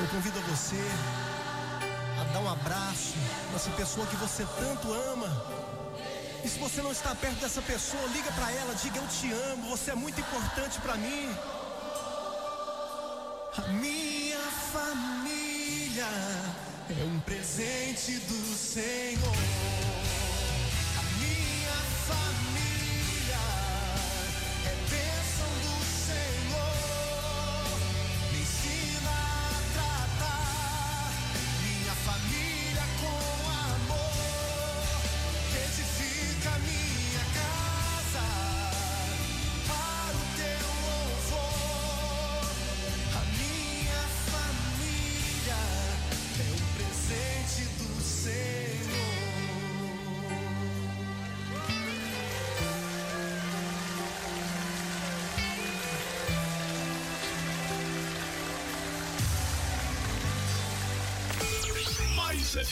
Eu 0.00 0.08
convido 0.08 0.40
você 0.40 0.80
a 2.20 2.24
dar 2.32 2.40
um 2.40 2.50
abraço 2.50 3.14
nessa 3.52 3.70
pessoa 3.70 4.04
que 4.08 4.16
você 4.16 4.44
tanto 4.58 4.92
ama. 4.92 5.28
E 6.44 6.48
se 6.48 6.58
você 6.58 6.82
não 6.82 6.90
está 6.90 7.14
perto 7.14 7.36
dessa 7.36 7.62
pessoa, 7.62 8.02
liga 8.08 8.30
para 8.32 8.50
ela, 8.50 8.74
diga 8.74 8.98
eu 8.98 9.06
te 9.06 9.32
amo, 9.52 9.70
você 9.70 9.92
é 9.92 9.94
muito 9.94 10.20
importante 10.20 10.80
para 10.80 10.96
mim. 10.96 11.30
A 13.56 13.68
minha 13.68 14.40
família 14.72 16.08
é 16.90 17.04
um 17.04 17.20
presente 17.20 18.18
do 18.18 18.56
Senhor. 18.56 19.53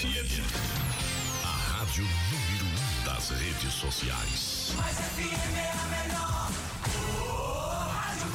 FM. 0.02 0.42
A 1.44 1.78
rádio 1.78 2.02
número 2.02 2.64
um 2.66 3.04
das 3.04 3.30
redes 3.30 3.72
sociais. 3.72 4.72
Mais 4.74 4.96
FM 4.96 5.56
é 5.56 5.70
a 5.70 5.84
melhor. 6.02 6.50
Rádio 7.94 8.26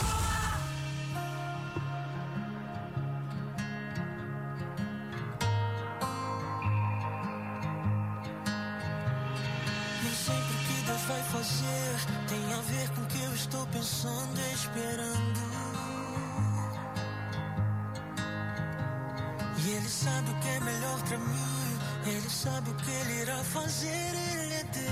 o 10.28 10.59
que 10.68 10.81
Deus 10.86 11.02
vai 11.02 11.24
fazer 11.24 11.96
tem 12.30 12.54
a 12.54 12.62
ver 12.62 12.90
com 12.92 13.02
o 13.02 13.06
que 13.08 13.24
eu 13.24 13.34
estou 13.36 13.68
pensando 13.68 14.40
e 14.40 14.54
esperando. 14.54 15.48
E 19.66 19.70
Ele 19.70 19.90
sabe 19.90 20.31
o 20.31 20.40
que 20.40 20.48
é 20.48 20.59
melhor 20.62 21.02
pra 21.04 21.18
mim. 21.18 21.47
Ele 22.28 22.36
sabe 22.36 22.70
o 22.70 22.73
que 22.73 22.92
ele 22.92 23.22
irá 23.22 23.42
fazer, 23.42 23.88
ele 23.88 24.53
é 24.56 24.64
Deus. 24.66 24.83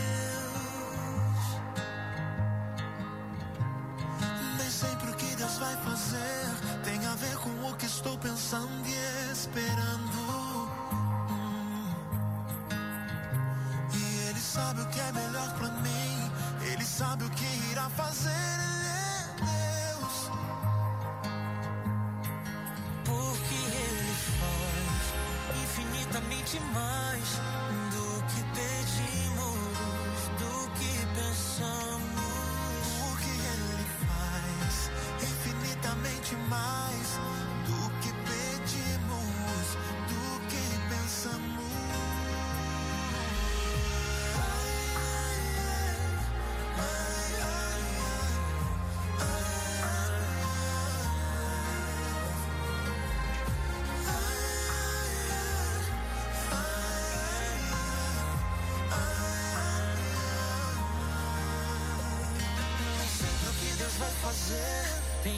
Nem 4.57 4.69
sempre 4.69 5.11
o 5.11 5.15
que 5.15 5.35
Deus 5.35 5.57
vai 5.57 5.75
fazer 5.83 6.45
tem 6.85 7.05
a 7.05 7.15
ver 7.15 7.35
com 7.39 7.49
o 7.69 7.75
que 7.75 7.87
estou 7.87 8.17
pensando 8.19 8.71
e 8.87 9.31
esperando. 9.33 10.17
Hum. 11.29 11.93
E 13.93 14.29
Ele 14.29 14.39
sabe 14.39 14.79
o 14.79 14.85
que 14.87 15.01
é 15.01 15.11
melhor 15.11 15.53
pra 15.55 15.67
mim, 15.81 16.31
Ele 16.71 16.85
sabe 16.85 17.25
o 17.25 17.29
que 17.31 17.45
irá 17.69 17.89
fazer, 17.89 18.84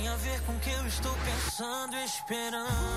tem 0.07 0.13
a 0.13 0.15
ver 0.15 0.41
com 0.43 0.53
o 0.53 0.59
que 0.59 0.69
eu 0.69 0.87
estou 0.87 1.13
pensando 1.25 1.97
esperando. 1.97 2.96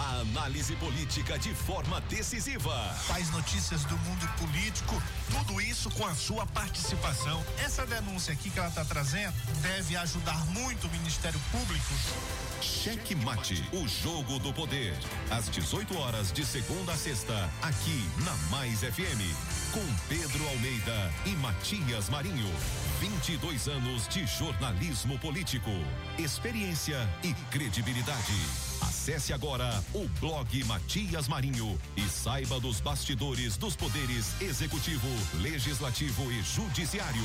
A 0.00 0.20
análise 0.20 0.74
política 0.76 1.38
de 1.38 1.54
forma 1.54 2.00
decisiva. 2.08 2.74
Faz 3.06 3.30
notícias 3.32 3.84
do 3.84 3.98
mundo 3.98 4.26
político, 4.38 5.00
tudo 5.30 5.60
isso 5.60 5.90
com 5.90 6.06
a 6.06 6.14
sua 6.14 6.46
participação. 6.46 7.44
Essa 7.58 7.84
denúncia 7.84 8.32
aqui 8.32 8.48
que 8.48 8.58
ela 8.58 8.68
está 8.68 8.82
trazendo 8.82 9.34
deve 9.60 9.94
ajudar 9.98 10.42
muito 10.46 10.86
o 10.86 10.90
Ministério 10.90 11.38
Público. 11.52 11.92
Cheque 12.62 13.14
Mate, 13.14 13.62
o 13.74 13.86
jogo 13.86 14.38
do 14.38 14.54
poder. 14.54 14.96
Às 15.30 15.50
18 15.50 15.98
horas 15.98 16.32
de 16.32 16.46
segunda 16.46 16.92
a 16.92 16.96
sexta, 16.96 17.50
aqui 17.60 18.08
na 18.24 18.34
Mais 18.48 18.80
FM. 18.80 19.20
Com 19.70 19.86
Pedro 20.08 20.48
Almeida 20.48 21.12
e 21.26 21.30
Matias 21.36 22.08
Marinho. 22.08 22.50
22 23.00 23.68
anos 23.68 24.08
de 24.08 24.26
jornalismo 24.26 25.18
político. 25.18 25.70
Experiência 26.18 27.06
e 27.22 27.34
credibilidade. 27.50 28.69
Acesse 28.80 29.32
agora 29.32 29.82
o 29.94 30.08
blog 30.20 30.64
Matias 30.64 31.28
Marinho 31.28 31.78
e 31.96 32.02
saiba 32.02 32.60
dos 32.60 32.80
bastidores 32.80 33.56
dos 33.56 33.76
poderes 33.76 34.40
executivo, 34.40 35.08
legislativo 35.40 36.30
e 36.32 36.42
judiciário 36.42 37.24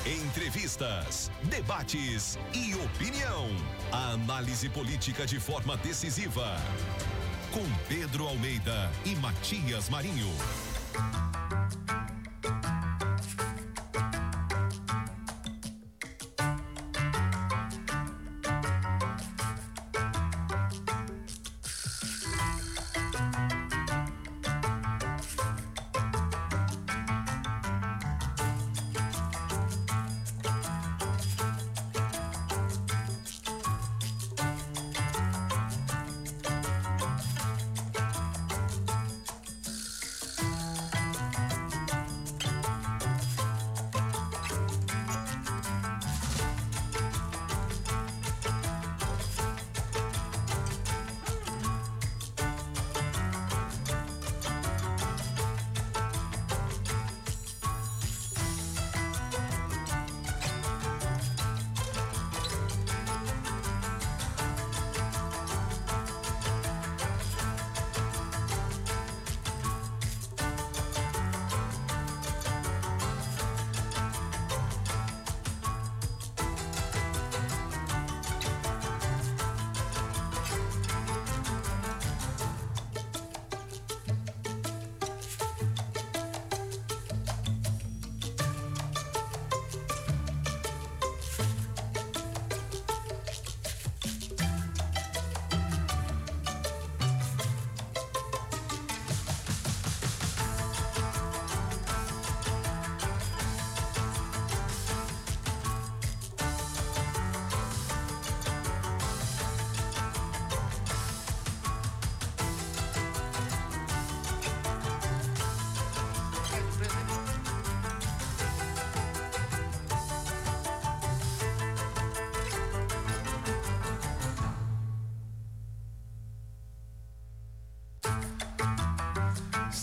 Entrevistas, 0.05 1.31
debates 1.45 2.37
e 2.53 2.75
opinião. 2.75 3.47
A 3.91 4.11
análise 4.11 4.69
política 4.69 5.25
de 5.25 5.39
forma 5.39 5.75
decisiva. 5.77 6.55
Com 7.51 7.65
Pedro 7.87 8.27
Almeida 8.27 8.91
e 9.03 9.15
Matias 9.15 9.89
Marinho. 9.89 10.29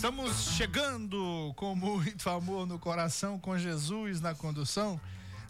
Estamos 0.07 0.53
chegando 0.55 1.51
com 1.57 1.75
muito 1.75 2.29
amor 2.29 2.65
no 2.65 2.79
coração, 2.79 3.37
com 3.37 3.57
Jesus 3.57 4.21
na 4.21 4.33
condução, 4.33 4.97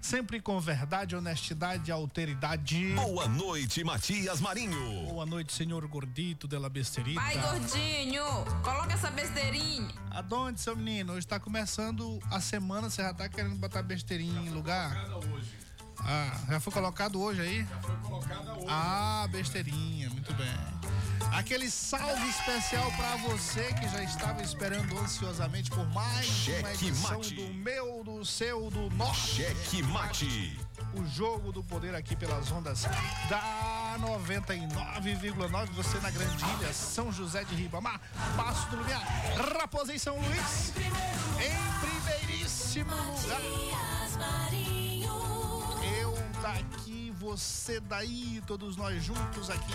sempre 0.01 0.41
com 0.41 0.59
verdade, 0.59 1.15
honestidade 1.15 1.91
e 1.91 1.93
alteridade. 1.93 2.93
Boa 2.95 3.27
noite, 3.27 3.83
Matias 3.83 4.41
Marinho. 4.41 5.05
Boa 5.09 5.27
noite, 5.27 5.53
senhor 5.53 5.85
gordito 5.87 6.47
dela 6.47 6.69
besteirinha. 6.69 7.21
Pai 7.21 7.37
gordinho, 7.37 8.23
coloca 8.63 8.93
essa 8.93 9.11
besteirinha. 9.11 9.93
Aonde, 10.09 10.59
seu 10.59 10.75
menino? 10.75 11.11
Hoje 11.11 11.19
está 11.19 11.39
começando 11.39 12.19
a 12.31 12.41
semana, 12.41 12.89
você 12.89 13.03
já 13.03 13.13
tá 13.13 13.29
querendo 13.29 13.57
botar 13.57 13.83
besteirinha 13.83 14.41
em 14.41 14.49
lugar? 14.49 15.07
Ah, 15.99 16.35
já 16.49 16.59
foi 16.59 16.73
colocado 16.73 17.21
hoje 17.21 17.41
aí? 17.41 17.63
Já 17.63 17.81
foi 17.81 17.95
colocada 17.97 18.53
hoje. 18.53 18.65
Ah, 18.67 19.27
besteirinha. 19.31 19.96
Aquele 21.47 21.71
salve 21.71 22.27
especial 22.27 22.91
para 22.97 23.15
você 23.15 23.73
que 23.75 23.87
já 23.87 24.03
estava 24.03 24.43
esperando 24.43 24.99
ansiosamente 24.99 25.69
por 25.71 25.87
mais 25.93 26.25
Cheque 26.25 26.59
uma 26.59 26.73
edição 26.73 27.17
mate. 27.19 27.35
do 27.35 27.53
meu, 27.53 28.03
do 28.03 28.25
seu, 28.25 28.69
do 28.69 28.89
nosso. 28.89 29.35
Cheque 29.35 29.81
Mate. 29.81 30.59
O 30.93 31.05
jogo 31.05 31.53
do 31.53 31.63
poder 31.63 31.95
aqui 31.95 32.17
pelas 32.17 32.51
ondas 32.51 32.81
da 33.29 33.95
99,9. 33.97 35.67
Você 35.71 35.97
na 35.99 36.11
Grandilha, 36.11 36.73
São 36.73 37.13
José 37.13 37.45
de 37.45 37.55
Ribamar, 37.55 38.01
Passo 38.35 38.69
do 38.69 38.75
Lumiar, 38.75 39.01
Raposa 39.57 39.95
em 39.95 39.97
São 39.97 40.17
Luís. 40.17 40.73
Em 40.75 41.55
primeiríssimo 41.79 42.91
lugar. 42.91 43.41
Eu 45.97 46.13
daqui, 46.41 47.06
você 47.27 47.81
daí, 47.81 48.41
todos 48.47 48.77
nós 48.77 49.03
juntos 49.03 49.49
aqui, 49.49 49.73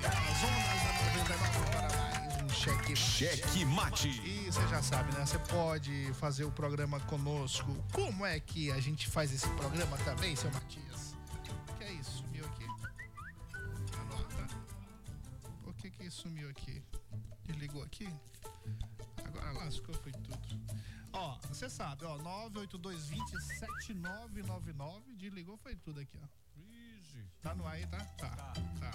nas 0.00 0.42
ondas 0.42 1.28
da 1.28 1.36
99 1.36 1.70
para 1.70 1.98
mais 1.98 2.42
um 2.42 2.48
cheque. 2.48 2.96
Cheque 2.96 3.64
Mate. 3.66 4.08
E 4.08 4.50
você 4.50 4.66
já 4.68 4.82
sabe, 4.82 5.12
né? 5.12 5.26
Você 5.26 5.38
pode 5.40 6.14
fazer 6.14 6.44
o 6.44 6.50
programa 6.50 6.98
conosco. 7.00 7.76
Como 7.92 8.24
é 8.24 8.40
que 8.40 8.72
a 8.72 8.80
gente 8.80 9.06
faz 9.06 9.30
esse 9.34 9.46
programa 9.50 9.98
também, 9.98 10.34
seu 10.34 10.50
Matias? 10.50 11.14
Que 11.76 11.84
é 11.84 11.92
isso? 11.92 12.22
Sumiu 12.22 12.46
aqui. 12.46 12.64
Anota. 14.00 14.48
Por 15.62 15.74
que 15.74 15.90
que 15.90 16.10
sumiu 16.10 16.48
aqui? 16.48 16.82
Desligou 17.44 17.82
aqui? 17.82 18.08
Agora 19.26 19.52
lascou, 19.52 19.94
foi 19.96 20.12
tudo. 20.12 20.58
Ó, 21.12 21.38
você 21.50 21.68
sabe, 21.68 22.06
ó, 22.06 22.16
98220 22.16 23.42
7999, 23.58 25.14
desligou, 25.16 25.58
foi 25.58 25.76
tudo 25.76 26.00
aqui, 26.00 26.18
ó. 26.22 26.44
Pode. 27.14 27.30
Tá 27.40 27.54
no 27.54 27.64
ar 27.66 27.74
aí, 27.74 27.86
tá? 27.86 27.98
Tá. 28.18 28.28
Tá. 28.80 28.92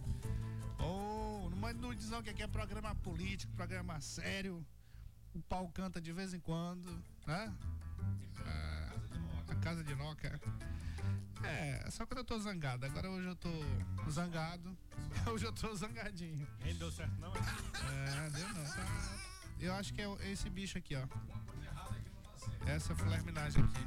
Ô, 0.79 1.49
não 1.49 1.57
mande 1.57 1.79
nudes 1.79 2.09
não, 2.09 2.21
que 2.21 2.29
aqui 2.29 2.43
é 2.43 2.47
programa 2.47 2.93
político, 2.95 3.51
programa 3.53 3.99
sério. 3.99 4.65
O 5.33 5.41
pau 5.41 5.67
canta 5.69 5.99
de 5.99 6.13
vez 6.13 6.33
em 6.33 6.39
quando, 6.39 7.03
né? 7.25 7.51
É, 8.45 9.51
a 9.51 9.55
casa 9.55 9.83
de 9.83 9.95
noca. 9.95 10.39
É, 11.43 11.89
só 11.89 12.05
quando 12.05 12.19
eu 12.19 12.25
tô 12.25 12.37
zangado. 12.39 12.85
Agora 12.85 13.09
hoje 13.09 13.27
eu 13.27 13.35
tô 13.35 13.49
zangado. 14.09 14.77
Hoje 15.31 15.45
eu 15.45 15.51
tô 15.51 15.75
zangadinho. 15.75 16.47
Nem 16.63 16.75
deu 16.75 16.91
certo, 16.91 17.13
não? 17.19 17.33
É, 17.33 18.29
deu 18.29 18.47
não. 18.49 18.63
Tá. 18.63 19.19
Eu 19.59 19.73
acho 19.73 19.93
que 19.93 20.01
é 20.01 20.31
esse 20.31 20.49
bicho 20.49 20.77
aqui, 20.77 20.95
ó. 20.95 21.05
Essa 22.65 22.95
flerminagem 22.95 23.63
aqui. 23.63 23.83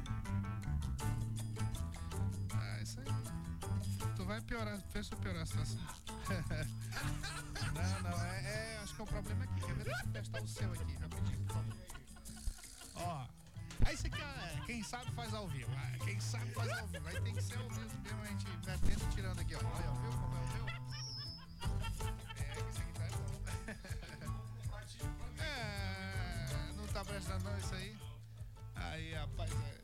Isso 2.87 3.01
aí. 3.01 4.13
Tu 4.15 4.23
vai 4.23 4.39
piorar, 4.41 4.79
fez 4.93 5.11
eu 5.11 5.17
piorar 5.17 5.41
a 5.41 5.45
situação. 5.45 5.81
não, 7.73 8.01
não, 8.11 8.23
é, 8.25 8.75
é, 8.75 8.79
Acho 8.81 8.95
que 8.95 9.01
é 9.01 9.03
o 9.03 9.07
problema 9.07 9.43
aqui. 9.43 9.59
Quer 9.59 9.73
ver? 9.75 9.83
Deixa 9.83 10.03
eu 10.05 10.11
testar 10.13 10.41
o 10.41 10.47
seu 10.47 10.71
aqui, 10.71 10.93
rapidinho, 10.95 11.45
por 11.45 11.53
favor. 11.55 11.75
Ó. 12.95 13.27
Aí 13.85 13.93
isso 13.93 14.07
aqui 14.07 14.21
é. 14.21 14.61
Quem 14.65 14.81
sabe 14.83 15.11
faz 15.11 15.33
ao 15.33 15.49
vivo. 15.49 15.69
Ah, 15.75 16.05
Quem 16.05 16.17
sabe 16.21 16.49
faz 16.53 16.71
ao 16.79 16.87
vivo. 16.87 17.07
Aí 17.09 17.21
tem 17.21 17.35
que 17.35 17.41
ser 17.43 17.57
ao 17.57 17.69
vivo 17.69 17.99
mesmo, 18.01 18.21
a 18.21 18.25
gente 18.25 18.47
metendo 18.47 19.03
e 19.03 19.15
tirando 19.15 19.39
aqui, 19.41 19.55
ó. 19.55 19.59
Olha, 19.59 19.89
ó, 19.89 19.93
viu 19.95 20.11
como 20.11 20.35
é 20.35 20.39
o 20.39 20.47
meu? 20.53 20.67
É, 22.37 22.69
isso 22.71 22.81
aqui 22.81 22.93
tá 22.93 23.17
bom. 23.17 23.27
É, 25.43 26.73
não 26.75 26.87
tá 26.87 27.03
prestando 27.03 27.43
não 27.43 27.57
isso 27.57 27.75
aí? 27.75 27.97
Aí, 28.75 29.13
rapaz, 29.13 29.51
é. 29.51 29.77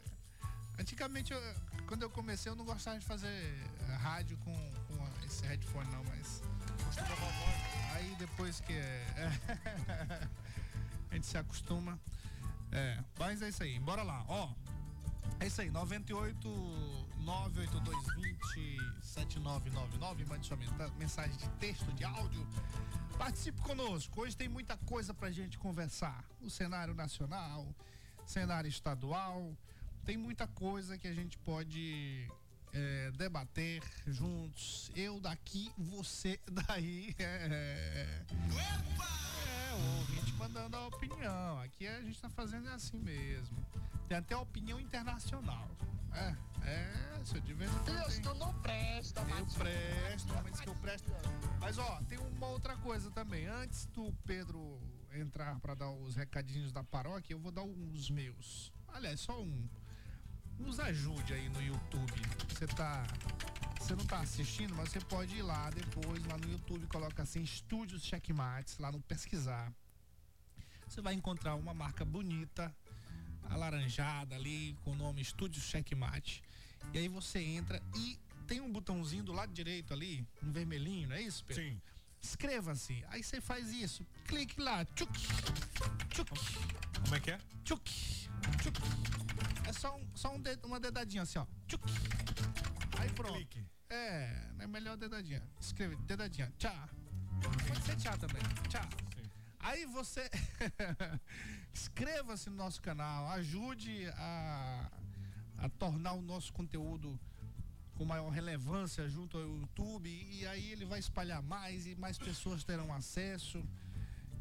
Antigamente, 0.80 1.34
eu- 1.34 1.56
quando 1.94 2.02
eu 2.02 2.10
comecei, 2.10 2.52
eu 2.52 2.56
não 2.56 2.66
gostava 2.66 2.98
de 2.98 3.06
fazer 3.06 3.28
eh, 3.28 3.94
rádio 3.98 4.36
com, 4.38 4.52
com 4.88 5.26
esse 5.28 5.46
headphone 5.46 5.88
não, 5.92 6.04
mas. 6.06 6.42
Aí 7.94 8.16
depois 8.18 8.60
que 8.62 8.74
é, 8.74 9.06
a 11.12 11.14
gente 11.14 11.28
se 11.28 11.38
acostuma. 11.38 12.00
É, 12.72 12.98
mas 13.20 13.44
é 13.44 13.50
isso 13.50 13.62
aí, 13.62 13.80
bora 13.80 14.02
lá, 14.02 14.26
ó. 14.28 14.50
É 15.40 15.46
isso 15.46 15.62
aí, 15.62 15.70
98 15.70 16.48
982 17.20 18.16
20 18.16 19.00
7999. 19.04 20.26
Mande 20.26 20.48
sua 20.48 20.58
mensa- 20.58 20.92
mensagem 20.98 21.38
de 21.38 21.48
texto, 21.60 21.94
de 21.94 22.04
áudio. 22.04 22.48
Participe 23.20 23.62
conosco. 23.62 24.20
Hoje 24.20 24.36
tem 24.36 24.50
muita 24.50 24.76
coisa 24.78 25.14
pra 25.14 25.30
gente 25.30 25.60
conversar. 25.60 26.26
O 26.42 26.50
cenário 26.50 26.96
nacional, 26.96 27.68
cenário 28.26 28.68
estadual. 28.68 29.56
Tem 30.06 30.18
muita 30.18 30.48
coisa 30.48 30.98
que 30.98 31.08
a 31.08 31.14
gente 31.14 31.38
pode 31.40 32.30
é, 32.74 33.12
debater 33.12 33.82
juntos. 34.06 34.92
Eu 34.96 35.20
daqui, 35.20 35.72
você 35.78 36.40
daí. 36.68 37.16
É, 37.20 37.48
é, 37.52 38.26
o 39.74 39.98
ouvinte 40.00 40.34
mandando 40.34 40.76
a 40.76 40.88
opinião. 40.88 41.60
Aqui 41.62 41.88
a 41.88 42.02
gente 42.02 42.20
tá 42.22 42.30
fazendo 42.30 42.68
assim 42.70 43.00
mesmo. 43.00 43.66
Tem 44.08 44.18
até 44.18 44.36
opinião 44.36 44.80
internacional. 44.80 45.70
É, 46.14 46.36
é, 46.64 47.22
se 47.24 47.38
eu 47.38 47.42
de 47.42 47.54
vez 47.54 47.72
em 47.72 47.74
quando. 47.80 47.96
Deus, 47.96 48.20
tu 48.20 48.34
não 48.36 48.54
presta, 48.62 49.22
eu 49.22 49.28
mas... 49.28 49.54
presto, 49.56 50.34
mas 50.44 50.60
que 50.60 50.70
eu 50.70 50.76
presto. 50.76 51.12
Mas 51.60 51.78
ó, 51.78 52.02
tem 52.08 52.18
uma 52.20 52.48
outra 52.48 52.76
coisa 52.78 53.10
também. 53.12 53.48
Antes 53.48 53.86
do 53.88 54.14
Pedro 54.26 54.80
entrar 55.14 55.60
pra 55.60 55.74
dar 55.74 55.90
os 55.90 56.16
recadinhos 56.16 56.72
da 56.72 56.84
paróquia, 56.84 57.34
eu 57.34 57.40
vou 57.40 57.52
dar 57.52 57.64
uns 57.64 58.10
meus. 58.10 58.72
Aliás, 58.88 59.22
só 59.22 59.42
um. 59.42 59.68
Nos 60.60 60.80
ajude 60.80 61.34
aí 61.34 61.50
no 61.50 61.62
YouTube. 61.62 62.14
Você 62.50 62.68
tá. 62.68 63.06
Você 63.80 63.96
não 63.96 64.06
tá 64.06 64.22
assistindo, 64.22 64.74
mas 64.76 64.90
você 64.90 65.02
pode 65.02 65.36
ir 65.36 65.42
lá 65.42 65.70
depois, 65.70 66.24
lá 66.26 66.38
no 66.38 66.50
YouTube, 66.50 66.88
coloca 66.88 67.22
assim, 67.22 67.44
Estúdios 67.44 68.02
Checkmates, 68.04 68.78
lá 68.78 68.90
no 68.90 69.02
pesquisar. 69.02 69.74
Você 70.88 71.02
vai 71.02 71.14
encontrar 71.14 71.56
uma 71.56 71.74
marca 71.74 72.06
bonita, 72.06 72.74
alaranjada 73.50 74.36
ali, 74.36 74.78
com 74.84 74.92
o 74.92 74.96
nome 74.96 75.22
Estúdio 75.22 75.62
Checkmate. 75.62 76.42
E 76.94 76.98
aí 76.98 77.10
você 77.10 77.40
entra 77.40 77.82
e 77.96 78.18
tem 78.48 78.62
um 78.62 78.72
botãozinho 78.72 79.24
do 79.24 79.34
lado 79.34 79.52
direito 79.52 79.94
ali, 79.94 80.26
um 80.42 80.52
vermelhinho, 80.52 81.10
não 81.10 81.16
é 81.16 81.22
isso, 81.22 81.44
Pedro? 81.44 81.64
Sim. 81.64 81.82
Inscreva-se. 82.24 83.04
Aí 83.10 83.22
você 83.24 83.42
faz 83.42 83.72
isso. 83.72 84.06
Clique 84.26 84.60
lá. 84.62 84.86
Tchuc. 84.86 85.12
Tchuc. 86.10 86.30
Como 87.04 87.16
é 87.16 87.20
que 87.20 87.32
é? 87.32 87.38
Tchuc. 87.66 87.84
Tchuc. 88.62 88.80
É 89.68 89.74
só, 89.74 89.96
um, 89.98 90.08
só 90.16 90.34
um 90.34 90.40
ded- 90.42 90.64
uma 90.66 90.80
dedadinha 90.80 91.24
assim, 91.24 91.40
ó. 91.40 91.46
Tchuc. 91.68 91.84
Aí 93.00 93.10
pronto. 93.12 93.34
Clique. 93.34 93.66
É, 93.90 94.50
é 94.60 94.68
melhor 94.68 94.96
dedadinha. 94.98 95.44
Escreve, 95.60 95.96
dedadinha. 95.98 96.52
Tchau. 96.58 96.90
Pode 97.68 97.84
ser 97.84 97.96
tchau 97.98 98.18
também. 98.18 98.42
Tchau. 98.70 98.82
Sim. 99.16 99.30
Aí 99.60 99.86
você 99.86 100.30
inscreva-se 101.74 102.50
no 102.50 102.56
nosso 102.56 102.82
canal, 102.82 103.28
ajude 103.32 104.08
a, 104.16 104.90
a 105.58 105.70
tornar 105.70 106.14
o 106.14 106.22
nosso 106.22 106.52
conteúdo 106.54 107.20
com 107.96 108.06
maior 108.06 108.30
relevância 108.30 109.08
junto 109.08 109.38
ao 109.38 109.44
YouTube 109.44 110.10
e 110.10 110.46
aí 110.48 110.72
ele 110.72 110.86
vai 110.86 111.00
espalhar 111.00 111.42
mais 111.42 111.86
e 111.86 111.96
mais 111.96 112.18
pessoas 112.18 112.64
terão 112.64 112.94
acesso. 112.94 113.64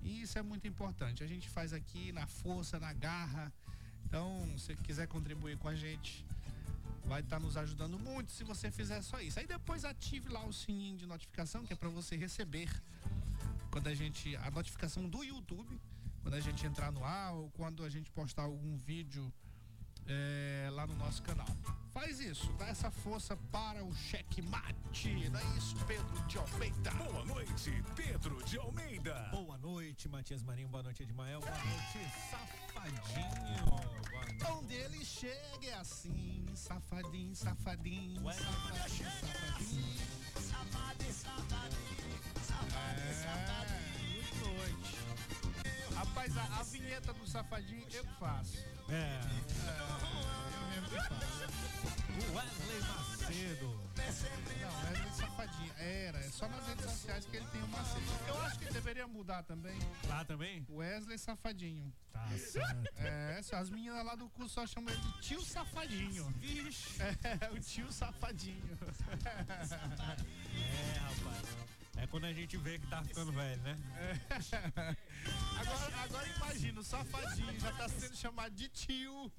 E 0.02 0.22
isso 0.22 0.38
é 0.38 0.42
muito 0.42 0.66
importante. 0.66 1.22
A 1.22 1.26
gente 1.26 1.48
faz 1.48 1.72
aqui 1.72 2.12
na 2.12 2.26
força, 2.26 2.78
na 2.80 2.92
garra. 2.92 3.52
Então, 4.04 4.46
se 4.58 4.74
quiser 4.76 5.06
contribuir 5.06 5.56
com 5.58 5.68
a 5.68 5.74
gente, 5.74 6.26
vai 7.04 7.20
estar 7.20 7.38
nos 7.38 7.56
ajudando 7.56 7.98
muito 7.98 8.32
se 8.32 8.44
você 8.44 8.70
fizer 8.70 9.00
só 9.02 9.20
isso. 9.20 9.38
Aí 9.38 9.46
depois 9.46 9.84
ative 9.84 10.28
lá 10.28 10.44
o 10.44 10.52
sininho 10.52 10.96
de 10.96 11.06
notificação, 11.06 11.64
que 11.64 11.72
é 11.72 11.76
para 11.76 11.88
você 11.88 12.16
receber 12.16 12.68
quando 13.70 13.86
a 13.86 13.94
gente 13.94 14.36
a 14.36 14.50
notificação 14.50 15.08
do 15.08 15.22
YouTube, 15.22 15.80
quando 16.22 16.34
a 16.34 16.40
gente 16.40 16.66
entrar 16.66 16.92
no 16.92 17.04
ar 17.04 17.34
ou 17.34 17.50
quando 17.50 17.84
a 17.84 17.88
gente 17.88 18.10
postar 18.10 18.42
algum 18.42 18.76
vídeo 18.76 19.32
é, 20.06 20.68
lá 20.72 20.86
no 20.86 20.94
nosso 20.96 21.22
canal. 21.22 21.48
Faz 21.92 22.20
isso, 22.20 22.50
dá 22.54 22.68
essa 22.68 22.90
força 22.90 23.36
para 23.50 23.84
o 23.84 23.94
checkmate. 23.94 25.28
Não 25.30 25.38
é 25.38 25.44
isso, 25.58 25.76
Pedro 25.86 26.26
de 26.26 26.38
Almeida? 26.38 26.90
Boa 26.92 27.24
noite, 27.26 27.84
Pedro 27.94 28.42
de 28.44 28.58
Almeida. 28.58 29.28
Boa 29.30 29.58
noite, 29.58 30.08
Matias 30.08 30.42
Marinho. 30.42 30.68
Boa 30.68 30.82
noite, 30.82 31.02
Edmael. 31.02 31.40
Boa 31.40 31.50
noite, 31.52 31.98
Safadinho. 32.30 33.64
Boa 33.66 34.24
noite. 34.24 34.44
Onde 34.52 34.74
ele 34.74 35.04
chega 35.04 35.66
é 35.66 35.74
assim, 35.74 36.46
safadinho, 36.54 37.36
safadinho, 37.36 38.24
Ué, 38.24 38.32
safadinho, 38.32 39.10
safadinho. 39.20 40.12
É, 42.96 44.40
boa 44.40 44.54
noite. 44.54 45.01
Rapaz, 46.02 46.36
a, 46.36 46.42
a 46.58 46.62
vinheta 46.64 47.12
do 47.12 47.24
safadinho 47.28 47.86
eu 47.92 48.04
faço. 48.18 48.58
É, 48.88 49.20
Eu 50.52 50.66
mesmo 50.68 50.88
que 50.88 50.96
faço. 50.96 51.42
Wesley 52.34 52.80
Macedo. 52.80 53.80
Não, 54.60 55.00
ele 55.00 55.10
safadinho. 55.12 55.72
Era, 55.78 56.18
é 56.18 56.22
só 56.28 56.48
nas 56.48 56.66
redes 56.66 56.84
sociais 56.90 57.24
que 57.24 57.36
ele 57.36 57.46
tem 57.46 57.62
o 57.62 57.68
Macedo. 57.68 58.04
Eu 58.26 58.42
acho 58.42 58.58
que 58.58 58.64
deveria 58.72 59.06
mudar 59.06 59.44
também. 59.44 59.78
Lá 60.08 60.24
também? 60.24 60.66
Wesley 60.68 61.18
Safadinho. 61.18 61.92
Tá 62.12 62.28
certo. 62.36 62.98
É, 62.98 63.40
as 63.52 63.70
meninas 63.70 64.04
lá 64.04 64.16
do 64.16 64.28
curso 64.30 64.54
só 64.54 64.66
chamam 64.66 64.92
ele 64.92 65.00
de 65.02 65.20
tio 65.20 65.40
Safadinho. 65.42 66.28
Vixe. 66.38 66.98
É, 67.22 67.48
o 67.52 67.60
tio 67.60 67.92
Safadinho. 67.92 68.78
É, 69.24 70.98
rapaz. 70.98 71.71
É 71.96 72.06
quando 72.06 72.24
a 72.24 72.32
gente 72.32 72.56
vê 72.56 72.78
que 72.78 72.86
tá 72.86 73.02
ficando 73.04 73.32
velho, 73.32 73.60
né? 73.62 73.76
Agora, 75.60 75.96
agora 76.02 76.26
imagina, 76.28 76.80
o 76.80 76.84
Safadinho 76.84 77.60
já 77.60 77.70
tá 77.72 77.88
sendo 77.88 78.16
chamado 78.16 78.52
de 78.54 78.68
tio. 78.68 79.30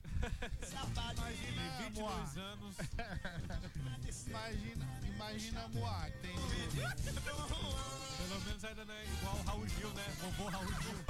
Imagina, 0.62 1.78
Tem 1.78 1.88
22 1.88 1.98
Moá. 1.98 2.24
anos. 2.38 2.76
Imagina, 4.28 4.88
imagina 5.04 5.68
Moá, 5.70 6.08
tem 6.22 6.36
Pelo 6.36 8.40
menos 8.46 8.64
ainda 8.64 8.86
não 8.86 8.94
é 8.94 9.04
igual 9.06 9.36
o 9.36 9.42
Raul 9.44 9.68
Gil, 9.68 9.94
né? 9.94 10.04
Vovô 10.22 10.50
Raul 10.50 10.68
Gil. 10.68 11.06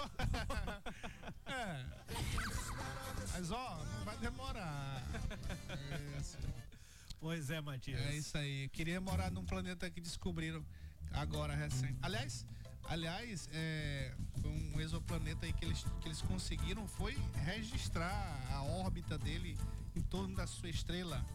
É. 1.53 1.85
Mas 3.33 3.51
ó, 3.51 3.83
não 3.85 4.05
vai 4.05 4.17
demorar. 4.17 5.03
Isso. 6.19 6.37
Pois 7.19 7.49
é, 7.51 7.61
Matias. 7.61 7.99
É 8.01 8.15
isso 8.15 8.35
aí. 8.37 8.63
Eu 8.63 8.69
queria 8.69 8.99
morar 8.99 9.29
num 9.29 9.45
planeta 9.45 9.89
que 9.89 10.01
descobriram 10.01 10.65
agora 11.13 11.55
recente. 11.55 11.97
Aliás, 12.01 12.45
Aliás, 12.89 13.49
é, 13.53 14.13
foi 14.41 14.51
um 14.51 14.79
exoplaneta 14.79 15.45
aí 15.45 15.53
que 15.53 15.63
eles, 15.65 15.85
que 16.01 16.07
eles 16.07 16.21
conseguiram 16.21 16.85
foi 16.87 17.17
registrar 17.45 18.37
a 18.51 18.61
órbita 18.63 19.17
dele 19.17 19.57
em 19.95 20.01
torno 20.01 20.35
da 20.35 20.45
sua 20.45 20.69
estrela. 20.69 21.25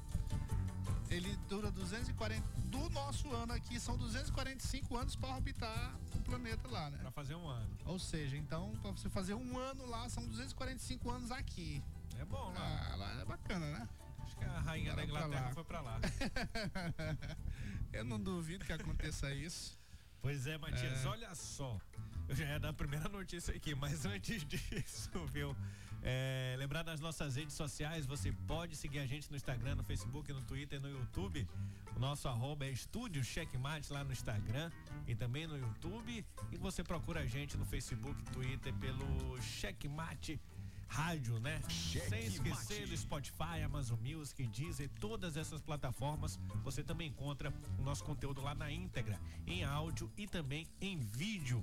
Ele 1.11 1.35
dura 1.49 1.71
240 1.71 2.43
do 2.67 2.91
nosso 2.91 3.33
ano 3.33 3.55
aqui 3.55 3.81
são 3.81 3.97
245 3.97 4.95
anos 4.95 5.17
para 5.17 5.35
orbitar 5.35 5.99
o 6.15 6.21
planeta 6.21 6.69
lá, 6.69 6.91
né? 6.91 6.99
Pra 6.99 7.11
fazer 7.11 7.35
um 7.35 7.49
ano. 7.49 7.79
Ou 7.87 7.99
seja, 7.99 8.37
então 8.37 8.73
para 8.83 8.91
você 8.91 9.09
fazer 9.09 9.33
um 9.35 9.59
ano 9.59 9.87
lá 9.87 10.07
são 10.11 10.27
245 10.27 11.11
anos 11.11 11.31
aqui. 11.31 11.83
É 12.19 12.25
bom, 12.27 12.53
lá. 12.53 12.91
Ah, 12.93 12.97
lá 12.97 13.21
é 13.23 13.25
bacana, 13.25 13.73
né? 13.73 13.89
Acho 14.23 14.37
que 14.37 14.45
a 14.45 14.61
rainha 14.61 14.95
Bora 14.95 15.07
da 15.07 15.13
pra 15.13 15.21
Inglaterra 15.25 15.47
lá. 15.47 15.55
foi 15.55 15.65
pra 15.65 15.81
lá. 15.81 15.99
Eu 17.93 18.05
não 18.05 18.21
duvido 18.21 18.65
que 18.65 18.73
aconteça 18.73 19.33
isso. 19.33 19.79
Pois 20.21 20.47
é, 20.47 20.59
Matias, 20.59 21.05
É. 21.05 21.09
olha 21.09 21.35
só. 21.35 21.81
Eu 22.29 22.35
já 22.37 22.45
ia 22.45 22.61
dar 22.61 22.71
a 22.71 22.73
primeira 22.73 23.09
notícia 23.09 23.55
aqui, 23.55 23.75
mas 23.75 24.05
antes 24.07 24.45
disso, 24.45 25.11
viu? 25.33 25.57
É, 26.03 26.55
lembrar 26.59 26.83
das 26.85 27.01
nossas 27.01 27.35
redes 27.35 27.55
sociais, 27.55 28.07
você 28.07 28.31
pode 28.47 28.77
seguir 28.77 29.01
a 29.01 29.07
gente 29.07 29.29
no 29.31 29.37
Instagram, 29.37 29.75
no 29.77 29.83
Facebook, 29.83 30.33
no 30.33 30.43
Twitter, 30.43 30.81
no 30.81 30.89
YouTube. 30.89 31.49
O 31.97 31.99
nosso 31.99 32.29
arroba 32.29 32.67
é 32.67 32.71
Estúdio 32.71 33.25
Checkmate 33.25 33.93
lá 33.93 34.05
no 34.05 34.13
Instagram 34.13 34.71
e 35.07 35.15
também 35.17 35.47
no 35.47 35.57
YouTube. 35.59 36.25
E 36.53 36.57
você 36.57 36.85
procura 36.85 37.21
a 37.21 37.27
gente 37.27 37.57
no 37.57 37.65
Facebook, 37.65 38.23
Twitter 38.33 38.73
pelo 38.75 39.41
Checkmate 39.41 40.41
Rádio, 40.89 41.39
né? 41.41 41.61
Sem 42.09 42.27
esquecer 42.27 42.89
do 42.89 42.97
Spotify, 42.97 43.63
Amazon 43.65 43.99
Music, 44.01 44.47
Deezer, 44.49 44.89
todas 44.99 45.37
essas 45.37 45.61
plataformas. 45.61 46.39
Você 46.65 46.83
também 46.83 47.09
encontra 47.09 47.53
o 47.79 47.83
nosso 47.83 48.03
conteúdo 48.05 48.41
lá 48.41 48.55
na 48.55 48.71
íntegra, 48.71 49.21
em 49.47 49.65
áudio 49.65 50.11
e 50.17 50.27
também 50.27 50.67
em 50.81 50.99
vídeo. 50.99 51.63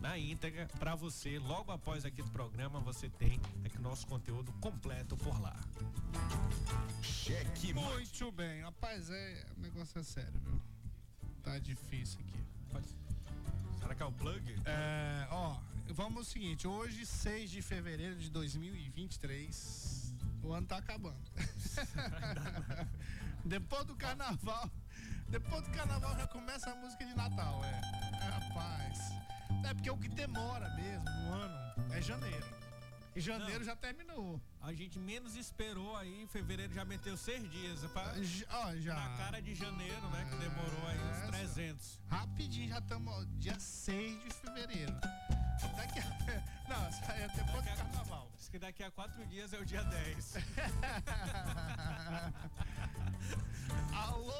Na 0.00 0.16
íntegra, 0.16 0.66
para 0.78 0.94
você, 0.94 1.38
logo 1.38 1.70
após 1.70 2.06
aqui 2.06 2.22
do 2.22 2.30
programa, 2.30 2.80
você 2.80 3.10
tem 3.10 3.38
aqui 3.64 3.76
o 3.76 3.82
nosso 3.82 4.06
conteúdo 4.06 4.50
completo 4.54 5.14
por 5.16 5.38
lá. 5.42 5.54
Cheque 7.02 7.74
Muito 7.74 8.32
bem, 8.32 8.62
rapaz, 8.62 9.10
é, 9.10 9.46
o 9.58 9.60
negócio 9.60 9.98
é 9.98 10.02
sério, 10.02 10.40
viu? 10.40 10.60
Tá 11.42 11.58
difícil 11.58 12.18
aqui. 12.20 12.40
Será 13.78 13.94
que 13.94 14.02
é 14.02 14.06
o 14.06 14.12
plug? 14.12 14.54
É, 14.64 15.26
ó, 15.30 15.56
vamos 15.92 16.18
ao 16.18 16.24
seguinte, 16.24 16.66
hoje, 16.66 17.04
6 17.04 17.50
de 17.50 17.62
fevereiro 17.62 18.16
de 18.16 18.30
2023, 18.30 20.14
o 20.42 20.52
ano 20.52 20.66
tá 20.66 20.76
acabando. 20.76 21.30
depois 23.44 23.84
do 23.84 23.96
carnaval, 23.96 24.70
depois 25.28 25.62
do 25.62 25.70
carnaval 25.70 26.16
já 26.16 26.26
começa 26.26 26.70
a 26.70 26.76
música 26.76 27.04
de 27.04 27.14
Natal, 27.14 27.64
é. 27.64 27.80
É, 28.20 28.28
rapaz. 28.28 28.98
É 29.64 29.74
porque 29.74 29.90
o 29.90 29.96
que 29.96 30.08
demora 30.08 30.68
mesmo 30.74 31.04
no 31.04 31.32
ano 31.32 31.92
é 31.92 32.00
janeiro. 32.00 32.46
E 33.14 33.20
janeiro 33.20 33.58
Não. 33.58 33.64
já 33.64 33.74
terminou. 33.74 34.40
A 34.60 34.72
gente 34.72 34.96
menos 34.98 35.34
esperou 35.34 35.96
aí, 35.96 36.22
em 36.22 36.26
fevereiro 36.28 36.72
já 36.72 36.84
meteu 36.84 37.16
seis 37.16 37.50
dias. 37.50 37.80
Pra, 37.86 38.14
Ó, 38.52 38.76
já. 38.76 38.94
na 38.94 39.16
cara 39.16 39.42
de 39.42 39.52
janeiro, 39.52 40.08
né? 40.10 40.28
Que 40.30 40.36
demorou 40.36 40.86
aí 40.86 40.98
uns 40.98 41.16
Essa. 41.16 41.26
300. 41.32 42.00
Rapidinho, 42.06 42.68
já 42.68 42.78
estamos 42.78 43.26
dia 43.40 43.58
6 43.58 44.22
de 44.22 44.30
fevereiro. 44.30 44.94
Daqui 45.76 45.98
a... 46.00 46.02
Não, 46.68 46.88
isso 46.88 47.00
aí 47.10 47.22
é 47.22 47.28
depois 47.28 47.46
do 47.46 47.54
Daqui 47.56 47.70
a- 47.70 47.76
carnaval. 47.76 48.30
Diz 48.36 48.48
que 48.48 48.58
daqui 48.58 48.82
a 48.82 48.90
quatro 48.90 49.24
dias 49.26 49.52
é 49.52 49.58
o 49.58 49.64
dia 49.66 49.82
10. 49.84 50.34
Alô, 53.92 54.32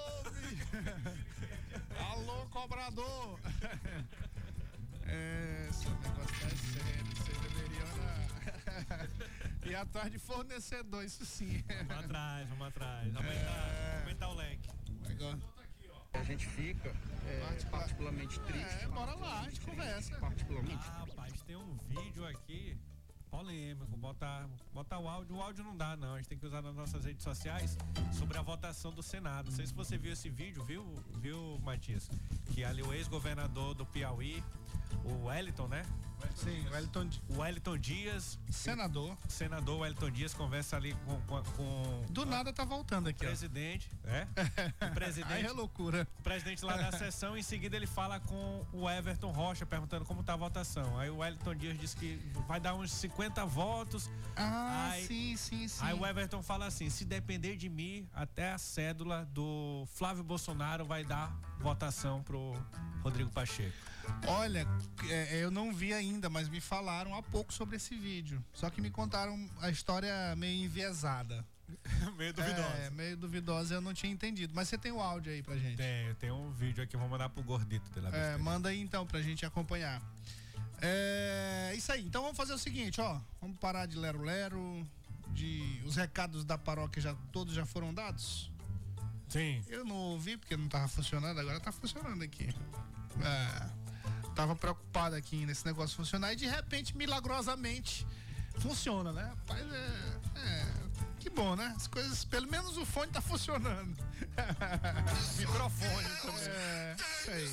Alô, 1.99 2.47
cobrador! 2.51 3.39
É, 5.05 5.67
esse 5.71 5.89
negócio 5.89 6.41
tá 6.41 6.49
sério, 6.51 7.07
vocês 7.17 7.39
deveriam 7.41 7.87
né? 7.97 9.09
ir 9.67 9.75
atrás 9.75 10.11
de 10.11 10.19
fornecedor, 10.19 11.05
isso 11.05 11.25
sim. 11.27 11.65
Vamos 11.89 12.05
atrás, 12.05 12.49
vamos 12.49 12.67
atrás. 12.69 13.17
Aumentar, 13.17 13.99
aumentar 14.01 14.29
o 14.29 14.35
leque. 14.35 14.69
A 16.13 16.23
gente 16.23 16.47
fica 16.47 16.89
é, 17.27 17.65
particularmente 17.71 18.39
triste. 18.41 18.85
É, 18.85 18.89
bora 18.89 19.15
lá, 19.15 19.41
a 19.41 19.45
gente 19.45 19.61
conversa. 19.61 20.17
Particularmente. 20.17 20.85
Ah, 20.89 21.05
rapaz, 21.07 21.43
tem 21.43 21.57
um 21.57 21.77
vídeo 21.89 22.27
aqui 22.27 22.77
polêmico. 23.31 23.97
Botar, 23.97 24.49
botar 24.75 24.99
o 24.99 25.09
áudio. 25.09 25.37
O 25.37 25.43
áudio 25.43 25.65
não 25.65 25.77
dá, 25.77 25.97
não. 25.97 26.15
A 26.15 26.17
gente 26.19 26.29
tem 26.29 26.39
que 26.39 26.47
usar 26.47 26.61
nas 26.61 26.75
nossas 26.75 27.05
redes 27.05 27.23
sociais 27.23 27.79
sobre 28.13 28.37
a 28.37 28.43
votação 28.43 28.93
do 28.93 29.03
Senado. 29.03 29.47
Não 29.51 29.57
sei 29.57 29.67
se 29.67 29.75
você 29.75 29.97
viu 29.97 30.13
esse 30.13 30.29
vídeo, 30.29 30.63
viu, 30.65 30.85
viu, 31.17 31.59
Matias? 31.63 32.11
Que 32.53 32.65
ali 32.65 32.83
o 32.83 32.93
ex-governador 32.93 33.75
do 33.75 33.87
Piauí, 33.87 34.43
o 35.05 35.27
Wellington, 35.27 35.69
né? 35.69 35.83
Sim, 36.37 36.67
o 36.69 36.73
Wellington, 36.73 37.09
O 37.31 37.39
Wellington 37.41 37.79
Dias, 37.79 38.39
senador. 38.51 39.17
senador 39.27 39.81
Wellington 39.81 40.11
Dias, 40.11 40.35
conversa 40.35 40.77
ali 40.77 40.95
com, 41.07 41.19
com, 41.23 41.43
com 41.57 42.05
Do 42.11 42.27
nada 42.27 42.53
tá 42.53 42.63
voltando 42.63 43.09
aqui, 43.09 43.25
ó. 43.25 43.29
presidente. 43.29 43.91
É? 44.05 44.27
O 44.81 44.85
Aí 44.85 44.91
presidente 44.95 45.47
é 45.47 45.51
loucura. 45.53 46.07
o 46.19 46.23
presidente 46.23 46.63
lá 46.63 46.77
da 46.77 46.93
sessão, 46.93 47.39
em 47.39 47.43
seguida 47.43 47.75
ele 47.75 47.87
fala 47.87 48.21
com 48.21 48.67
o 48.71 48.89
Everton 48.89 49.31
Rocha, 49.33 49.65
perguntando 49.65 50.05
como 50.05 50.23
tá 50.23 50.35
a 50.35 50.37
votação. 50.37 50.99
Aí 50.99 51.09
o 51.09 51.17
Wellington 51.19 51.55
Dias 51.55 51.79
disse 51.79 51.97
que 51.97 52.21
vai 52.47 52.61
dar 52.61 52.75
uns 52.75 52.93
50 52.93 53.47
votos. 53.47 54.11
Ah, 54.37 54.91
Aí- 54.93 55.07
sim, 55.07 55.37
sim, 55.39 55.69
sim. 55.69 55.79
Aí 55.83 55.95
o 55.99 56.07
Everton 56.07 56.43
fala 56.43 56.67
assim: 56.67 56.91
se 56.91 57.05
depender 57.07 57.57
de 57.57 57.69
mim, 57.71 58.07
até 58.13 58.53
a 58.53 58.59
cédula 58.59 59.25
do 59.33 59.87
Flávio 59.95 60.23
Bolsonaro 60.23 60.85
vai 60.85 61.03
dar 61.03 61.35
votação 61.61 62.23
pro 62.23 62.53
Rodrigo 63.03 63.31
Pacheco. 63.31 63.75
Olha, 64.27 64.67
é, 65.09 65.43
eu 65.43 65.51
não 65.51 65.73
vi 65.73 65.93
ainda, 65.93 66.29
mas 66.31 66.49
me 66.49 66.61
falaram 66.61 67.15
há 67.15 67.23
pouco 67.23 67.53
sobre 67.53 67.77
esse 67.77 67.95
vídeo. 67.95 68.45
Só 68.53 68.71
que 68.71 68.81
me 68.81 68.91
contaram 68.91 69.49
a 69.61 69.71
história 69.71 70.35
meio 70.37 70.65
enviesada. 70.65 71.45
Meio 72.19 72.35
É, 72.85 72.91
meio 72.91 73.17
duvidosa, 73.17 73.75
eu 73.75 73.81
não 73.81 73.95
tinha 73.95 74.13
entendido. 74.13 74.53
Mas 74.57 74.69
você 74.69 74.77
tem 74.77 74.91
o 74.91 75.01
áudio 75.01 75.33
aí 75.33 75.41
pra 75.41 75.57
gente. 75.57 75.77
Tem, 75.77 76.15
tem 76.17 76.31
um 76.31 76.51
vídeo 76.51 76.83
aqui, 76.83 76.97
vou 76.97 77.09
mandar 77.09 77.29
pro 77.29 77.45
Gordito 77.45 77.89
de 77.91 78.01
la 78.01 78.11
É, 78.11 78.37
manda 78.37 78.71
aí 78.71 78.81
então 78.81 79.07
pra 79.07 79.23
gente 79.23 79.47
acompanhar. 79.47 80.03
É 80.83 81.73
isso 81.77 81.93
aí. 81.93 82.05
Então 82.05 82.23
vamos 82.23 82.37
fazer 82.37 82.53
o 82.53 82.59
seguinte, 82.59 83.01
ó. 83.01 83.21
Vamos 83.41 83.57
parar 83.59 83.87
de 83.87 83.97
lero-lero. 83.97 84.87
De 85.29 85.81
os 85.87 85.95
recados 85.95 86.45
da 86.45 86.59
paróquia 86.59 87.01
já 87.01 87.15
todos 87.31 87.55
já 87.55 87.65
foram 87.65 87.95
dados? 87.95 88.51
Sim. 89.29 89.63
Eu 89.69 89.85
não 89.85 89.95
ouvi 89.95 90.37
porque 90.37 90.57
não 90.57 90.69
tava 90.69 90.89
funcionando, 90.89 91.39
agora 91.39 91.61
tá 91.61 91.71
funcionando 91.71 92.23
aqui. 92.25 92.53
É, 93.23 93.71
tava 94.35 94.55
preocupado 94.57 95.15
aqui 95.17 95.45
nesse 95.47 95.65
negócio 95.67 95.97
funcionar 95.97 96.33
e 96.33 96.37
de 96.37 96.47
repente, 96.47 96.97
milagrosamente, 96.97 98.07
funciona, 98.59 99.13
né? 99.13 99.23
Rapaz, 99.23 99.73
é, 99.73 100.19
é, 100.37 100.67
Que 101.19 101.31
bom, 101.31 101.57
né? 101.57 101.73
As 101.77 101.87
coisas, 101.87 102.25
pelo 102.25 102.51
menos 102.51 102.77
o 102.77 102.85
fone 102.85 103.11
tá 103.13 103.21
funcionando. 103.21 103.97
Microfone 105.39 106.09
também. 106.23 106.49
É, 106.49 106.97
isso 107.21 107.31
aí. 107.31 107.51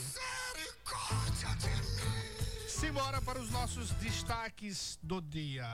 Simbora 2.67 3.21
para 3.21 3.39
os 3.39 3.49
nossos 3.49 3.89
destaques 3.91 4.99
do 5.01 5.21
dia. 5.21 5.67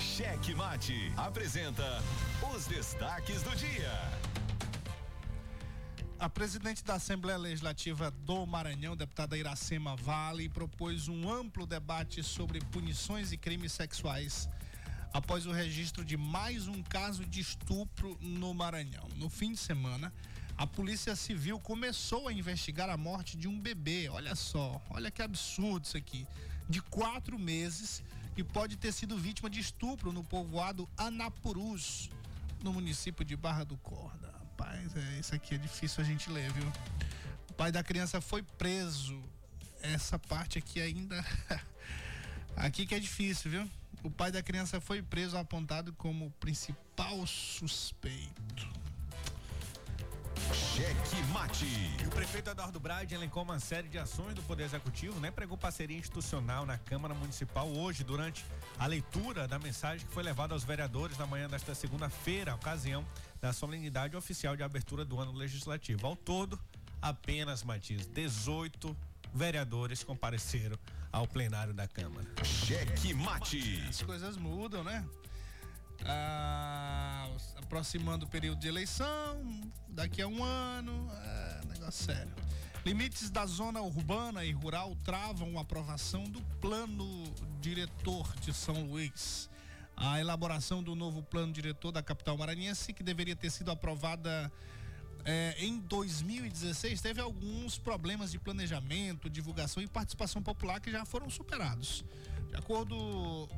Cheque 0.00 0.54
Mate 0.54 1.12
apresenta 1.16 2.02
os 2.54 2.66
destaques 2.66 3.42
do 3.42 3.56
dia. 3.56 4.29
A 6.20 6.28
presidente 6.28 6.84
da 6.84 6.96
Assembleia 6.96 7.38
Legislativa 7.38 8.10
do 8.10 8.44
Maranhão, 8.44 8.94
deputada 8.94 9.38
Iracema 9.38 9.96
Vale, 9.96 10.50
propôs 10.50 11.08
um 11.08 11.32
amplo 11.32 11.66
debate 11.66 12.22
sobre 12.22 12.60
punições 12.60 13.32
e 13.32 13.38
crimes 13.38 13.72
sexuais 13.72 14.46
após 15.14 15.46
o 15.46 15.50
registro 15.50 16.04
de 16.04 16.18
mais 16.18 16.68
um 16.68 16.82
caso 16.82 17.24
de 17.24 17.40
estupro 17.40 18.18
no 18.20 18.52
Maranhão. 18.52 19.08
No 19.16 19.30
fim 19.30 19.52
de 19.52 19.58
semana, 19.58 20.12
a 20.58 20.66
Polícia 20.66 21.16
Civil 21.16 21.58
começou 21.58 22.28
a 22.28 22.32
investigar 22.34 22.90
a 22.90 22.98
morte 22.98 23.38
de 23.38 23.48
um 23.48 23.58
bebê. 23.58 24.10
Olha 24.10 24.34
só, 24.34 24.78
olha 24.90 25.10
que 25.10 25.22
absurdo 25.22 25.86
isso 25.86 25.96
aqui. 25.96 26.26
De 26.68 26.82
quatro 26.82 27.38
meses, 27.38 28.02
que 28.34 28.44
pode 28.44 28.76
ter 28.76 28.92
sido 28.92 29.16
vítima 29.16 29.48
de 29.48 29.58
estupro 29.58 30.12
no 30.12 30.22
povoado 30.22 30.86
Anapurus, 30.98 32.10
no 32.62 32.74
município 32.74 33.24
de 33.24 33.34
Barra 33.34 33.64
do 33.64 33.78
Corda. 33.78 34.29
Rapaz, 34.60 34.94
é, 34.94 35.18
isso 35.18 35.34
aqui 35.34 35.54
é 35.54 35.58
difícil 35.58 36.04
a 36.04 36.06
gente 36.06 36.30
ler, 36.30 36.52
viu? 36.52 36.70
O 37.48 37.54
pai 37.54 37.72
da 37.72 37.82
criança 37.82 38.20
foi 38.20 38.42
preso. 38.42 39.18
Essa 39.80 40.18
parte 40.18 40.58
aqui 40.58 40.82
ainda. 40.82 41.24
aqui 42.56 42.84
que 42.84 42.94
é 42.94 42.98
difícil, 42.98 43.50
viu? 43.50 43.70
O 44.02 44.10
pai 44.10 44.30
da 44.30 44.42
criança 44.42 44.78
foi 44.78 45.00
preso, 45.00 45.38
apontado 45.38 45.94
como 45.94 46.30
principal 46.32 47.26
suspeito. 47.26 48.68
Cheque 50.52 51.22
Mate. 51.32 51.66
O 52.06 52.10
prefeito 52.10 52.50
Eduardo 52.50 52.78
Brade 52.78 53.14
elencou 53.14 53.42
uma 53.42 53.58
série 53.60 53.88
de 53.88 53.98
ações 53.98 54.34
do 54.34 54.42
Poder 54.42 54.64
Executivo, 54.64 55.18
né? 55.20 55.30
Pregou 55.30 55.56
parceria 55.56 55.96
institucional 55.96 56.66
na 56.66 56.76
Câmara 56.76 57.14
Municipal 57.14 57.66
hoje, 57.68 58.04
durante 58.04 58.44
a 58.78 58.86
leitura 58.86 59.48
da 59.48 59.58
mensagem 59.58 60.06
que 60.06 60.12
foi 60.12 60.22
levada 60.22 60.52
aos 60.52 60.64
vereadores 60.64 61.16
na 61.16 61.26
manhã 61.26 61.48
desta 61.48 61.74
segunda-feira, 61.74 62.54
ocasião 62.54 63.06
da 63.40 63.52
solenidade 63.52 64.16
oficial 64.16 64.56
de 64.56 64.62
abertura 64.62 65.04
do 65.04 65.18
ano 65.18 65.32
legislativo. 65.32 66.06
Ao 66.06 66.14
todo, 66.14 66.58
apenas, 67.00 67.62
Matias, 67.62 68.06
18 68.06 68.96
vereadores 69.32 70.04
compareceram 70.04 70.76
ao 71.12 71.26
plenário 71.26 71.72
da 71.72 71.88
Câmara. 71.88 72.26
Cheque 72.44 73.14
mate. 73.14 73.82
As 73.88 74.02
coisas 74.02 74.36
mudam, 74.36 74.84
né? 74.84 75.06
Ah, 76.04 77.28
aproximando 77.56 78.24
o 78.24 78.28
período 78.28 78.58
de 78.58 78.68
eleição, 78.68 79.42
daqui 79.88 80.22
a 80.22 80.26
um 80.26 80.42
ano, 80.42 81.10
é 81.12 81.60
negócio 81.66 82.04
sério. 82.06 82.32
Limites 82.84 83.30
da 83.30 83.44
zona 83.44 83.82
urbana 83.82 84.42
e 84.42 84.52
rural 84.52 84.96
travam 85.04 85.58
a 85.58 85.62
aprovação 85.62 86.24
do 86.24 86.40
plano 86.60 87.24
diretor 87.60 88.34
de 88.36 88.54
São 88.54 88.86
Luís. 88.86 89.49
A 90.02 90.18
elaboração 90.18 90.82
do 90.82 90.96
novo 90.96 91.22
plano 91.22 91.52
diretor 91.52 91.92
da 91.92 92.02
capital 92.02 92.34
maranhense, 92.34 92.90
que 92.90 93.02
deveria 93.02 93.36
ter 93.36 93.50
sido 93.50 93.70
aprovada 93.70 94.50
é, 95.26 95.54
em 95.58 95.78
2016, 95.78 97.02
teve 97.02 97.20
alguns 97.20 97.76
problemas 97.76 98.30
de 98.32 98.38
planejamento, 98.38 99.28
divulgação 99.28 99.82
e 99.82 99.86
participação 99.86 100.42
popular 100.42 100.80
que 100.80 100.90
já 100.90 101.04
foram 101.04 101.28
superados. 101.28 102.02
De 102.48 102.56
acordo 102.56 102.96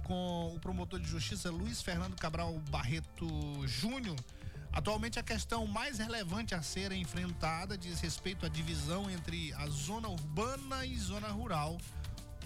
com 0.02 0.52
o 0.52 0.58
promotor 0.58 0.98
de 0.98 1.08
justiça 1.08 1.48
Luiz 1.48 1.80
Fernando 1.80 2.16
Cabral 2.16 2.58
Barreto 2.70 3.28
Júnior, 3.68 4.18
atualmente 4.72 5.20
a 5.20 5.22
questão 5.22 5.64
mais 5.64 5.98
relevante 5.98 6.56
a 6.56 6.60
ser 6.60 6.90
enfrentada 6.90 7.78
diz 7.78 8.00
respeito 8.00 8.44
à 8.44 8.48
divisão 8.48 9.08
entre 9.08 9.52
a 9.54 9.68
zona 9.68 10.08
urbana 10.08 10.84
e 10.84 10.98
zona 10.98 11.28
rural, 11.28 11.78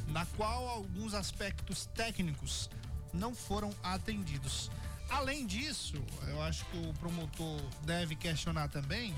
na 0.08 0.26
qual 0.26 0.68
alguns 0.68 1.14
aspectos 1.14 1.86
técnicos 1.86 2.68
não 3.12 3.34
foram 3.34 3.70
atendidos. 3.82 4.70
Além 5.08 5.46
disso, 5.46 6.02
eu 6.28 6.42
acho 6.42 6.64
que 6.66 6.78
o 6.78 6.92
promotor 6.94 7.60
deve 7.82 8.16
questionar 8.16 8.68
também. 8.68 9.14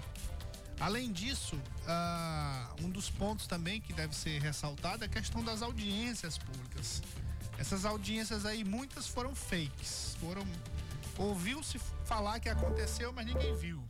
Além 0.80 1.10
disso, 1.10 1.56
uh, 1.56 2.84
um 2.84 2.90
dos 2.90 3.10
pontos 3.10 3.46
também 3.46 3.80
que 3.80 3.92
deve 3.92 4.14
ser 4.14 4.40
ressaltado 4.40 5.02
é 5.02 5.06
a 5.06 5.10
questão 5.10 5.42
das 5.42 5.60
audiências 5.62 6.38
públicas. 6.38 7.02
Essas 7.58 7.84
audiências 7.84 8.46
aí, 8.46 8.62
muitas 8.62 9.08
foram 9.08 9.34
fakes. 9.34 10.16
Foram. 10.20 10.46
Ouviu-se 11.16 11.80
falar 12.04 12.38
que 12.38 12.48
aconteceu, 12.48 13.12
mas 13.12 13.26
ninguém 13.26 13.56
viu. 13.56 13.82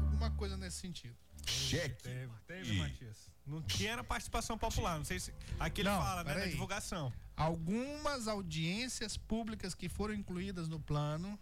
Alguma 0.00 0.30
coisa 0.30 0.56
nesse 0.56 0.78
sentido. 0.78 1.16
Cheque. 1.44 2.02
Teve, 2.02 2.32
teve, 2.46 2.78
Matias. 2.78 3.28
Não 3.44 3.60
tinha 3.62 4.02
participação 4.04 4.56
popular. 4.56 4.96
Não 4.96 5.04
sei 5.04 5.18
se. 5.18 5.34
Aqui 5.58 5.80
ele 5.80 5.88
Não, 5.88 6.00
fala, 6.00 6.22
né? 6.22 6.34
Da 6.34 6.46
divulgação. 6.46 7.12
Algumas 7.36 8.28
audiências 8.28 9.16
públicas 9.16 9.74
que 9.74 9.88
foram 9.88 10.14
incluídas 10.14 10.68
no 10.68 10.78
plano. 10.78 11.38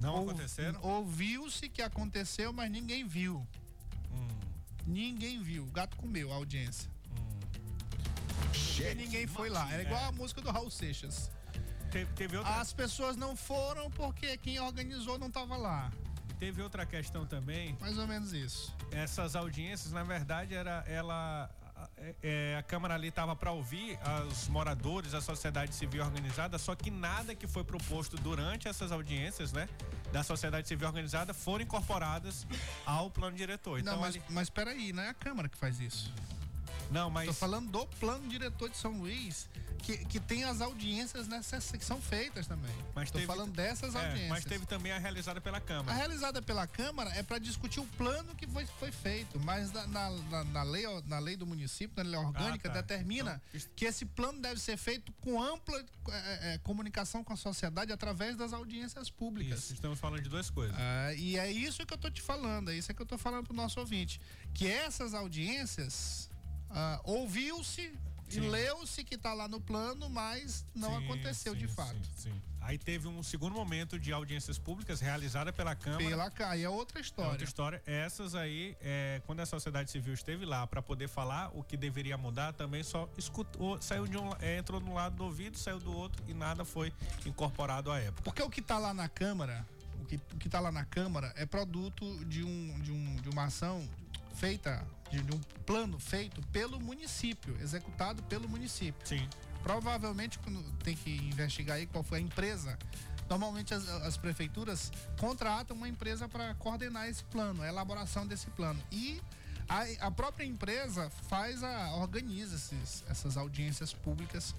Não 0.00 0.14
ou- 0.16 0.30
aconteceram? 0.30 0.80
Ouviu-se 0.82 1.68
que 1.68 1.82
aconteceu, 1.82 2.52
mas 2.52 2.70
ninguém 2.70 3.06
viu. 3.06 3.46
Hum. 4.12 4.28
Ninguém 4.86 5.42
viu. 5.42 5.64
O 5.64 5.70
gato 5.70 5.96
comeu 5.96 6.30
a 6.32 6.36
audiência. 6.36 6.90
Porque 8.38 8.58
Cheque 8.58 8.94
ninguém 8.96 9.26
foi 9.26 9.48
lá. 9.50 9.70
Era 9.72 9.82
igual 9.82 10.04
a 10.04 10.12
música 10.12 10.40
do 10.40 10.50
Raul 10.50 10.70
Seixas. 10.70 11.30
Teve, 11.90 12.12
teve 12.12 12.36
outra, 12.36 12.54
As 12.60 12.72
pessoas 12.72 13.16
não 13.16 13.34
foram 13.34 13.90
porque 13.90 14.36
quem 14.38 14.60
organizou 14.60 15.18
não 15.18 15.26
estava 15.28 15.56
lá. 15.56 15.90
teve 16.38 16.62
outra 16.62 16.86
questão 16.86 17.26
também. 17.26 17.76
Mais 17.80 17.98
ou 17.98 18.06
menos 18.06 18.32
isso. 18.32 18.74
Essas 18.90 19.34
audiências, 19.36 19.92
na 19.92 20.02
verdade, 20.04 20.54
era 20.54 20.84
ela. 20.86 21.50
É, 22.00 22.14
é, 22.22 22.56
a 22.58 22.62
Câmara 22.62 22.94
ali 22.94 23.08
estava 23.08 23.36
para 23.36 23.52
ouvir 23.52 23.98
os 24.28 24.48
moradores, 24.48 25.12
a 25.14 25.20
sociedade 25.20 25.74
civil 25.74 26.02
organizada, 26.02 26.58
só 26.58 26.74
que 26.74 26.90
nada 26.90 27.34
que 27.34 27.46
foi 27.46 27.62
proposto 27.62 28.16
durante 28.16 28.68
essas 28.68 28.90
audiências, 28.90 29.52
né, 29.52 29.68
da 30.12 30.22
sociedade 30.22 30.66
civil 30.66 30.88
organizada, 30.88 31.34
foram 31.34 31.62
incorporadas 31.64 32.46
ao 32.86 33.10
plano 33.10 33.36
diretor. 33.36 33.78
Então, 33.78 33.94
não, 33.94 34.00
mas, 34.00 34.16
ali- 34.16 34.24
mas 34.30 34.48
peraí, 34.50 34.92
não 34.92 35.02
é 35.02 35.10
a 35.10 35.14
Câmara 35.14 35.48
que 35.48 35.58
faz 35.58 35.78
isso. 35.80 36.12
Não, 36.90 37.10
mas 37.10 37.26
Tô 37.26 37.32
falando 37.32 37.70
do 37.70 37.86
plano 37.86 38.28
diretor 38.28 38.68
de 38.70 38.76
São 38.76 38.92
Luís, 38.98 39.48
que, 39.82 39.96
que 40.04 40.20
tem 40.20 40.44
as 40.44 40.60
audiências 40.60 41.26
nessas 41.26 41.70
que 41.70 41.84
são 41.84 42.00
feitas 42.02 42.46
também. 42.46 42.74
Mas 42.94 43.10
Tô 43.10 43.14
teve- 43.18 43.26
falando 43.26 43.52
dessas 43.52 43.94
é, 43.94 43.98
audiências. 43.98 44.28
mas 44.28 44.44
teve 44.44 44.66
também 44.66 44.92
a 44.92 44.98
realizada 44.98 45.40
pela 45.40 45.58
A 45.58 45.60
Câmara. 45.60 45.96
realizada 45.96 46.42
pela 46.42 46.66
Câmara 46.66 47.10
é 47.14 47.22
para 47.22 47.38
discutir 47.38 47.80
o 47.80 47.86
plano 47.96 48.34
que 48.34 48.46
foi, 48.46 48.66
foi 48.66 48.92
feito, 48.92 49.38
mas 49.40 49.72
na, 49.72 49.86
na, 49.86 50.10
na- 50.10 50.44
na 50.44 50.62
lei, 50.62 50.84
na 51.06 51.18
lei 51.18 51.36
do 51.36 51.46
município, 51.46 51.96
na 51.96 52.08
lei 52.10 52.18
orgânica, 52.18 52.68
Ah, 52.68 52.72
tá. 52.72 52.80
determina 52.82 53.40
Então, 53.54 53.68
que 53.74 53.84
esse 53.86 54.04
plano 54.04 54.40
deve 54.40 54.60
ser 54.60 54.76
feito 54.76 55.12
com 55.20 55.42
ampla 55.42 55.82
é, 56.08 56.54
é, 56.54 56.58
comunicação 56.58 57.22
com 57.24 57.32
a 57.32 57.36
sociedade 57.36 57.92
através 57.92 58.36
das 58.36 58.52
audiências 58.52 59.08
públicas. 59.10 59.60
Isso, 59.60 59.72
estamos 59.74 59.98
falando 59.98 60.22
de 60.22 60.28
duas 60.28 60.50
coisas. 60.50 60.76
Ah, 60.78 61.14
e 61.14 61.38
é 61.38 61.50
isso 61.50 61.86
que 61.86 61.94
eu 61.94 61.98
tô 61.98 62.10
te 62.10 62.20
falando, 62.20 62.70
é 62.70 62.74
isso 62.74 62.92
que 62.92 63.00
eu 63.00 63.06
tô 63.06 63.16
falando 63.16 63.44
pro 63.46 63.54
nosso 63.54 63.78
ouvinte. 63.80 64.20
Que 64.52 64.66
essas 64.66 65.14
audiências 65.14 66.29
ah, 66.70 67.00
ouviu-se 67.04 67.92
e 68.30 68.40
leu-se 68.40 69.02
que 69.02 69.18
tá 69.18 69.34
lá 69.34 69.48
no 69.48 69.60
plano, 69.60 70.08
mas 70.08 70.64
não 70.74 70.98
Sim, 70.98 71.04
aconteceu 71.04 71.52
sim, 71.52 71.58
de 71.58 71.66
fato. 71.66 71.98
Sim, 72.16 72.32
Aí 72.60 72.78
teve 72.78 73.08
um 73.08 73.22
segundo 73.22 73.54
momento 73.54 73.98
de 73.98 74.12
audiências 74.12 74.58
públicas 74.58 75.00
realizada 75.00 75.52
pela 75.52 75.74
Câmara. 75.74 76.04
Pela 76.04 76.56
e 76.56 76.62
é 76.62 76.68
outra 76.68 76.98
É 76.98 77.02
história. 77.02 77.30
outra 77.30 77.44
história. 77.44 77.82
Essas 77.86 78.34
aí, 78.34 78.76
é, 78.80 79.20
quando 79.26 79.40
a 79.40 79.46
sociedade 79.46 79.90
civil 79.90 80.12
esteve 80.14 80.44
lá 80.44 80.66
para 80.66 80.80
poder 80.82 81.08
falar 81.08 81.50
o 81.54 81.64
que 81.64 81.76
deveria 81.76 82.16
mudar, 82.16 82.52
também 82.52 82.82
só 82.82 83.08
escutou, 83.16 83.80
saiu 83.80 84.06
de 84.06 84.16
um, 84.16 84.30
é, 84.40 84.58
entrou 84.58 84.80
no 84.80 84.94
lado 84.94 85.16
do 85.16 85.24
ouvido, 85.24 85.58
saiu 85.58 85.80
do 85.80 85.92
outro 85.92 86.22
e 86.28 86.34
nada 86.34 86.64
foi 86.64 86.92
incorporado 87.24 87.90
à 87.90 87.98
época. 87.98 88.22
Porque 88.22 88.42
o 88.42 88.50
que 88.50 88.60
tá 88.62 88.78
lá 88.78 88.92
na 88.92 89.08
Câmara, 89.08 89.66
o 90.02 90.04
que, 90.04 90.16
o 90.16 90.36
que 90.36 90.48
tá 90.48 90.60
lá 90.60 90.70
na 90.70 90.84
Câmara 90.84 91.32
é 91.36 91.46
produto 91.46 92.24
de, 92.26 92.44
um, 92.44 92.80
de, 92.80 92.92
um, 92.92 93.16
de 93.16 93.28
uma 93.30 93.44
ação 93.44 93.88
feita, 94.34 94.86
de, 95.10 95.22
de 95.22 95.34
um 95.34 95.40
plano 95.66 95.98
feito 95.98 96.40
pelo 96.48 96.80
município, 96.80 97.56
executado 97.60 98.22
pelo 98.24 98.48
município. 98.48 99.06
Sim. 99.06 99.28
Provavelmente 99.62 100.38
quando 100.38 100.62
tem 100.78 100.96
que 100.96 101.10
investigar 101.10 101.76
aí 101.76 101.86
qual 101.86 102.02
foi 102.02 102.18
a 102.18 102.22
empresa. 102.22 102.78
Normalmente 103.28 103.74
as, 103.74 103.88
as 103.88 104.16
prefeituras 104.16 104.90
contratam 105.18 105.76
uma 105.76 105.88
empresa 105.88 106.28
para 106.28 106.54
coordenar 106.54 107.08
esse 107.08 107.22
plano, 107.24 107.62
a 107.62 107.68
elaboração 107.68 108.26
desse 108.26 108.48
plano. 108.50 108.82
E 108.90 109.20
a, 109.68 110.06
a 110.06 110.10
própria 110.10 110.44
empresa 110.44 111.10
faz 111.28 111.62
a 111.62 111.94
organiza 111.94 112.56
esses, 112.56 113.04
essas 113.08 113.36
audiências 113.36 113.92
públicas 113.92 114.54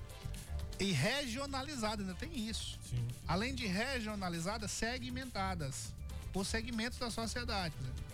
e 0.80 0.92
regionalizadas, 0.92 2.08
ainda 2.08 2.18
tem 2.18 2.50
isso. 2.50 2.80
Sim. 2.90 3.08
Além 3.28 3.54
de 3.54 3.68
regionalizadas, 3.68 4.72
segmentadas 4.72 5.94
por 6.32 6.46
segmentos 6.46 6.98
da 6.98 7.12
sociedade. 7.12 7.76
exemplo. 7.80 8.11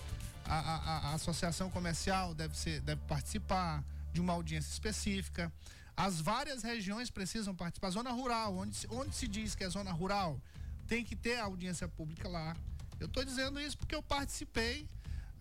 A, 0.48 0.60
a- 0.60 0.98
a- 1.10 1.14
associação 1.14 1.70
comercial 1.70 2.34
deve, 2.34 2.58
ser, 2.58 2.82
deve 2.82 3.02
participar 3.08 3.84
de 4.14 4.22
uma 4.22 4.34
audiência 4.34 4.72
específica. 4.72 5.52
As 5.96 6.22
várias 6.22 6.64
regiões 6.64 7.10
precisam 7.10 7.56
participar. 7.56 7.90
Zona 7.90 8.12
rural, 8.12 8.56
onde, 8.58 8.76
se- 8.76 8.88
onde 8.90 9.16
se 9.16 9.28
diz 9.28 9.56
que 9.56 9.64
é 9.64 9.70
zona 9.70 9.92
rural, 9.92 10.40
tem 10.88 11.04
que 11.04 11.16
ter 11.16 11.40
audiência 11.40 11.88
pública 11.88 12.28
lá. 12.30 12.56
Eu 13.00 13.08
estou 13.08 13.24
dizendo 13.26 13.60
isso 13.60 13.78
porque 13.78 13.94
eu 13.96 14.02
participei 14.02 14.88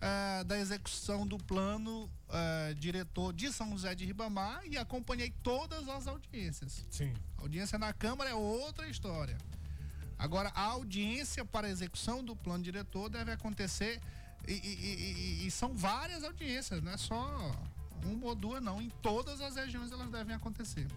ah, 0.01 0.43
da 0.45 0.59
execução 0.59 1.25
do 1.25 1.37
plano 1.37 2.09
ah, 2.29 2.73
diretor 2.77 3.33
de 3.33 3.51
São 3.51 3.71
José 3.71 3.95
de 3.95 4.05
Ribamar 4.05 4.61
e 4.65 4.77
acompanhei 4.77 5.31
todas 5.41 5.87
as 5.87 6.05
audiências. 6.07 6.85
Sim. 6.89 7.13
A 7.37 7.41
audiência 7.43 7.79
na 7.79 7.93
Câmara 7.93 8.29
é 8.29 8.33
outra 8.35 8.87
história. 8.89 9.37
Agora, 10.19 10.51
a 10.55 10.61
audiência 10.63 11.45
para 11.45 11.67
a 11.67 11.69
execução 11.69 12.23
do 12.23 12.35
plano 12.35 12.63
diretor 12.63 13.07
deve 13.09 13.31
acontecer 13.31 14.01
e, 14.53 14.53
e- 14.53 15.47
e- 15.47 15.51
são 15.51 15.73
várias 15.75 16.23
audiências, 16.23 16.81
não 16.81 16.91
é 16.91 16.97
só 16.97 17.51
uma 18.03 18.27
ou 18.27 18.35
duas, 18.35 18.61
não. 18.63 18.81
Em 18.81 18.89
todas 19.01 19.41
as 19.41 19.55
regiões 19.55 19.91
elas 19.91 20.09
devem 20.09 20.35
acontecer. 20.35 20.87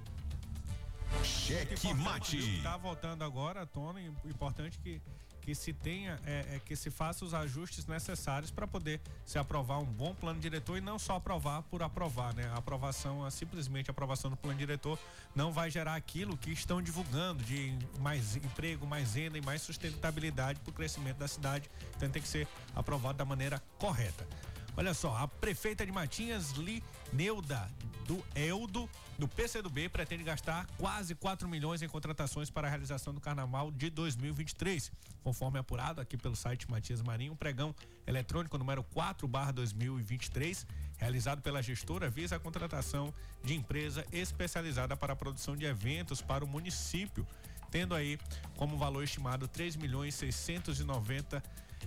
Cheque 1.24 1.94
mate. 1.94 2.56
Está 2.56 2.76
voltando 2.76 3.22
agora 3.22 3.62
à 3.62 3.66
tona, 3.66 4.00
importante 4.24 4.78
que 4.78 5.00
que 5.40 5.54
se 5.54 5.72
tenha, 5.72 6.20
é, 6.24 6.56
é 6.56 6.60
que 6.64 6.76
se 6.76 6.90
faça 6.90 7.24
os 7.24 7.34
ajustes 7.34 7.86
necessários 7.86 8.50
para 8.50 8.66
poder 8.66 9.00
se 9.24 9.38
aprovar 9.38 9.78
um 9.78 9.84
bom 9.84 10.14
plano 10.14 10.38
diretor 10.38 10.76
e 10.76 10.80
não 10.80 10.98
só 10.98 11.16
aprovar 11.16 11.62
por 11.62 11.82
aprovar, 11.82 12.34
né? 12.34 12.48
A 12.54 12.58
aprovação, 12.58 13.24
a 13.24 13.30
simplesmente 13.30 13.90
aprovação 13.90 14.30
do 14.30 14.36
plano 14.36 14.58
diretor 14.58 14.98
não 15.34 15.52
vai 15.52 15.70
gerar 15.70 15.94
aquilo 15.94 16.36
que 16.36 16.52
estão 16.52 16.80
divulgando 16.82 17.42
de 17.42 17.76
mais 17.98 18.36
emprego, 18.36 18.86
mais 18.86 19.14
renda 19.14 19.38
e 19.38 19.40
mais 19.40 19.62
sustentabilidade 19.62 20.60
para 20.60 20.70
o 20.70 20.74
crescimento 20.74 21.16
da 21.16 21.28
cidade. 21.28 21.70
Então 21.96 22.08
tem 22.08 22.22
que 22.22 22.28
ser 22.28 22.46
aprovado 22.74 23.18
da 23.18 23.24
maneira 23.24 23.62
correta. 23.78 24.26
Olha 24.76 24.94
só, 24.94 25.16
a 25.16 25.28
prefeita 25.28 25.84
de 25.84 25.92
Matinhas, 25.92 26.52
Lineuda 26.52 27.68
do 28.10 28.24
Eldo, 28.34 28.90
do 29.18 29.28
PCdoB, 29.28 29.88
pretende 29.88 30.24
gastar 30.24 30.66
quase 30.76 31.14
4 31.14 31.48
milhões 31.48 31.80
em 31.80 31.88
contratações 31.88 32.50
para 32.50 32.66
a 32.66 32.70
realização 32.70 33.14
do 33.14 33.20
Carnaval 33.20 33.70
de 33.70 33.88
2023. 33.88 34.90
Conforme 35.22 35.60
apurado 35.60 36.00
aqui 36.00 36.16
pelo 36.16 36.34
site 36.34 36.68
Matias 36.68 37.02
Marinho, 37.02 37.34
um 37.34 37.36
pregão 37.36 37.72
eletrônico 38.06 38.58
número 38.58 38.82
4 38.82 39.28
2023, 39.52 40.66
realizado 40.96 41.40
pela 41.40 41.62
gestora, 41.62 42.10
visa 42.10 42.34
a 42.34 42.40
contratação 42.40 43.14
de 43.44 43.54
empresa 43.54 44.04
especializada 44.10 44.96
para 44.96 45.12
a 45.12 45.16
produção 45.16 45.56
de 45.56 45.64
eventos 45.64 46.20
para 46.20 46.44
o 46.44 46.48
município, 46.48 47.24
tendo 47.70 47.94
aí 47.94 48.18
como 48.56 48.76
valor 48.76 49.04
estimado 49.04 49.46
3 49.46 49.76
milhões 49.76 50.16
690 50.16 51.40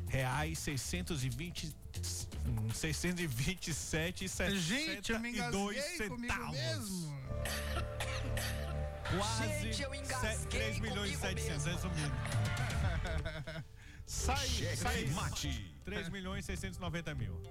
reais 0.07 0.59
620 0.59 1.75
627 2.73 4.25
e 4.25 4.27
Gente, 4.57 5.11
eu 5.11 5.19
me 5.19 5.29
engasguei 5.31 6.09
comigo 6.09 6.33
centavos. 6.33 6.55
mesmo. 6.55 7.23
Quase 9.17 9.61
Gente, 9.61 9.81
eu 9.81 9.95
engasguei 9.95 10.59
3 10.61 10.79
milhões 10.79 11.13
e 11.13 11.17
comigo 11.17 11.39
700, 11.39 11.65
mesmo. 11.65 11.89
resumindo. 11.89 12.15
Sai, 14.05 14.75
sai. 14.75 15.05
mate. 15.07 15.73
3 15.85 16.09
milhões 16.09 16.43
e 16.43 16.47
690 16.47 17.15
mil. 17.15 17.41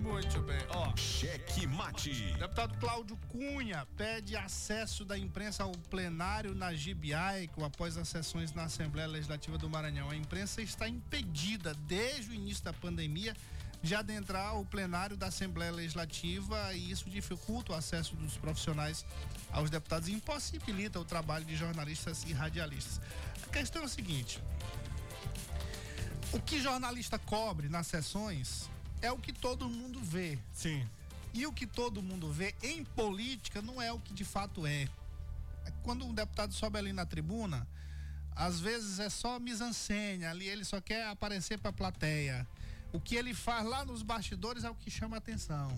Muito 0.00 0.40
bem. 0.42 0.58
Ó, 0.70 0.96
Cheque 0.96 1.66
mate. 1.66 2.10
Deputado 2.38 2.78
Cláudio 2.78 3.16
Cunha 3.28 3.86
pede 3.96 4.36
acesso 4.36 5.04
da 5.04 5.18
imprensa 5.18 5.64
ao 5.64 5.72
plenário 5.72 6.54
na 6.54 6.72
GBICO 6.72 7.64
após 7.64 7.96
as 7.96 8.08
sessões 8.08 8.52
na 8.52 8.64
Assembleia 8.64 9.08
Legislativa 9.08 9.58
do 9.58 9.68
Maranhão. 9.68 10.10
A 10.10 10.16
imprensa 10.16 10.62
está 10.62 10.88
impedida 10.88 11.74
desde 11.86 12.30
o 12.30 12.34
início 12.34 12.64
da 12.64 12.72
pandemia 12.72 13.34
de 13.82 13.94
adentrar 13.94 14.58
o 14.58 14.64
plenário 14.64 15.16
da 15.16 15.26
Assembleia 15.26 15.70
Legislativa 15.70 16.72
e 16.74 16.90
isso 16.90 17.08
dificulta 17.08 17.72
o 17.72 17.74
acesso 17.74 18.16
dos 18.16 18.36
profissionais 18.36 19.04
aos 19.52 19.70
deputados 19.70 20.08
e 20.08 20.12
impossibilita 20.12 20.98
o 20.98 21.04
trabalho 21.04 21.44
de 21.44 21.56
jornalistas 21.56 22.24
e 22.24 22.32
radialistas. 22.32 23.00
A 23.46 23.50
questão 23.50 23.82
é 23.82 23.84
o 23.84 23.88
seguinte: 23.88 24.42
o 26.32 26.40
que 26.40 26.60
jornalista 26.60 27.18
cobre 27.18 27.68
nas 27.68 27.86
sessões 27.86 28.68
é 29.02 29.10
o 29.12 29.18
que 29.18 29.32
todo 29.32 29.68
mundo 29.68 30.00
vê. 30.00 30.38
Sim. 30.52 30.86
E 31.32 31.46
o 31.46 31.52
que 31.52 31.66
todo 31.66 32.02
mundo 32.02 32.32
vê 32.32 32.54
em 32.62 32.84
política 32.84 33.60
não 33.60 33.80
é 33.80 33.92
o 33.92 34.00
que 34.00 34.14
de 34.14 34.24
fato 34.24 34.66
é. 34.66 34.88
Quando 35.82 36.04
um 36.04 36.14
deputado 36.14 36.54
sobe 36.54 36.78
ali 36.78 36.92
na 36.92 37.04
tribuna, 37.04 37.66
às 38.34 38.60
vezes 38.60 38.98
é 38.98 39.08
só 39.08 39.38
mise-en-scène, 39.38 40.24
ali 40.24 40.46
ele 40.48 40.64
só 40.64 40.80
quer 40.80 41.06
aparecer 41.08 41.58
para 41.58 41.70
a 41.70 41.72
plateia. 41.72 42.46
O 42.92 43.00
que 43.00 43.16
ele 43.16 43.34
faz 43.34 43.66
lá 43.66 43.84
nos 43.84 44.02
bastidores 44.02 44.64
é 44.64 44.70
o 44.70 44.74
que 44.74 44.90
chama 44.90 45.16
atenção. 45.16 45.76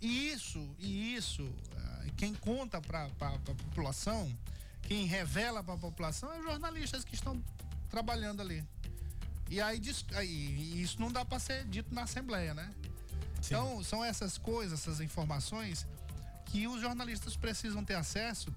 E 0.00 0.30
isso, 0.30 0.74
e 0.78 1.14
isso, 1.14 1.50
ah, 1.76 2.06
quem 2.16 2.34
conta 2.34 2.80
para 2.80 3.04
a 3.04 3.38
população, 3.54 4.34
quem 4.82 5.06
revela 5.06 5.62
para 5.62 5.74
a 5.74 5.78
população 5.78 6.32
é 6.32 6.38
os 6.38 6.44
jornalistas 6.44 7.04
que 7.04 7.14
estão 7.14 7.42
trabalhando 7.90 8.40
ali. 8.40 8.64
E 9.50 9.60
aí, 9.60 9.80
aí 10.14 10.82
isso 10.82 11.00
não 11.00 11.10
dá 11.10 11.24
para 11.24 11.38
ser 11.38 11.64
dito 11.66 11.94
na 11.94 12.02
Assembleia, 12.02 12.54
né? 12.54 12.70
Então, 13.44 13.82
são 13.82 14.04
essas 14.04 14.36
coisas, 14.36 14.80
essas 14.80 15.00
informações 15.00 15.86
que 16.46 16.66
os 16.66 16.80
jornalistas 16.80 17.36
precisam 17.36 17.84
ter 17.84 17.94
acesso 17.94 18.54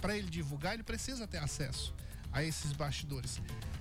para 0.00 0.16
ele 0.16 0.30
divulgar, 0.30 0.74
ele 0.74 0.82
precisa 0.82 1.26
ter 1.26 1.38
acesso 1.38 1.94
a 2.32 2.42
esses 2.42 2.72
bastidores. 2.72 3.40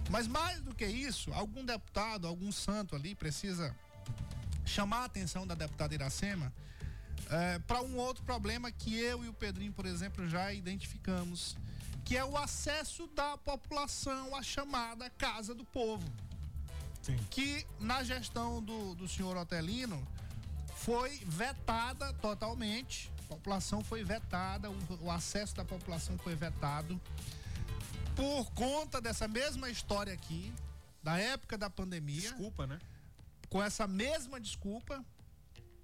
Mas 0.09 0.27
mais 0.27 0.61
do 0.61 0.73
que 0.73 0.85
isso, 0.85 1.31
algum 1.33 1.63
deputado, 1.63 2.27
algum 2.27 2.51
santo 2.51 2.95
ali 2.95 3.13
precisa 3.13 3.75
chamar 4.65 5.01
a 5.01 5.05
atenção 5.05 5.45
da 5.45 5.53
deputada 5.53 5.93
Iracema 5.93 6.51
para 7.67 7.81
um 7.81 7.95
outro 7.97 8.23
problema 8.23 8.71
que 8.71 8.97
eu 8.97 9.23
e 9.23 9.27
o 9.27 9.33
Pedrinho, 9.33 9.71
por 9.71 9.85
exemplo, 9.85 10.27
já 10.27 10.51
identificamos, 10.51 11.55
que 12.03 12.17
é 12.17 12.25
o 12.25 12.37
acesso 12.37 13.07
da 13.07 13.37
população 13.37 14.35
à 14.35 14.41
chamada 14.41 15.09
Casa 15.11 15.53
do 15.53 15.65
Povo. 15.65 16.07
Que 17.29 17.65
na 17.79 18.03
gestão 18.03 18.61
do, 18.61 18.93
do 18.93 19.07
senhor 19.07 19.35
Otelino 19.35 20.05
foi 20.75 21.19
vetada 21.25 22.13
totalmente. 22.13 23.11
A 23.25 23.27
população 23.29 23.83
foi 23.83 24.03
vetada, 24.03 24.69
o, 24.69 24.77
o 25.01 25.11
acesso 25.11 25.55
da 25.55 25.65
população 25.65 26.17
foi 26.17 26.35
vetado 26.35 26.99
por 28.15 28.51
conta 28.51 28.99
dessa 28.99 29.27
mesma 29.27 29.69
história 29.69 30.13
aqui, 30.13 30.53
da 31.01 31.17
época 31.17 31.57
da 31.57 31.69
pandemia. 31.69 32.21
Desculpa, 32.21 32.67
né? 32.67 32.79
Com 33.49 33.63
essa 33.63 33.87
mesma 33.87 34.39
desculpa, 34.39 35.03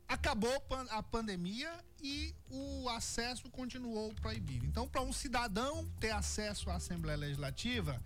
acabou 0.08 0.54
a 0.90 1.02
pandemia 1.02 1.72
e 2.06 2.36
o 2.52 2.88
acesso 2.90 3.50
continuou 3.50 4.14
proibido. 4.22 4.64
Então, 4.68 4.88
para 4.88 5.02
um 5.02 5.12
cidadão 5.12 5.90
ter 6.00 6.12
acesso 6.12 6.70
à 6.70 6.76
Assembleia 6.76 7.18
Legislativa, 7.18 8.00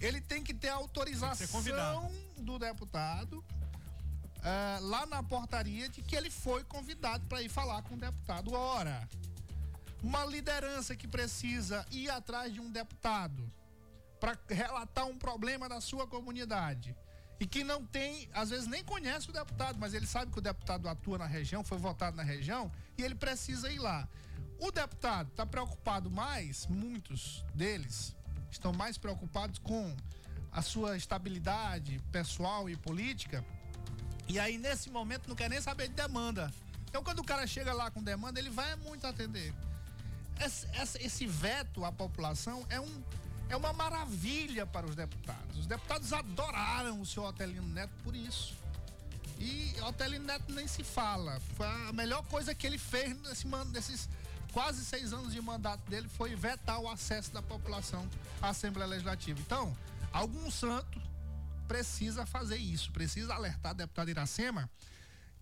ele 0.00 0.18
tem 0.18 0.42
que 0.42 0.54
ter 0.54 0.70
autorização 0.70 1.46
convidado. 1.48 2.08
do 2.38 2.58
deputado 2.58 3.44
eh, 4.42 4.78
lá 4.80 5.04
na 5.04 5.22
portaria 5.22 5.90
de 5.90 6.00
que 6.00 6.16
ele 6.16 6.30
foi 6.30 6.64
convidado 6.64 7.26
para 7.26 7.42
ir 7.42 7.50
falar 7.50 7.82
com 7.82 7.96
o 7.96 7.98
deputado. 7.98 8.54
Ora, 8.54 9.06
uma 10.02 10.24
liderança 10.24 10.96
que 10.96 11.06
precisa 11.06 11.84
ir 11.90 12.10
atrás 12.10 12.50
de 12.50 12.60
um 12.60 12.70
deputado 12.70 13.52
para 14.18 14.38
relatar 14.48 15.06
um 15.06 15.18
problema 15.18 15.68
da 15.68 15.82
sua 15.82 16.06
comunidade 16.06 16.96
e 17.38 17.46
que 17.46 17.62
não 17.62 17.84
tem, 17.84 18.26
às 18.32 18.48
vezes 18.48 18.66
nem 18.66 18.82
conhece 18.82 19.28
o 19.28 19.32
deputado, 19.32 19.78
mas 19.78 19.92
ele 19.92 20.06
sabe 20.06 20.32
que 20.32 20.38
o 20.38 20.42
deputado 20.42 20.88
atua 20.88 21.18
na 21.18 21.26
região, 21.26 21.62
foi 21.62 21.76
votado 21.76 22.16
na 22.16 22.22
região 22.22 22.72
e 22.96 23.02
ele 23.02 23.14
precisa 23.14 23.70
ir 23.70 23.78
lá. 23.78 24.08
O 24.58 24.70
deputado 24.70 25.28
está 25.28 25.44
preocupado 25.44 26.10
mais, 26.10 26.66
muitos 26.66 27.44
deles 27.54 28.14
estão 28.50 28.72
mais 28.72 28.96
preocupados 28.96 29.58
com 29.58 29.94
a 30.52 30.62
sua 30.62 30.96
estabilidade 30.96 32.00
pessoal 32.12 32.70
e 32.70 32.76
política. 32.76 33.44
E 34.28 34.38
aí, 34.38 34.56
nesse 34.56 34.88
momento, 34.90 35.28
não 35.28 35.34
quer 35.34 35.50
nem 35.50 35.60
saber 35.60 35.88
de 35.88 35.94
demanda. 35.94 36.52
Então, 36.88 37.02
quando 37.02 37.18
o 37.18 37.24
cara 37.24 37.46
chega 37.46 37.72
lá 37.72 37.90
com 37.90 38.02
demanda, 38.02 38.38
ele 38.38 38.50
vai 38.50 38.76
muito 38.76 39.06
atender. 39.06 39.52
Esse, 40.40 40.66
esse 41.04 41.26
veto 41.26 41.84
à 41.84 41.92
população 41.92 42.64
é, 42.68 42.80
um, 42.80 43.02
é 43.48 43.56
uma 43.56 43.72
maravilha 43.72 44.64
para 44.64 44.86
os 44.86 44.94
deputados. 44.94 45.58
Os 45.58 45.66
deputados 45.66 46.12
adoraram 46.12 47.00
o 47.00 47.06
senhor 47.06 47.28
Otelino 47.28 47.68
Neto 47.68 47.92
por 48.02 48.14
isso. 48.14 48.54
E 49.38 49.74
Otelino 49.82 50.24
Neto 50.24 50.52
nem 50.52 50.66
se 50.66 50.82
fala. 50.82 51.40
Foi 51.56 51.66
a 51.66 51.92
melhor 51.92 52.22
coisa 52.24 52.54
que 52.54 52.66
ele 52.66 52.78
fez 52.78 53.16
nesse, 53.22 53.46
nesses 53.72 54.08
quase 54.52 54.84
seis 54.84 55.12
anos 55.12 55.32
de 55.32 55.40
mandato 55.40 55.88
dele 55.90 56.08
foi 56.08 56.36
vetar 56.36 56.80
o 56.80 56.88
acesso 56.88 57.32
da 57.32 57.42
população 57.42 58.08
à 58.40 58.50
Assembleia 58.50 58.88
Legislativa. 58.88 59.40
Então, 59.40 59.76
algum 60.12 60.50
santo 60.50 61.02
precisa 61.66 62.24
fazer 62.24 62.56
isso, 62.56 62.92
precisa 62.92 63.34
alertar 63.34 63.70
a 63.70 63.74
deputada 63.74 64.10
Iracema 64.10 64.70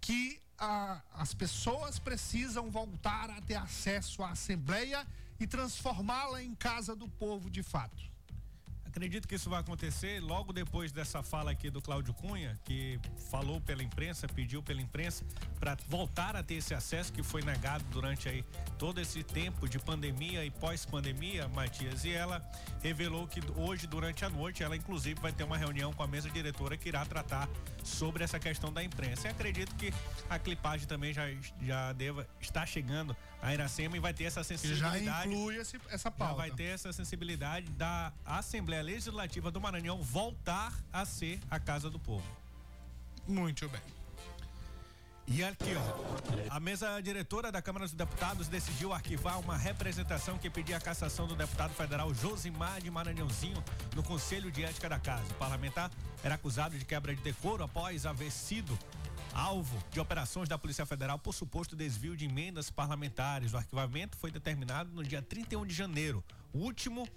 que 0.00 0.40
ah, 0.58 1.00
as 1.14 1.34
pessoas 1.34 1.98
precisam 1.98 2.70
voltar 2.70 3.30
a 3.30 3.40
ter 3.42 3.56
acesso 3.56 4.22
à 4.22 4.30
Assembleia 4.30 5.06
e 5.38 5.46
transformá-la 5.46 6.42
em 6.42 6.54
casa 6.54 6.96
do 6.96 7.08
povo 7.08 7.50
de 7.50 7.62
fato. 7.62 8.11
Acredito 8.92 9.26
que 9.26 9.36
isso 9.36 9.48
vai 9.48 9.58
acontecer 9.58 10.20
logo 10.20 10.52
depois 10.52 10.92
dessa 10.92 11.22
fala 11.22 11.50
aqui 11.50 11.70
do 11.70 11.80
Cláudio 11.80 12.12
Cunha, 12.12 12.60
que 12.62 13.00
falou 13.30 13.58
pela 13.58 13.82
imprensa, 13.82 14.28
pediu 14.28 14.62
pela 14.62 14.82
imprensa 14.82 15.24
para 15.58 15.78
voltar 15.88 16.36
a 16.36 16.42
ter 16.42 16.56
esse 16.56 16.74
acesso 16.74 17.10
que 17.10 17.22
foi 17.22 17.40
negado 17.42 17.82
durante 17.90 18.28
aí 18.28 18.44
todo 18.78 19.00
esse 19.00 19.22
tempo 19.22 19.66
de 19.66 19.78
pandemia 19.78 20.44
e 20.44 20.50
pós-pandemia, 20.50 21.48
Matias, 21.48 22.04
e 22.04 22.10
ela 22.10 22.46
revelou 22.82 23.26
que 23.26 23.40
hoje 23.56 23.86
durante 23.86 24.26
a 24.26 24.28
noite 24.28 24.62
ela 24.62 24.76
inclusive 24.76 25.18
vai 25.22 25.32
ter 25.32 25.44
uma 25.44 25.56
reunião 25.56 25.90
com 25.94 26.02
a 26.02 26.06
mesa 26.06 26.28
diretora 26.28 26.76
que 26.76 26.90
irá 26.90 27.02
tratar 27.06 27.48
sobre 27.82 28.22
essa 28.22 28.38
questão 28.38 28.70
da 28.70 28.84
imprensa. 28.84 29.26
E 29.26 29.30
acredito 29.30 29.74
que 29.76 29.90
a 30.28 30.38
clipagem 30.38 30.86
também 30.86 31.14
já 31.14 31.22
já 31.62 31.94
deva 31.94 32.28
estar 32.38 32.66
chegando 32.66 33.16
a 33.40 33.52
Iracema 33.54 33.96
e 33.96 34.00
vai 34.00 34.12
ter 34.14 34.24
essa 34.24 34.44
Que 34.44 34.54
já 34.54 34.58
sensibilidade. 34.92 35.28
inclui 35.28 35.56
esse- 35.56 35.80
essa 35.88 36.04
Já 36.04 36.10
pauta. 36.10 36.34
vai 36.34 36.50
ter 36.50 36.64
essa 36.64 36.92
sensibilidade 36.92 37.68
da 37.72 38.12
Assembleia 38.24 38.81
Legislativa 38.82 39.50
do 39.50 39.60
Maranhão 39.60 40.02
voltar 40.02 40.72
a 40.92 41.04
ser 41.04 41.40
a 41.50 41.58
Casa 41.58 41.88
do 41.88 41.98
Povo. 41.98 42.26
Muito 43.26 43.68
bem. 43.68 43.80
E 45.26 45.42
aqui, 45.44 45.72
ó, 45.76 46.54
a 46.54 46.58
mesa 46.58 47.00
diretora 47.00 47.52
da 47.52 47.62
Câmara 47.62 47.84
dos 47.84 47.94
Deputados 47.94 48.48
decidiu 48.48 48.92
arquivar 48.92 49.38
uma 49.38 49.56
representação 49.56 50.36
que 50.36 50.50
pedia 50.50 50.76
a 50.76 50.80
cassação 50.80 51.28
do 51.28 51.36
deputado 51.36 51.72
federal 51.74 52.12
Josimar 52.12 52.80
de 52.80 52.90
Maranhãozinho 52.90 53.62
no 53.94 54.02
Conselho 54.02 54.50
de 54.50 54.64
Ética 54.64 54.88
da 54.88 54.98
Casa. 54.98 55.24
O 55.30 55.34
parlamentar 55.34 55.90
era 56.24 56.34
acusado 56.34 56.76
de 56.76 56.84
quebra 56.84 57.14
de 57.14 57.22
decoro 57.22 57.62
após 57.62 58.04
haver 58.04 58.32
sido 58.32 58.76
alvo 59.32 59.82
de 59.90 60.00
operações 60.00 60.48
da 60.48 60.58
Polícia 60.58 60.84
Federal 60.84 61.18
por 61.18 61.32
suposto 61.32 61.76
desvio 61.76 62.16
de 62.16 62.24
emendas 62.24 62.68
parlamentares. 62.68 63.52
O 63.52 63.56
arquivamento 63.56 64.16
foi 64.16 64.30
determinado 64.30 64.90
no 64.92 65.04
dia 65.04 65.22
31 65.22 65.64
de 65.64 65.72
janeiro, 65.72 66.22
o 66.52 66.58
último 66.58 67.08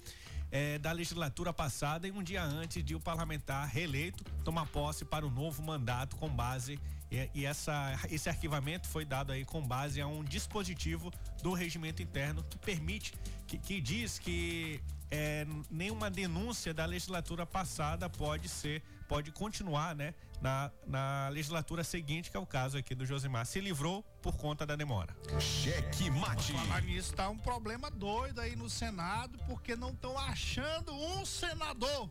eh, 0.51 0.77
da 0.79 0.91
legislatura 0.91 1.53
passada 1.53 2.07
e 2.07 2.11
um 2.11 2.23
dia 2.23 2.43
antes 2.43 2.83
de 2.83 2.95
o 2.95 2.99
parlamentar 2.99 3.67
reeleito 3.67 4.23
tomar 4.43 4.65
posse 4.67 5.05
para 5.05 5.25
o 5.25 5.29
novo 5.29 5.61
mandato 5.63 6.15
com 6.15 6.29
base 6.29 6.79
e, 7.11 7.29
e 7.33 7.45
essa, 7.45 7.97
esse 8.09 8.29
arquivamento 8.29 8.87
foi 8.87 9.05
dado 9.05 9.31
aí 9.31 9.45
com 9.45 9.61
base 9.61 10.01
a 10.01 10.07
um 10.07 10.23
dispositivo 10.23 11.11
do 11.41 11.53
regimento 11.53 12.01
interno 12.01 12.43
que 12.43 12.57
permite, 12.57 13.13
que, 13.47 13.57
que 13.57 13.79
diz 13.79 14.19
que 14.19 14.81
é, 15.11 15.45
nenhuma 15.69 16.09
denúncia 16.09 16.73
da 16.73 16.85
legislatura 16.85 17.45
passada 17.45 18.09
pode 18.09 18.49
ser, 18.49 18.81
pode 19.07 19.31
continuar, 19.31 19.95
né, 19.95 20.13
na, 20.45 20.71
na 20.85 21.29
legislatura 21.29 21.83
seguinte, 21.83 22.29
que 22.29 22.37
é 22.37 22.39
o 22.39 22.45
caso 22.45 22.77
aqui 22.77 22.93
do 22.93 23.03
Josimar. 23.03 23.45
Se 23.47 23.59
livrou 23.59 24.03
por 24.21 24.37
conta 24.37 24.63
da 24.63 24.75
demora. 24.75 25.15
Cheque 25.39 26.11
mate. 26.11 26.53
Falar 26.53 26.81
nisso, 26.83 27.13
tá 27.15 27.27
um 27.29 27.37
problema 27.37 27.89
doido 27.89 28.39
aí 28.39 28.55
no 28.55 28.69
Senado, 28.69 29.39
porque 29.47 29.75
não 29.75 29.89
estão 29.89 30.15
achando 30.19 30.93
um 30.93 31.25
senador 31.25 32.07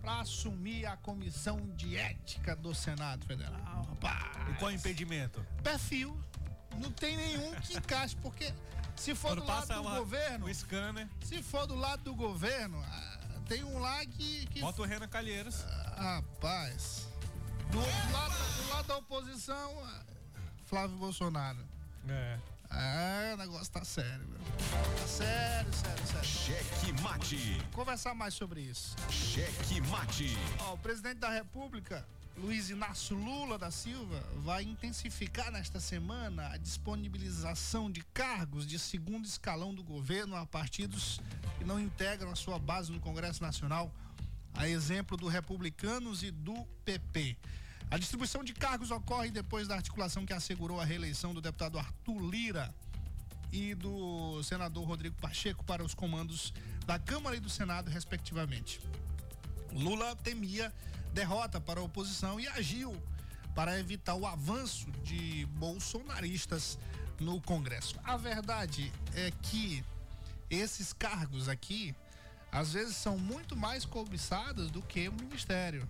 para 0.00 0.20
assumir 0.20 0.86
a 0.86 0.96
comissão 0.96 1.56
de 1.76 1.96
ética 1.96 2.56
do 2.56 2.74
Senado 2.74 3.24
Federal. 3.26 3.84
Rapaz. 3.88 4.48
E 4.50 4.54
qual 4.54 4.70
é 4.72 4.74
o 4.74 4.76
impedimento? 4.76 5.44
Perfil. 5.62 6.18
Não 6.78 6.90
tem 6.90 7.16
nenhum 7.16 7.52
que 7.60 7.76
encaixe, 7.76 8.16
porque 8.16 8.52
se 8.96 9.14
for 9.14 9.36
Quando 9.36 9.40
do 9.42 9.46
lado 9.46 9.66
do 9.74 9.80
uma- 9.82 9.98
governo. 9.98 10.46
o 10.46 10.54
scanner. 10.54 11.08
Se 11.22 11.42
for 11.44 11.66
do 11.66 11.74
lado 11.76 12.02
do 12.02 12.14
governo, 12.14 12.80
ah, 12.84 13.18
tem 13.48 13.62
um 13.62 13.78
lá 13.78 14.04
que. 14.04 14.46
que 14.46 14.60
Bota 14.60 14.82
o 14.82 14.84
Renan 14.84 15.08
Calheiros. 15.08 15.64
Rapaz. 15.96 17.07
Do 17.70 17.78
outro 17.78 18.12
lado, 18.12 18.34
do 18.34 18.70
lado 18.70 18.86
da 18.86 18.96
oposição, 18.96 19.84
ah, 19.84 20.02
Flávio 20.64 20.96
Bolsonaro. 20.96 21.58
É. 22.08 22.38
É, 22.70 23.32
o 23.34 23.36
negócio 23.38 23.72
tá 23.72 23.84
sério, 23.84 24.26
meu. 24.28 24.38
Tá 24.38 25.06
sério, 25.06 25.72
sério, 25.72 26.06
sério. 26.06 26.24
Cheque 26.24 27.02
mate. 27.02 27.62
Conversar 27.72 28.14
mais 28.14 28.34
sobre 28.34 28.60
isso. 28.60 28.94
Cheque 29.10 29.80
mate. 29.82 30.36
Ó, 30.60 30.74
o 30.74 30.78
presidente 30.78 31.18
da 31.18 31.30
República, 31.30 32.06
Luiz 32.36 32.68
Inácio 32.68 33.16
Lula 33.16 33.58
da 33.58 33.70
Silva, 33.70 34.22
vai 34.36 34.64
intensificar 34.64 35.50
nesta 35.50 35.80
semana 35.80 36.48
a 36.48 36.56
disponibilização 36.58 37.90
de 37.90 38.02
cargos 38.12 38.66
de 38.66 38.78
segundo 38.78 39.24
escalão 39.24 39.74
do 39.74 39.82
governo 39.82 40.36
a 40.36 40.44
partidos 40.44 41.20
que 41.56 41.64
não 41.64 41.80
integram 41.80 42.30
a 42.30 42.36
sua 42.36 42.58
base 42.58 42.92
no 42.92 43.00
Congresso 43.00 43.42
Nacional, 43.42 43.90
a 44.54 44.68
exemplo 44.68 45.16
do 45.16 45.26
Republicanos 45.26 46.22
e 46.22 46.30
do 46.30 46.66
PP. 46.84 47.36
A 47.90 47.96
distribuição 47.96 48.44
de 48.44 48.52
cargos 48.52 48.90
ocorre 48.90 49.30
depois 49.30 49.66
da 49.66 49.74
articulação 49.74 50.26
que 50.26 50.32
assegurou 50.34 50.78
a 50.78 50.84
reeleição 50.84 51.32
do 51.32 51.40
deputado 51.40 51.78
Arthur 51.78 52.20
Lira 52.20 52.74
e 53.50 53.74
do 53.74 54.42
senador 54.42 54.86
Rodrigo 54.86 55.16
Pacheco 55.16 55.64
para 55.64 55.82
os 55.82 55.94
comandos 55.94 56.52
da 56.84 56.98
Câmara 56.98 57.36
e 57.36 57.40
do 57.40 57.48
Senado, 57.48 57.90
respectivamente. 57.90 58.78
Lula 59.72 60.14
temia 60.16 60.72
derrota 61.14 61.58
para 61.58 61.80
a 61.80 61.82
oposição 61.82 62.38
e 62.38 62.46
agiu 62.48 62.94
para 63.54 63.80
evitar 63.80 64.14
o 64.14 64.26
avanço 64.26 64.90
de 65.02 65.46
bolsonaristas 65.52 66.78
no 67.18 67.40
Congresso. 67.40 67.98
A 68.04 68.18
verdade 68.18 68.92
é 69.14 69.32
que 69.42 69.82
esses 70.50 70.92
cargos 70.92 71.48
aqui, 71.48 71.94
às 72.52 72.74
vezes, 72.74 72.96
são 72.96 73.18
muito 73.18 73.56
mais 73.56 73.86
cobiçados 73.86 74.70
do 74.70 74.82
que 74.82 75.08
o 75.08 75.12
ministério. 75.14 75.88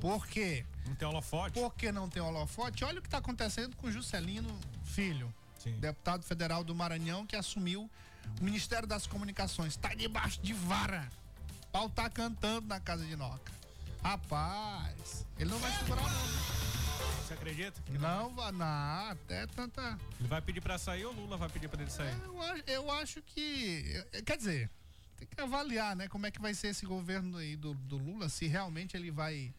Por 0.00 0.26
quê? 0.26 0.64
Não 0.88 0.94
tem 0.94 1.06
holofote? 1.06 1.60
Porque 1.60 1.92
não 1.92 2.08
tem 2.08 2.22
holofote. 2.22 2.84
Olha 2.84 2.98
o 2.98 3.02
que 3.02 3.08
está 3.08 3.18
acontecendo 3.18 3.76
com 3.76 3.90
Juscelino 3.90 4.58
Filho, 4.84 5.32
deputado 5.78 6.24
federal 6.24 6.64
do 6.64 6.74
Maranhão, 6.74 7.26
que 7.26 7.36
assumiu 7.36 7.90
o 8.40 8.44
Ministério 8.44 8.88
das 8.88 9.06
Comunicações. 9.06 9.74
Está 9.74 9.94
debaixo 9.94 10.40
de 10.40 10.54
vara. 10.54 11.08
Pau 11.70 11.90
tá 11.90 12.08
cantando 12.08 12.66
na 12.66 12.80
casa 12.80 13.04
de 13.04 13.14
Noca. 13.14 13.52
Rapaz, 14.02 15.26
ele 15.38 15.50
não 15.50 15.58
vai 15.58 15.70
segurar 15.72 16.02
não. 16.02 16.68
Você 17.22 17.34
acredita? 17.34 17.82
Não 17.90 18.34
vai, 18.34 18.52
não, 18.52 19.10
até 19.10 19.46
tanta. 19.48 19.98
Ele 20.18 20.28
vai 20.28 20.40
pedir 20.40 20.62
pra 20.62 20.78
sair 20.78 21.04
ou 21.04 21.12
o 21.12 21.16
Lula 21.16 21.36
vai 21.36 21.50
pedir 21.50 21.68
pra 21.68 21.82
ele 21.82 21.90
sair? 21.90 22.16
Eu 22.24 22.40
acho, 22.40 22.62
eu 22.66 22.90
acho 22.90 23.22
que. 23.22 24.02
Quer 24.24 24.38
dizer, 24.38 24.70
tem 25.18 25.28
que 25.28 25.38
avaliar, 25.38 25.94
né? 25.94 26.08
Como 26.08 26.26
é 26.26 26.30
que 26.30 26.40
vai 26.40 26.54
ser 26.54 26.68
esse 26.68 26.86
governo 26.86 27.36
aí 27.36 27.56
do, 27.56 27.74
do 27.74 27.98
Lula, 27.98 28.30
se 28.30 28.46
realmente 28.46 28.96
ele 28.96 29.10
vai 29.10 29.52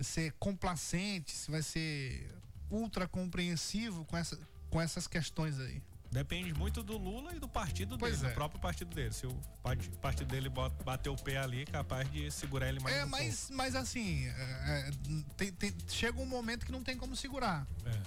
ser 0.00 0.32
complacente, 0.38 1.32
se 1.32 1.50
vai 1.50 1.62
ser 1.62 2.30
ultra 2.70 3.08
compreensivo 3.08 4.04
com, 4.04 4.16
essa, 4.16 4.38
com 4.70 4.80
essas 4.80 5.06
questões 5.06 5.58
aí. 5.58 5.82
Depende 6.10 6.54
muito 6.54 6.82
do 6.82 6.96
Lula 6.96 7.34
e 7.36 7.38
do 7.38 7.46
partido 7.48 7.98
Pois 7.98 8.16
dele, 8.16 8.26
é. 8.26 8.30
do 8.30 8.34
próprio 8.34 8.58
partido 8.60 8.94
dele. 8.94 9.12
Se 9.12 9.26
o 9.26 9.34
part- 9.62 9.90
partido 10.00 10.28
dele 10.28 10.48
bater 10.48 11.10
o 11.10 11.16
pé 11.16 11.36
ali, 11.36 11.62
é 11.62 11.64
capaz 11.66 12.10
de 12.10 12.30
segurar 12.30 12.68
ele 12.68 12.80
mais 12.80 12.96
É, 12.96 13.04
um 13.04 13.08
mas, 13.08 13.50
mas 13.50 13.74
assim, 13.74 14.26
é, 14.26 14.30
é, 14.30 14.90
tem- 15.36 15.52
tem- 15.52 15.74
chega 15.88 16.18
um 16.18 16.24
momento 16.26 16.64
que 16.64 16.72
não 16.72 16.82
tem 16.82 16.96
como 16.96 17.14
segurar. 17.14 17.66
pouco. 17.84 17.90
É. 17.90 18.02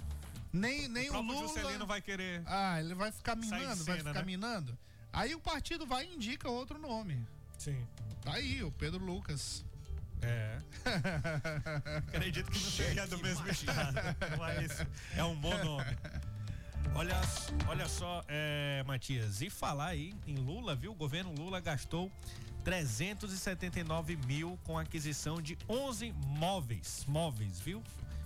Nem, 0.52 0.88
nem 0.88 1.10
o, 1.10 1.12
próprio 1.12 1.34
Lula. 1.36 1.48
Juscelino 1.48 1.86
vai 1.86 2.02
querer. 2.02 2.42
Ah, 2.46 2.80
ele 2.80 2.96
vai 2.96 3.12
ficar 3.12 3.36
minando, 3.36 3.84
vai 3.84 3.98
cena, 3.98 4.10
ficar 4.10 4.14
né? 4.22 4.26
minando. 4.26 4.78
Aí 5.14 5.36
o 5.36 5.40
partido 5.40 5.86
vai 5.86 6.06
e 6.06 6.16
indica 6.16 6.50
outro 6.50 6.80
nome. 6.80 7.24
Sim. 7.58 7.86
Tá 8.24 8.34
aí, 8.34 8.64
o 8.64 8.72
Pedro 8.72 9.04
Lucas. 9.06 9.64
É. 10.22 10.60
Acredito 12.16 12.52
que 12.52 12.60
não 12.60 12.72
seja 12.72 13.08
do 13.08 13.18
mesmo 13.20 13.48
estado. 13.50 13.98
Mas 14.38 14.86
é 15.16 15.24
um 15.24 15.36
bom 15.36 15.58
nome. 15.64 15.98
Olha, 16.94 17.20
olha 17.68 17.88
só, 17.88 18.24
é, 18.28 18.84
Matias, 18.86 19.42
e 19.42 19.50
falar 19.50 19.88
aí 19.88 20.14
em 20.28 20.36
Lula, 20.36 20.76
viu? 20.76 20.92
O 20.92 20.96
governo 20.96 21.34
Lula 21.34 21.60
gastou 21.62 22.12
379 22.64 24.18
mil 24.28 24.60
com 24.64 24.78
aquisição 24.78 25.42
de 25.42 25.58
11 25.70 26.14
móveis, 26.26 27.06
móveis, 27.08 27.60
viu? 27.60 27.82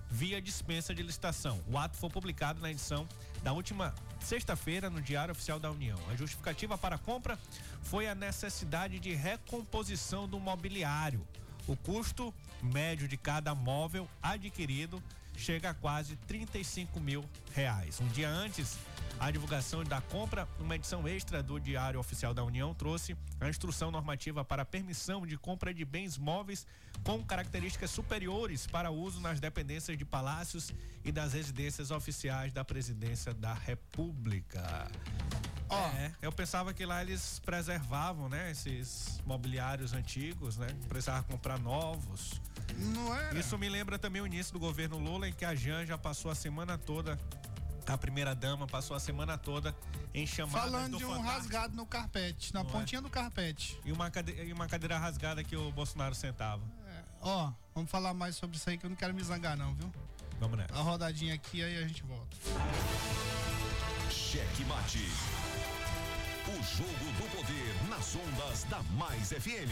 Via 0.10 0.42
dispensa 0.42 0.96
de 0.96 1.04
licitação. 1.04 1.62
O 1.68 1.78
ato 1.78 1.98
foi 1.98 2.10
publicado 2.10 2.62
na 2.62 2.72
edição 2.72 3.08
da 3.44 3.54
última 3.54 3.94
sexta-feira 4.20 4.90
no 4.90 5.02
Diário 5.02 5.32
Oficial 5.32 5.60
da 5.60 5.70
União. 5.70 6.00
A 6.10 6.16
justificativa 6.16 6.78
para 6.78 6.96
a 6.96 7.00
compra 7.00 7.38
foi 7.84 8.08
a 8.08 8.16
necessidade 8.16 9.00
de 9.00 9.14
recomposição 9.14 10.28
do 10.28 10.40
mobiliário. 10.40 11.26
O 11.68 11.76
custo 11.76 12.34
médio 12.62 13.08
de 13.08 13.18
cada 13.18 13.56
móvel 13.56 14.08
adquirido 14.22 15.02
chega 15.36 15.72
a 15.72 15.74
quase 15.74 16.16
35 16.28 17.00
mil 17.00 17.26
reais. 17.56 18.00
Um 18.02 18.08
dia 18.10 18.30
antes, 18.30 18.78
a 19.20 19.32
divulgação 19.32 19.84
da 19.84 20.02
compra, 20.02 20.48
uma 20.60 20.76
edição 20.76 21.08
extra 21.08 21.42
do 21.42 21.60
Diário 21.60 22.00
Oficial 22.00 22.34
da 22.34 22.44
União 22.44 22.74
trouxe 22.74 23.16
a 23.40 23.50
instrução 23.50 23.90
normativa 23.90 24.44
para 24.44 24.64
a 24.64 24.66
permissão 24.66 25.26
de 25.26 25.38
compra 25.38 25.74
de 25.74 25.86
bens 25.86 26.18
móveis 26.18 26.68
com 27.04 27.24
características 27.24 27.92
superiores 27.92 28.68
para 28.68 28.92
uso 28.92 29.22
nas 29.22 29.40
dependências 29.40 29.98
de 29.98 30.04
palácios 30.04 30.72
e 31.04 31.12
das 31.12 31.34
residências 31.34 31.92
oficiais 31.92 32.52
da 32.52 32.66
Presidência 32.66 33.34
da 33.34 33.54
República. 33.54 34.92
É, 35.98 36.12
eu 36.22 36.32
pensava 36.32 36.74
que 36.74 36.86
lá 36.86 37.02
eles 37.02 37.40
preservavam, 37.40 38.30
né, 38.30 38.52
esses 38.52 39.20
mobiliários 39.26 39.94
antigos, 39.94 40.58
né? 40.58 40.68
Precisava 40.88 41.24
comprar 41.24 41.60
novos. 41.60 42.40
Não 42.78 43.16
é? 43.16 43.38
Isso 43.38 43.58
me 43.58 43.68
lembra 43.68 43.98
também 43.98 44.22
o 44.22 44.28
início 44.28 44.54
do 44.54 44.60
governo 44.60 44.98
Lula, 44.98 45.28
em 45.28 45.34
que 45.34 45.44
a 45.44 45.56
Janja 45.56 45.98
passou 45.98 46.30
a 46.30 46.36
semana 46.36 46.78
toda, 46.78 47.20
a 47.94 47.98
primeira 47.98 48.34
dama 48.36 48.66
passou 48.68 48.96
a 48.96 49.00
semana 49.00 49.38
toda 49.38 49.76
em 50.14 50.26
chamadas 50.26 50.72
Falando 50.72 50.92
do 50.94 50.98
de 50.98 51.06
um 51.06 51.10
Fantástico. 51.10 51.34
rasgado 51.34 51.76
no 51.76 51.86
carpete, 51.86 52.54
na 52.54 52.64
Não 52.64 52.70
é? 52.70 52.74
pontinha 52.74 53.02
do 53.02 53.10
carpete. 53.10 53.80
E 53.86 53.92
uma, 53.92 54.10
cade- 54.10 54.34
e 54.34 54.52
uma 54.54 54.68
cadeira 54.68 54.98
rasgada 54.98 55.44
que 55.44 55.56
o 55.56 55.72
Bolsonaro 55.72 56.16
sentava. 56.16 56.62
Ó, 57.22 57.52
vamos 57.74 57.90
falar 57.90 58.14
mais 58.14 58.36
sobre 58.36 58.56
isso 58.58 58.70
aí 58.70 58.78
que 58.78 58.86
eu 58.86 58.90
não 58.90 58.96
quero 58.98 59.14
me 59.14 59.24
zangar 59.24 59.58
não, 59.58 59.74
viu? 59.76 59.92
Vamos 60.40 60.58
nessa. 60.58 60.74
A 60.74 60.82
rodadinha 60.82 61.34
aqui, 61.34 61.64
aí 61.64 61.84
a 61.84 61.88
gente 61.88 62.04
volta. 62.04 62.36
Cheque 64.12 64.64
mate. 64.66 65.00
O 66.48 66.64
jogo 66.64 67.12
do 67.18 67.36
poder 67.36 67.90
nas 67.90 68.16
ondas 68.16 68.64
da 68.66 68.82
Mais 68.94 69.30
FM. 69.30 69.72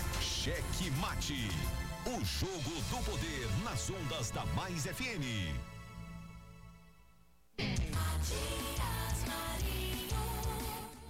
Cheque 0.43 0.89
Mate. 0.99 1.51
O 2.03 2.25
jogo 2.25 2.71
do 2.89 3.05
poder 3.05 3.47
nas 3.63 3.87
ondas 3.91 4.31
da 4.31 4.43
Mais 4.55 4.85
FM. 4.85 5.53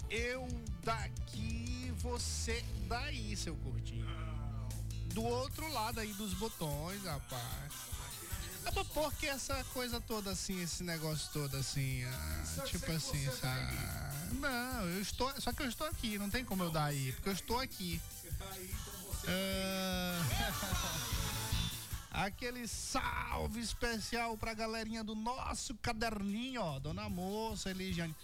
Eu 0.10 0.46
daqui, 0.84 1.94
você 2.00 2.62
daí, 2.90 3.34
seu 3.38 3.56
curtinho. 3.56 4.06
Do 5.14 5.24
outro 5.24 5.72
lado 5.72 6.02
aí 6.02 6.12
dos 6.16 6.34
botões, 6.34 7.02
rapaz. 7.06 7.72
É 8.66 8.72
pra 8.72 8.84
por 8.84 9.14
que 9.14 9.28
essa 9.28 9.64
coisa 9.74 10.02
toda 10.02 10.32
assim, 10.32 10.62
esse 10.62 10.84
negócio 10.84 11.30
todo 11.32 11.56
assim, 11.56 12.04
ah, 12.04 12.64
tipo 12.66 12.92
assim, 12.92 13.26
sabe? 13.32 13.78
Não, 14.34 14.90
eu 14.90 15.02
estou, 15.02 15.34
só 15.40 15.54
que 15.54 15.64
eu 15.64 15.70
estou 15.70 15.88
aqui, 15.88 16.18
não 16.18 16.30
tem 16.30 16.44
como 16.44 16.64
eu 16.64 16.70
dar 16.70 16.86
aí, 16.86 17.14
porque 17.14 17.30
eu 17.30 17.34
estou 17.34 17.60
aqui. 17.62 18.02
Ah, 18.42 18.82
Aquele 22.12 22.68
salve 22.68 23.62
especial 23.62 24.38
pra 24.38 24.54
galerinha 24.54 25.04
do 25.04 25.16
nosso 25.16 25.74
caderninho, 25.76 26.62
ó, 26.62 26.80
Dona 26.80 27.10
Moça, 27.10 27.72
Eligiane, 27.72 28.16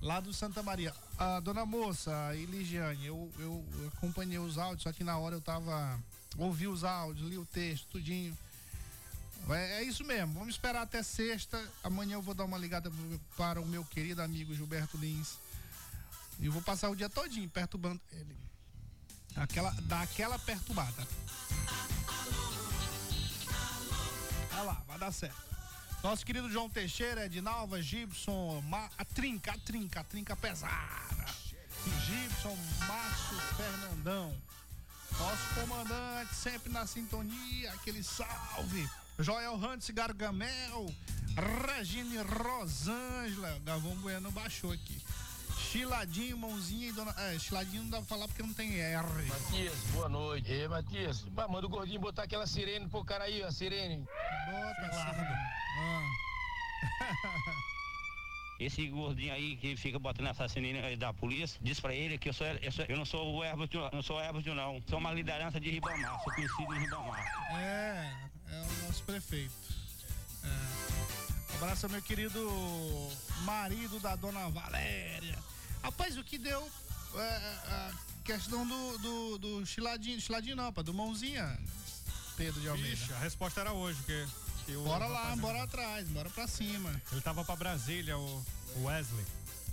lá 0.00 0.20
do 0.20 0.32
Santa 0.32 0.62
Maria. 0.62 0.94
Ah, 1.18 1.40
Dona 1.40 1.66
Moça, 1.66 2.12
Eligiane, 2.34 3.06
eu, 3.06 3.28
eu 3.38 3.64
acompanhei 3.96 4.38
os 4.38 4.56
áudios, 4.56 4.84
só 4.84 4.92
que 4.92 5.02
na 5.02 5.18
hora 5.18 5.34
eu 5.34 5.40
tava, 5.40 5.98
ouvi 6.38 6.68
os 6.68 6.84
áudios, 6.84 7.28
li 7.28 7.36
o 7.36 7.44
texto, 7.44 7.88
tudinho. 7.88 8.36
É, 9.50 9.78
é 9.78 9.82
isso 9.82 10.04
mesmo, 10.04 10.34
vamos 10.34 10.54
esperar 10.54 10.82
até 10.82 11.02
sexta. 11.02 11.60
Amanhã 11.82 12.14
eu 12.14 12.22
vou 12.22 12.34
dar 12.34 12.44
uma 12.44 12.56
ligada 12.56 12.90
para 13.36 13.60
o 13.60 13.66
meu 13.66 13.84
querido 13.84 14.22
amigo 14.22 14.54
Gilberto 14.54 14.96
Lins. 14.96 15.38
E 16.38 16.48
vou 16.48 16.62
passar 16.62 16.88
o 16.88 16.96
dia 16.96 17.08
todinho 17.08 17.50
perturbando 17.50 18.00
ele. 18.12 18.43
Aquela, 19.36 19.70
dá 19.82 20.02
aquela 20.02 20.38
perturbada. 20.38 21.06
Olha 24.52 24.62
lá, 24.62 24.82
vai 24.86 24.98
dar 24.98 25.12
certo. 25.12 25.54
Nosso 26.02 26.24
querido 26.24 26.50
João 26.50 26.68
Teixeira, 26.68 27.26
Edinalva, 27.26 27.80
Gibson, 27.80 28.60
Ma, 28.68 28.90
a 28.98 29.04
trinca, 29.04 29.52
a 29.52 29.58
trinca, 29.58 30.00
a 30.00 30.04
trinca 30.04 30.36
pesada. 30.36 31.26
Gibson, 32.06 32.56
Márcio, 32.86 33.38
Fernandão. 33.56 34.36
Nosso 35.18 35.54
comandante 35.54 36.34
sempre 36.34 36.72
na 36.72 36.86
sintonia, 36.86 37.72
aquele 37.72 38.02
salve. 38.02 38.88
Joel 39.18 39.54
Hans 39.54 39.88
Gargamel, 39.90 40.92
Regine 41.66 42.18
Rosângela, 42.18 43.58
Gavão 43.64 43.94
Bueno 43.96 44.30
baixou 44.30 44.72
aqui. 44.72 45.00
Chiladinho, 45.58 46.38
mãozinha 46.38 46.88
e 46.88 46.92
dona. 46.92 47.14
É, 47.18 47.38
chiladinho 47.38 47.82
não 47.84 47.90
dá 47.90 47.98
pra 47.98 48.06
falar 48.06 48.28
porque 48.28 48.42
não 48.42 48.54
tem 48.54 48.80
R. 48.80 49.06
Matias, 49.26 49.78
boa 49.92 50.08
noite. 50.08 50.50
Ei, 50.50 50.68
Matias, 50.68 51.22
bah, 51.24 51.48
manda 51.48 51.66
o 51.66 51.70
gordinho 51.70 52.00
botar 52.00 52.24
aquela 52.24 52.46
sirene 52.46 52.88
pro 52.88 53.04
cara 53.04 53.24
aí, 53.24 53.42
a 53.42 53.50
sirene. 53.50 54.04
Bota, 54.46 54.90
Esse 58.60 58.86
gordinho 58.86 59.34
aí 59.34 59.56
que 59.56 59.76
fica 59.76 59.98
botando 59.98 60.28
essa 60.28 60.48
sirene 60.48 60.96
da 60.96 61.12
polícia, 61.12 61.58
diz 61.60 61.80
pra 61.80 61.92
ele 61.92 62.16
que 62.16 62.28
eu, 62.28 62.32
sou, 62.32 62.46
eu, 62.46 62.70
sou, 62.70 62.84
eu 62.88 62.96
não 62.96 63.04
sou 63.04 63.34
o 63.34 63.42
árbitro, 63.42 63.90
não 63.92 64.02
sou 64.02 64.18
árbitro 64.18 64.54
não. 64.54 64.80
Sou 64.88 64.98
uma 64.98 65.12
liderança 65.12 65.58
de 65.60 65.70
Ribamar, 65.70 66.22
sou 66.22 66.32
conhecido 66.32 66.74
em 66.74 66.78
Ribamar. 66.78 67.24
É, 67.58 68.12
é 68.50 68.62
o 68.62 68.86
nosso 68.86 69.02
prefeito. 69.02 69.52
É. 70.44 71.23
Abraço 71.56 71.86
ao 71.86 71.92
meu 71.92 72.02
querido 72.02 72.40
marido 73.44 73.98
da 74.00 74.16
dona 74.16 74.48
Valéria. 74.48 75.38
Rapaz, 75.82 76.16
o 76.16 76.24
que 76.24 76.38
deu 76.38 76.68
é, 77.16 77.20
a 77.20 77.92
questão 78.24 78.66
do, 78.66 78.98
do, 78.98 79.38
do 79.38 79.66
chiladinho, 79.66 80.20
chiladinho 80.20 80.56
não, 80.56 80.72
pá, 80.72 80.82
do 80.82 80.92
mãozinha, 80.92 81.58
Pedro 82.36 82.60
de 82.60 82.68
Almeida. 82.68 82.94
Ixi, 82.94 83.12
a 83.12 83.18
resposta 83.18 83.60
era 83.60 83.72
hoje, 83.72 83.98
que. 84.04 84.26
que 84.66 84.72
Bora 84.76 85.06
lá, 85.06 85.36
bora 85.36 85.62
atrás, 85.62 86.08
bora 86.08 86.28
pra 86.30 86.46
cima. 86.46 86.90
Ele 87.12 87.20
tava 87.20 87.44
pra 87.44 87.56
Brasília, 87.56 88.18
o 88.18 88.44
Wesley. 88.78 89.24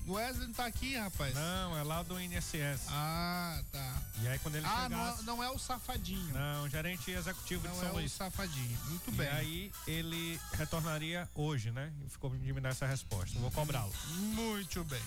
O 0.07 0.13
Wesley 0.13 0.47
não 0.47 0.53
tá 0.53 0.65
aqui, 0.65 0.95
rapaz. 0.97 1.33
Não, 1.35 1.77
é 1.77 1.83
lá 1.83 2.01
do 2.03 2.19
INSS. 2.19 2.87
Ah, 2.89 3.61
tá. 3.71 4.01
E 4.21 4.27
aí 4.27 4.39
quando 4.39 4.55
ele 4.55 4.65
Ah, 4.65 4.83
chegasse... 4.89 5.23
não, 5.23 5.37
não 5.37 5.43
é 5.43 5.49
o 5.49 5.57
safadinho. 5.59 6.33
Não, 6.33 6.67
gerente 6.67 7.11
executivo 7.11 7.65
Não 7.67 7.73
de 7.73 7.79
São 7.79 7.87
é 7.89 7.91
o 7.91 7.95
Luís. 7.95 8.11
safadinho. 8.11 8.77
Muito 8.85 9.09
E 9.09 9.13
bem. 9.13 9.27
aí 9.29 9.71
ele 9.87 10.39
retornaria 10.53 11.29
hoje, 11.35 11.71
né? 11.71 11.93
E 12.05 12.09
ficou 12.09 12.29
de 12.35 12.51
me 12.51 12.59
dar 12.59 12.69
essa 12.69 12.85
resposta. 12.87 13.37
Vou 13.39 13.51
cobrá-lo. 13.51 13.93
Muito 14.17 14.83
bem. 14.85 15.01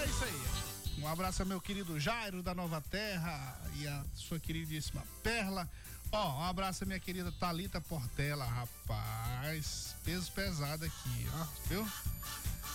É 0.00 0.04
isso 0.06 0.24
aí. 0.24 1.02
Um 1.02 1.08
abraço 1.08 1.42
ao 1.42 1.48
meu 1.48 1.60
querido 1.60 1.98
Jairo 1.98 2.40
da 2.42 2.54
Nova 2.54 2.80
Terra 2.80 3.60
e 3.76 3.86
a 3.86 4.04
sua 4.14 4.38
queridíssima 4.38 5.02
Perla. 5.24 5.68
Ó, 6.16 6.38
um 6.38 6.44
abraço 6.44 6.86
minha 6.86 7.00
querida 7.00 7.32
Talita 7.32 7.80
Portela, 7.80 8.44
rapaz. 8.44 9.96
Peso 10.04 10.30
pesado 10.30 10.84
aqui, 10.84 11.28
ó, 11.34 11.44
viu? 11.68 11.84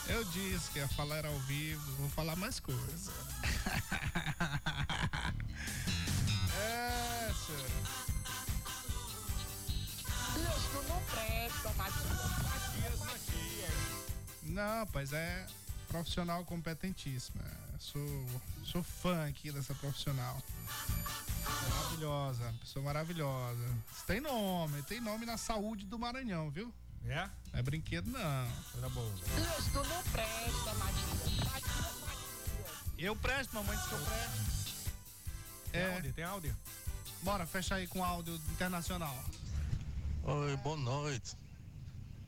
Eu 0.09 0.25
disse 0.25 0.69
que 0.71 0.79
ia 0.79 0.89
falar 0.89 1.25
ao 1.25 1.39
vivo, 1.39 1.89
vou 1.93 2.09
falar 2.09 2.35
mais 2.35 2.59
coisa. 2.59 2.75
é, 6.59 7.31
senhor. 7.45 7.65
Isso 10.35 10.83
não 10.89 11.01
presta, 11.03 11.71
Matias. 11.77 12.99
Matias, 12.99 13.73
Não, 14.43 14.79
rapaz, 14.79 15.13
é 15.13 15.47
profissional 15.89 16.45
competentíssima. 16.45 17.43
Sou, 17.79 18.25
sou 18.63 18.83
fã 18.83 19.27
aqui 19.27 19.51
dessa 19.51 19.73
profissional. 19.75 20.41
Maravilhosa, 21.69 22.53
pessoa 22.59 22.85
maravilhosa. 22.85 23.75
Tem 24.05 24.21
nome, 24.21 24.81
tem 24.83 25.01
nome 25.01 25.25
na 25.25 25.37
saúde 25.37 25.85
do 25.85 25.97
Maranhão, 25.97 26.49
viu? 26.49 26.73
É? 27.05 27.27
Não 27.51 27.59
é 27.59 27.61
brinquedo, 27.63 28.07
não. 28.09 28.89
Boa. 28.89 29.13
Isso 29.59 29.71
não 29.73 30.03
presta, 30.11 30.75
Eu 32.97 33.15
presto, 33.15 33.53
mamãe 33.55 33.75
disse 33.77 33.87
que 33.89 33.95
eu 33.95 33.99
presto. 34.05 34.91
Tem 35.71 35.81
É. 35.81 35.93
áudio? 35.95 36.13
Tem 36.13 36.23
áudio? 36.25 36.57
Bora, 37.23 37.45
fecha 37.45 37.75
aí 37.75 37.87
com 37.87 38.03
áudio 38.03 38.35
internacional. 38.51 39.17
Oi, 40.23 40.55
boa 40.57 40.77
noite. 40.77 41.35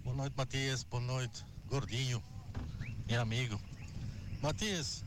Boa 0.03 0.15
noite, 0.15 0.33
Matias. 0.35 0.83
Boa 0.83 1.03
noite, 1.03 1.45
gordinho, 1.67 2.23
meu 3.11 3.21
amigo. 3.21 3.59
Matias, 4.41 5.03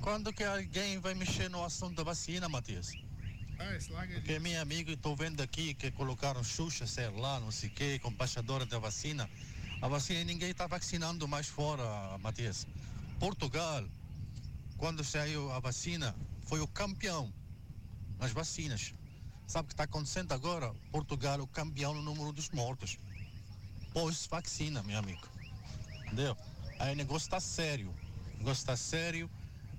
quando 0.00 0.32
que 0.32 0.44
alguém 0.44 1.00
vai 1.00 1.12
mexer 1.12 1.50
no 1.50 1.64
assunto 1.64 1.96
da 1.96 2.04
vacina, 2.04 2.48
Matias? 2.48 2.92
Ah, 3.58 3.70
aí. 4.00 4.14
Porque 4.14 4.38
meu 4.38 4.62
amigo, 4.62 4.92
estou 4.92 5.16
vendo 5.16 5.42
aqui 5.42 5.74
que 5.74 5.90
colocaram 5.90 6.44
Xuxa, 6.44 6.86
sei 6.86 7.08
lá, 7.10 7.40
não 7.40 7.50
sei 7.50 7.68
o 7.68 7.72
que, 7.72 7.98
com 7.98 8.10
embaixadora 8.10 8.64
da 8.64 8.78
vacina. 8.78 9.28
A 9.82 9.88
vacina 9.88 10.22
ninguém 10.22 10.50
está 10.52 10.68
vacinando 10.68 11.26
mais 11.26 11.48
fora, 11.48 12.16
Matias. 12.18 12.64
Portugal, 13.18 13.84
quando 14.76 15.02
saiu 15.02 15.50
a 15.50 15.58
vacina, 15.58 16.14
foi 16.44 16.60
o 16.60 16.68
campeão 16.68 17.34
nas 18.20 18.30
vacinas. 18.30 18.94
Sabe 19.48 19.64
o 19.64 19.68
que 19.68 19.74
está 19.74 19.82
acontecendo 19.82 20.30
agora? 20.30 20.72
Portugal 20.92 21.40
é 21.40 21.42
o 21.42 21.48
campeão 21.48 21.92
no 21.92 22.02
número 22.02 22.30
dos 22.30 22.50
mortos. 22.50 23.00
Pós-vacina, 23.92 24.80
meu 24.84 24.98
amigo. 24.98 25.26
Entendeu? 26.04 26.36
Aí 26.78 26.92
o 26.92 26.96
negócio 26.96 27.26
está 27.26 27.40
sério. 27.40 27.94
O 28.34 28.38
negócio 28.38 28.60
está 28.60 28.76
sério. 28.76 29.30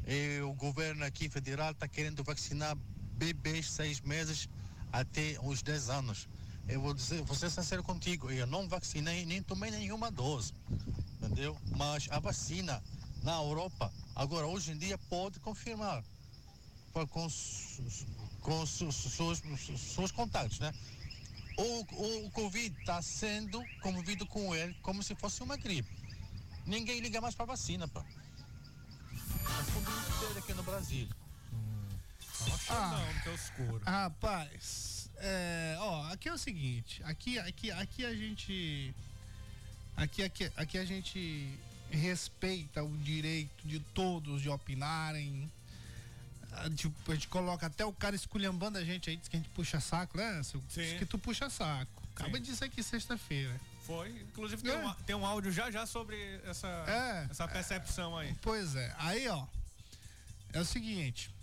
E 0.08 0.39
o 0.41 0.54
governo 0.54 1.04
aqui 1.04 1.30
federal 1.30 1.72
está 1.72 1.88
querendo 1.88 2.24
vacinar 2.24 2.76
bebês 3.18 3.70
seis 3.70 4.00
meses 4.02 4.48
até 4.91 5.38
os 5.43 5.62
10 5.62 5.89
anos. 5.89 6.28
Eu 6.68 6.82
vou 6.82 6.93
dizer, 6.93 7.22
vou 7.24 7.36
ser 7.36 7.50
sincero 7.50 7.84
contigo, 7.84 8.30
eu 8.30 8.45
não 8.45 8.68
vacinei 8.68 9.26
nem 9.26 9.41
tomei 9.41 9.72
nenhuma 9.72 10.12
dose, 10.12 10.54
entendeu? 11.16 11.58
Mas 11.78 12.08
a 12.12 12.20
vacina 12.20 12.84
na 13.24 13.36
Europa, 13.36 13.91
agora 14.16 14.48
hoje 14.48 14.72
em 14.72 14.78
dia 14.78 14.98
pode 15.10 15.39
confirmar 15.39 16.04
com, 16.91 17.28
com 18.41 18.66
seus, 18.66 18.95
seus, 18.95 19.41
seus 19.95 20.12
contatos, 20.12 20.60
né? 20.60 20.74
O, 21.58 22.26
o 22.26 22.32
Covid 22.32 22.76
está 22.80 23.02
sendo 23.02 23.64
convivido 23.82 24.26
com 24.26 24.54
ele 24.56 24.76
como 24.82 25.02
se 25.02 25.16
fosse 25.16 25.41
uma 25.41 25.58
gripe. 25.58 25.89
Ninguém 26.68 26.99
liga 26.99 27.22
mais 27.22 27.34
para 27.34 27.45
vacina, 27.45 27.88
muito 29.88 30.20
sério 30.20 30.38
aqui 30.38 30.53
no 30.53 30.63
Brasil. 30.63 31.07
Ah, 32.70 32.91
não, 32.91 33.22
que 33.22 33.30
é 33.30 33.34
escuro. 33.34 33.82
Rapaz, 33.86 35.09
é, 35.18 35.78
ó, 35.80 36.11
aqui 36.11 36.28
é 36.30 36.34
o 36.34 36.38
seguinte, 36.38 37.01
aqui, 37.03 37.39
aqui, 37.39 37.72
aqui 37.72 38.05
a 38.05 38.13
gente, 38.13 38.93
aqui, 39.95 40.24
aqui, 40.24 40.51
aqui 40.57 40.78
a 40.78 40.86
gente 40.86 41.57
respeita 41.89 42.84
o 42.84 42.97
direito 42.97 43.65
de 43.65 43.80
todos 43.80 44.41
de 44.41 44.49
opinarem. 44.49 45.49
Ah, 46.51 46.70
Tipo, 46.70 47.11
a 47.11 47.15
gente 47.15 47.30
coloca 47.30 47.65
até 47.65 47.86
o 47.86 47.93
cara 47.93 48.15
esculhambando 48.15 48.78
a 48.78 48.84
gente 48.84 49.09
aí, 49.09 49.15
diz 49.15 49.28
que 49.28 49.38
a 49.38 49.39
gente 49.39 49.49
puxa 49.49 49.80
saco, 49.80 50.18
né? 50.18 50.41
Diz 50.41 50.51
Sim. 50.70 50.97
que 50.99 51.05
tu 51.05 51.18
puxa 51.18 51.49
saco. 51.49 52.03
Acaba 52.13 52.39
disso 52.39 52.63
aqui 52.63 52.84
sexta-feira. 52.84 53.59
Foi. 53.88 54.10
Inclusive 54.10 54.62
tem, 54.62 54.72
É. 54.72 54.86
um, 54.86 54.94
tem 54.94 55.16
um 55.16 55.26
áudio 55.26 55.52
já 55.52 55.72
já 55.72 55.86
sobre 55.88 56.16
essa, 56.46 56.68
É. 56.88 57.28
essa 57.32 57.48
percepção 57.48 58.16
aí. 58.18 58.36
Pois 58.42 58.76
é. 58.76 58.94
Aí, 59.00 59.28
ó. 59.30 59.48
É 60.54 60.60
o 60.60 60.66
seguinte. 60.66 61.34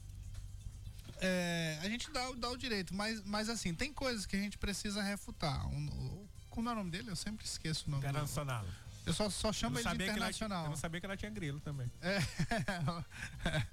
É, 1.20 1.78
a 1.82 1.88
gente 1.88 2.11
dá, 2.11 2.30
dá 2.32 2.51
o 2.51 2.57
direito, 2.57 2.95
mas, 2.95 3.22
mas 3.24 3.49
assim, 3.49 3.74
tem 3.74 3.92
coisas 3.92 4.26
que 4.26 4.36
a 4.36 4.38
gente 4.38 4.59
precisa 4.59 5.03
refutar. 5.03 5.66
Um, 5.68 6.26
como 6.51 6.68
é 6.68 6.72
o 6.72 6.74
nome 6.76 6.90
dele? 6.90 7.11
Eu 7.11 7.16
sempre 7.16 7.45
esqueço 7.47 7.86
o 7.86 7.90
nome. 7.90 8.03
dele. 8.03 8.12
Internacional. 8.12 8.64
Eu 9.07 9.12
só, 9.12 9.28
só 9.28 9.53
chamo 9.53 9.78
ele 9.78 9.88
de 9.88 9.95
internacional. 10.05 10.64
eu 10.64 10.70
não 10.70 10.76
sabia 10.76 10.99
que 11.01 11.07
ela 11.07 11.16
tinha 11.16 11.30
grilo 11.30 11.61
também. 11.61 11.90
É, 12.01 12.18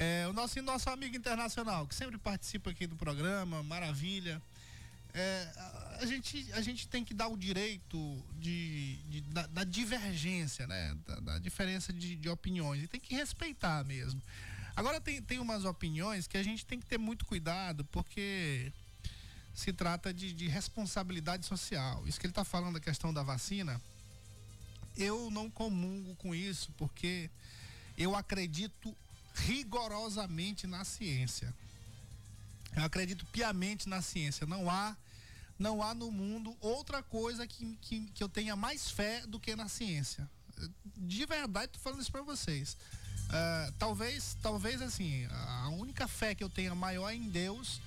É, 0.00 0.26
o 0.28 0.32
nosso, 0.32 0.62
nosso 0.62 0.88
amigo 0.90 1.16
internacional, 1.16 1.84
que 1.86 1.92
sempre 1.94 2.16
participa 2.18 2.70
aqui 2.70 2.86
do 2.86 2.94
programa, 2.94 3.64
maravilha. 3.64 4.40
É, 5.12 5.48
a, 5.98 6.06
gente, 6.06 6.52
a 6.52 6.60
gente 6.60 6.88
tem 6.88 7.04
que 7.04 7.12
dar 7.14 7.28
o 7.28 7.36
direito 7.36 8.24
de, 8.38 8.96
de- 9.08 9.20
da, 9.22 9.46
da 9.46 9.64
divergência, 9.64 10.66
né? 10.66 10.96
Da, 11.06 11.20
da 11.20 11.38
diferença 11.38 11.92
de, 11.92 12.16
de 12.16 12.28
opiniões. 12.28 12.82
E 12.82 12.86
tem 12.88 13.00
que 13.00 13.14
respeitar 13.14 13.84
mesmo. 13.84 14.20
Agora 14.76 15.00
tem, 15.00 15.20
tem 15.20 15.38
umas 15.38 15.64
opiniões 15.64 16.26
que 16.26 16.38
a 16.38 16.42
gente 16.42 16.64
tem 16.64 16.78
que 16.78 16.86
ter 16.86 16.98
muito 16.98 17.24
cuidado, 17.24 17.84
porque 17.86 18.72
se 19.54 19.72
trata 19.72 20.14
de, 20.14 20.32
de 20.32 20.46
responsabilidade 20.46 21.44
social. 21.46 22.06
Isso 22.06 22.18
que 22.20 22.26
ele 22.26 22.30
está 22.30 22.44
falando 22.44 22.74
da 22.74 22.80
questão 22.80 23.12
da 23.12 23.22
vacina, 23.24 23.80
eu 24.96 25.30
não 25.30 25.50
comungo 25.50 26.14
com 26.16 26.32
isso, 26.34 26.70
porque 26.78 27.28
eu 27.96 28.14
acredito 28.14 28.96
rigorosamente 29.34 30.66
na 30.66 30.84
ciência. 30.84 31.52
Eu 32.76 32.84
acredito 32.84 33.26
piamente 33.26 33.88
na 33.88 34.00
ciência. 34.00 34.46
Não 34.46 34.70
há, 34.70 34.96
não 35.58 35.82
há 35.82 35.94
no 35.94 36.10
mundo 36.10 36.56
outra 36.60 37.02
coisa 37.02 37.46
que, 37.46 37.76
que, 37.80 38.00
que 38.14 38.22
eu 38.22 38.28
tenha 38.28 38.54
mais 38.54 38.90
fé 38.90 39.26
do 39.26 39.40
que 39.40 39.56
na 39.56 39.68
ciência. 39.68 40.28
De 40.96 41.24
verdade, 41.26 41.72
tô 41.72 41.78
falando 41.78 42.00
isso 42.00 42.12
para 42.12 42.22
vocês. 42.22 42.76
Ah, 43.30 43.72
talvez, 43.78 44.36
talvez 44.42 44.80
assim, 44.80 45.26
a 45.26 45.68
única 45.70 46.08
fé 46.08 46.34
que 46.34 46.42
eu 46.42 46.48
tenha 46.48 46.74
maior 46.74 47.10
é 47.10 47.14
em 47.14 47.28
Deus, 47.28 47.80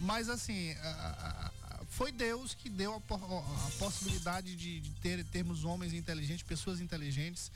mas 0.00 0.28
assim, 0.28 0.72
ah, 0.82 1.50
foi 1.90 2.12
Deus 2.12 2.54
que 2.54 2.68
deu 2.68 2.94
a, 2.94 2.96
a 2.96 3.70
possibilidade 3.78 4.54
de, 4.56 4.80
de 4.80 4.90
ter, 5.00 5.24
termos 5.24 5.64
homens 5.64 5.92
inteligentes, 5.92 6.42
pessoas 6.42 6.80
inteligentes 6.80 7.50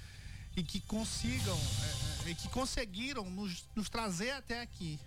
e 0.57 0.62
que 0.62 0.80
consigam, 0.80 1.57
eh, 1.57 2.26
eh, 2.26 2.30
e 2.30 2.34
que 2.34 2.48
conseguiram 2.48 3.28
nos, 3.30 3.64
nos 3.74 3.88
trazer 3.88 4.30
até 4.32 4.61
aqui. 4.61 5.00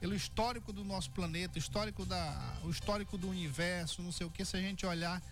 Pelo 0.00 0.14
histórico 0.14 0.72
do 0.72 0.84
nosso 0.84 1.10
planeta, 1.10 1.58
histórico 1.58 2.04
da, 2.04 2.58
o 2.64 2.70
histórico 2.70 3.16
do 3.16 3.28
universo, 3.28 4.02
não 4.02 4.12
sei 4.12 4.26
o 4.26 4.30
que, 4.30 4.44
se 4.44 4.56
a 4.56 4.60
gente 4.60 4.84
olhar 4.84 5.22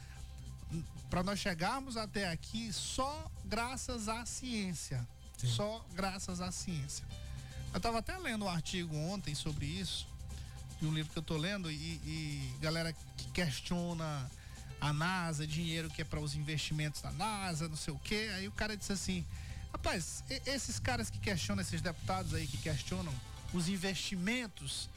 para 1.11 1.23
nós 1.23 1.39
chegarmos 1.39 1.97
até 1.97 2.31
aqui 2.31 2.73
só 2.73 3.31
graças 3.45 4.09
à 4.09 4.25
ciência. 4.25 5.07
Só 5.37 5.85
graças 5.95 6.41
à 6.41 6.51
ciência. 6.51 7.05
Eu 7.73 7.79
estava 7.79 7.99
até 7.99 8.17
lendo 8.17 8.47
um 8.47 8.49
artigo 8.49 8.97
ontem 8.97 9.35
sobre 9.35 9.67
isso, 9.67 10.07
de 10.81 10.87
um 10.87 10.95
livro 10.95 11.13
que 11.13 11.19
eu 11.19 11.23
tô 11.23 11.37
lendo, 11.37 11.71
e, 11.71 11.75
e 11.75 12.55
galera 12.61 12.93
que 13.17 13.31
questiona 13.33 14.31
a 14.81 14.93
NASA, 14.93 15.47
dinheiro 15.47 15.91
que 15.91 16.03
é 16.03 16.05
para 16.05 16.21
os 16.21 16.35
investimentos 16.35 17.01
da 17.01 17.11
NASA, 17.13 17.69
não 17.69 17.77
sei 17.77 17.93
o 17.93 17.99
quê. 17.99 18.31
Aí 18.37 18.49
o 18.49 18.53
cara 18.53 18.77
disse 18.77 18.93
assim: 18.93 19.25
rapaz, 19.73 20.25
esses 20.47 20.79
caras 20.79 21.11
que 21.11 21.19
questionam, 21.19 21.63
esses 21.63 21.81
deputados 21.81 22.33
aí 22.33 22.47
que 22.47 22.59
questionam 22.59 23.13
os 23.55 23.69
investimentos 23.69 24.91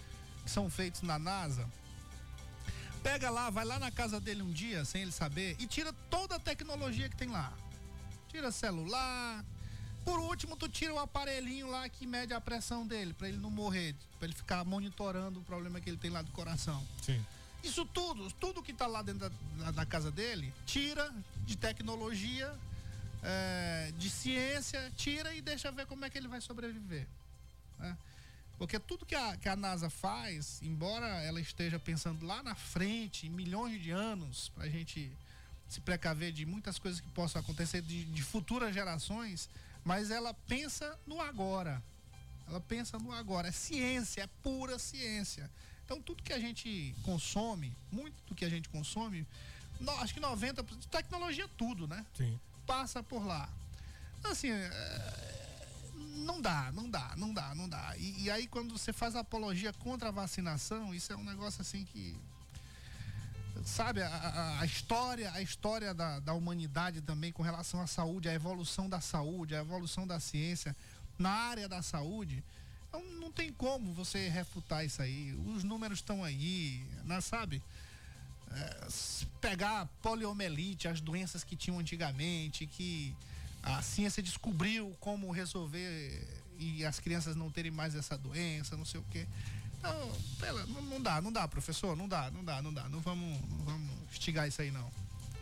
que 0.44 0.50
são 0.52 0.70
feitos 0.70 1.02
na 1.04 1.18
NASA, 1.20 1.66
pega 3.04 3.30
lá, 3.30 3.50
vai 3.50 3.64
lá 3.64 3.80
na 3.80 3.92
casa 3.92 4.20
dele 4.20 4.42
um 4.42 4.52
dia, 4.52 4.84
sem 4.84 5.02
ele 5.04 5.12
saber, 5.12 5.56
e 5.60 5.68
tira 5.68 5.94
toda 6.10 6.36
a 6.36 6.40
tecnologia 6.40 7.08
que 7.08 7.16
tem 7.16 7.30
lá. 7.30 7.54
Tira 8.30 8.52
celular. 8.52 9.46
Por 10.04 10.20
último, 10.20 10.56
tu 10.56 10.68
tira 10.70 10.94
o 10.94 11.00
aparelhinho 11.00 11.70
lá 11.70 11.88
que 11.90 12.08
mede 12.08 12.34
a 12.34 12.40
pressão 12.42 12.88
dele, 12.88 13.14
para 13.14 13.28
ele 13.28 13.38
não 13.38 13.52
morrer, 13.52 13.94
para 14.18 14.28
ele 14.28 14.36
ficar 14.36 14.64
monitorando 14.66 15.40
o 15.40 15.44
problema 15.44 15.80
que 15.80 15.90
ele 15.90 15.98
tem 15.98 16.10
lá 16.10 16.22
do 16.22 16.32
coração. 16.32 16.86
Sim. 17.02 17.24
Isso 17.64 17.86
tudo, 17.86 18.32
tudo 18.34 18.64
que 18.64 18.72
tá 18.74 18.88
lá 18.88 19.02
dentro 19.02 19.30
da, 19.60 19.72
da- 19.72 19.86
casa 19.86 20.10
dele, 20.10 20.54
tira 20.66 21.14
de 21.46 21.58
tecnologia, 21.58 22.54
é, 23.22 23.92
de 23.98 24.10
ciência, 24.10 24.92
tira 24.96 25.34
e 25.34 25.42
deixa 25.42 25.72
ver 25.72 25.86
como 25.86 26.06
é 26.06 26.10
que 26.10 26.18
ele 26.18 26.28
vai 26.30 26.40
sobreviver. 26.40 27.06
né? 27.78 27.98
Porque 28.58 28.80
tudo 28.80 29.06
que 29.06 29.14
a, 29.16 29.38
que 29.38 29.48
a 29.48 29.56
NASA 29.56 29.90
faz, 29.90 30.60
embora 30.64 31.06
ela 31.24 31.40
esteja 31.40 31.78
pensando 31.80 32.26
lá 32.26 32.42
na 32.42 32.56
frente, 32.56 33.28
em 33.28 33.30
milhões 33.30 33.82
de 33.82 33.92
anos, 33.92 34.50
para 34.56 34.64
a 34.64 34.70
gente 34.70 35.12
se 35.70 35.80
precaver 35.82 36.32
de 36.32 36.46
muitas 36.46 36.80
coisas 36.80 37.00
que 37.00 37.08
possam 37.10 37.40
acontecer 37.42 37.82
de, 37.82 38.06
de 38.06 38.24
futuras 38.24 38.74
gerações, 38.74 39.50
mas 39.84 40.10
ela 40.10 40.34
pensa 40.34 40.98
no 41.06 41.22
agora. 41.22 41.84
Ela 42.48 42.60
pensa 42.62 42.98
no 42.98 43.12
agora. 43.12 43.50
É 43.50 43.52
ciência, 43.52 44.22
é 44.24 44.28
pura 44.42 44.80
ciência. 44.80 45.50
Então 45.86 46.02
tudo 46.02 46.24
que 46.24 46.34
a 46.34 46.40
gente 46.40 46.96
consome, 47.04 47.72
muito 47.92 48.16
do 48.28 48.34
que 48.34 48.44
a 48.44 48.50
gente 48.50 48.70
consome, 48.70 49.26
no- 49.80 49.92
acho 50.00 50.14
que 50.14 50.20
90%, 50.20 50.64
tecnologia 50.90 51.48
tudo, 51.58 51.88
né? 51.88 52.04
Sim. 52.16 52.40
Passa 52.66 53.04
por 53.04 53.24
lá. 53.26 53.48
Assim, 54.24 54.50
é, 54.50 54.68
não 56.26 56.42
dá, 56.42 56.72
não 56.72 56.90
dá, 56.90 57.14
não 57.18 57.34
dá, 57.34 57.56
não 57.56 57.68
dá. 57.70 57.94
E, 57.98 58.24
e 58.24 58.32
aí 58.32 58.48
quando 58.48 58.78
você 58.78 58.92
faz 58.94 59.16
apologia 59.16 59.72
contra 59.74 60.10
a 60.10 60.12
vacinação, 60.12 60.94
isso 60.94 61.12
é 61.12 61.16
um 61.16 61.24
negócio 61.24 61.62
assim 61.62 61.86
que 61.86 62.16
sabe 63.66 64.02
a, 64.02 64.08
a- 64.08 64.60
a 64.62 64.66
história 64.66 65.32
a 65.34 65.42
história 65.42 65.94
da, 65.94 66.20
da 66.20 66.34
humanidade 66.34 67.02
também 67.02 67.32
com 67.32 67.42
relação 67.44 67.82
à 67.82 67.88
saúde 67.88 68.30
a 68.30 68.34
evolução 68.34 68.88
da 68.88 69.02
saúde 69.02 69.56
a 69.56 69.60
evolução 69.60 70.06
da 70.06 70.20
ciência 70.20 70.76
na 71.18 71.32
área 71.32 71.68
da 71.68 71.82
saúde 71.82 72.44
então, 72.88 73.04
não 73.20 73.32
tem 73.32 73.52
como 73.52 73.92
você 73.94 74.30
refutar 74.30 74.86
isso 74.86 75.02
aí 75.02 75.34
os 75.56 75.64
números 75.64 76.00
estão 76.00 76.24
aí 76.24 76.86
né, 77.04 77.20
sabe 77.22 77.62
É, 78.50 78.88
pegar 79.42 79.88
poliomielite 80.02 80.88
as 80.88 81.02
doenças 81.02 81.44
que 81.44 81.56
tinham 81.58 81.80
antigamente 81.80 82.66
que 82.66 83.14
a 83.64 83.82
ciência 83.82 84.22
descobriu 84.24 84.96
como 85.00 85.32
resolver 85.32 86.44
e 86.60 86.86
as 86.86 87.00
crianças 87.00 87.36
não 87.36 87.52
terem 87.52 87.72
mais 87.72 87.96
essa 87.96 88.18
doença 88.18 88.76
não 88.78 88.86
sei 88.86 89.00
o 89.00 89.04
quê 89.12 89.28
então, 89.80 90.12
pela- 90.40 90.66
não, 90.66 90.82
não 90.82 91.02
dá, 91.02 91.22
não 91.22 91.32
dá, 91.32 91.48
professor, 91.48 91.96
não 91.96 92.08
dá, 92.08 92.32
não 92.32 92.44
dá, 92.44 92.62
não 92.62 92.74
dá. 92.74 92.90
Não 92.90 93.00
vamos, 93.00 93.40
não 93.50 93.58
vamos 93.66 93.92
instigar 94.12 94.48
isso 94.48 94.62
aí, 94.62 94.72
não. 94.72 94.92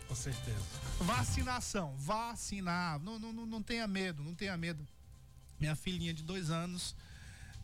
Com 0.06 0.14
certeza. 0.14 0.60
Vacinação, 1.00 1.96
vacinar. 1.96 3.00
Não, 3.00 3.18
não, 3.18 3.32
não, 3.32 3.62
tenha 3.62 3.86
medo, 3.88 4.22
não 4.22 4.34
tenha 4.34 4.56
medo. 4.56 4.86
Minha 5.58 5.74
filhinha 5.74 6.12
de 6.12 6.22
dois 6.22 6.50
anos 6.50 6.94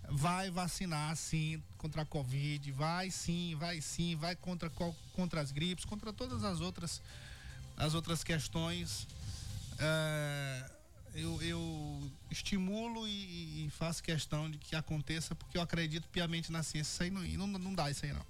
vai 0.08 0.50
vacinar 0.50 1.14
sim 1.16 1.62
contra 1.78 2.02
a 2.02 2.04
Covid, 2.06 2.72
vai 2.72 3.10
sim, 3.10 3.54
vai 3.56 3.80
sim, 3.80 4.16
vai 4.16 4.34
contra, 4.34 4.70
contra 5.12 5.40
as 5.40 5.52
gripes, 5.52 5.84
contra 5.84 6.12
todas 6.12 6.42
as 6.42 6.60
outras, 6.60 7.00
as 7.76 7.94
outras 7.94 8.24
questões. 8.24 9.06
É, 9.82 10.70
eu, 11.14 11.42
eu 11.42 12.12
estimulo 12.30 13.06
e, 13.06 13.66
e 13.66 13.70
faço 13.70 14.02
questão 14.02 14.50
de 14.50 14.58
que 14.58 14.76
aconteça, 14.76 15.34
porque 15.34 15.58
eu 15.58 15.62
acredito 15.62 16.08
piamente 16.08 16.50
na 16.52 16.62
ciência. 16.62 16.92
Isso 16.92 17.02
aí 17.02 17.10
não, 17.10 17.24
e 17.24 17.36
não, 17.36 17.46
não 17.46 17.74
dá 17.74 17.90
isso 17.90 18.04
aí 18.04 18.12
não. 18.12 18.24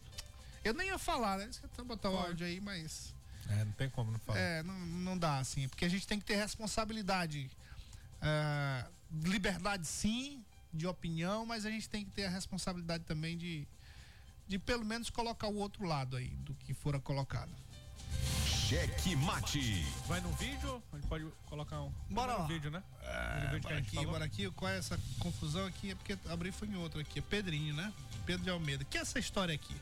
Eu 0.64 0.74
nem 0.74 0.88
ia 0.88 0.98
falar, 0.98 1.38
né? 1.38 1.48
Você 1.50 1.66
tá 1.68 1.84
botar 1.84 2.10
o 2.10 2.16
áudio 2.16 2.46
aí, 2.46 2.60
mas. 2.60 3.14
É, 3.48 3.64
não 3.64 3.72
tem 3.72 3.90
como 3.90 4.10
não 4.10 4.18
falar. 4.20 4.38
É, 4.38 4.62
não, 4.62 4.78
não 4.78 5.18
dá, 5.18 5.38
assim, 5.38 5.68
porque 5.68 5.84
a 5.84 5.88
gente 5.88 6.06
tem 6.06 6.18
que 6.18 6.24
ter 6.24 6.36
responsabilidade. 6.36 7.50
É, 8.20 8.86
liberdade 9.24 9.86
sim, 9.86 10.44
de 10.72 10.86
opinião, 10.86 11.44
mas 11.44 11.66
a 11.66 11.70
gente 11.70 11.88
tem 11.88 12.04
que 12.04 12.10
ter 12.12 12.24
a 12.26 12.30
responsabilidade 12.30 13.04
também 13.04 13.36
de, 13.36 13.66
de 14.48 14.58
pelo 14.58 14.84
menos 14.84 15.10
colocar 15.10 15.48
o 15.48 15.56
outro 15.56 15.84
lado 15.84 16.16
aí 16.16 16.28
do 16.28 16.54
que 16.54 16.72
fora 16.72 16.98
colocado. 17.00 17.52
Cheque 18.46 19.14
mate. 19.16 19.84
Vai 20.06 20.20
no 20.20 20.32
vídeo? 20.32 20.82
Pode 21.12 21.26
colocar 21.44 21.78
um. 21.82 21.92
Bora 22.08 22.36
lá. 22.36 22.46
vídeo, 22.46 22.70
né? 22.70 22.82
É, 23.02 23.40
vídeo 23.50 23.60
bora 23.60 23.78
aqui, 23.78 23.96
falou. 23.96 24.12
bora 24.12 24.24
aqui. 24.24 24.50
Qual 24.52 24.70
é 24.70 24.78
essa 24.78 24.98
confusão 25.18 25.66
aqui? 25.66 25.90
É 25.90 25.94
porque 25.94 26.16
abri 26.30 26.50
foi 26.50 26.68
em 26.68 26.76
outro 26.76 26.98
aqui. 27.00 27.18
É 27.18 27.22
Pedrinho, 27.22 27.74
né? 27.74 27.92
Pedro 28.24 28.42
de 28.44 28.48
Almeida. 28.48 28.82
Que 28.84 28.96
é 28.96 29.02
essa 29.02 29.18
história 29.18 29.54
aqui? 29.54 29.76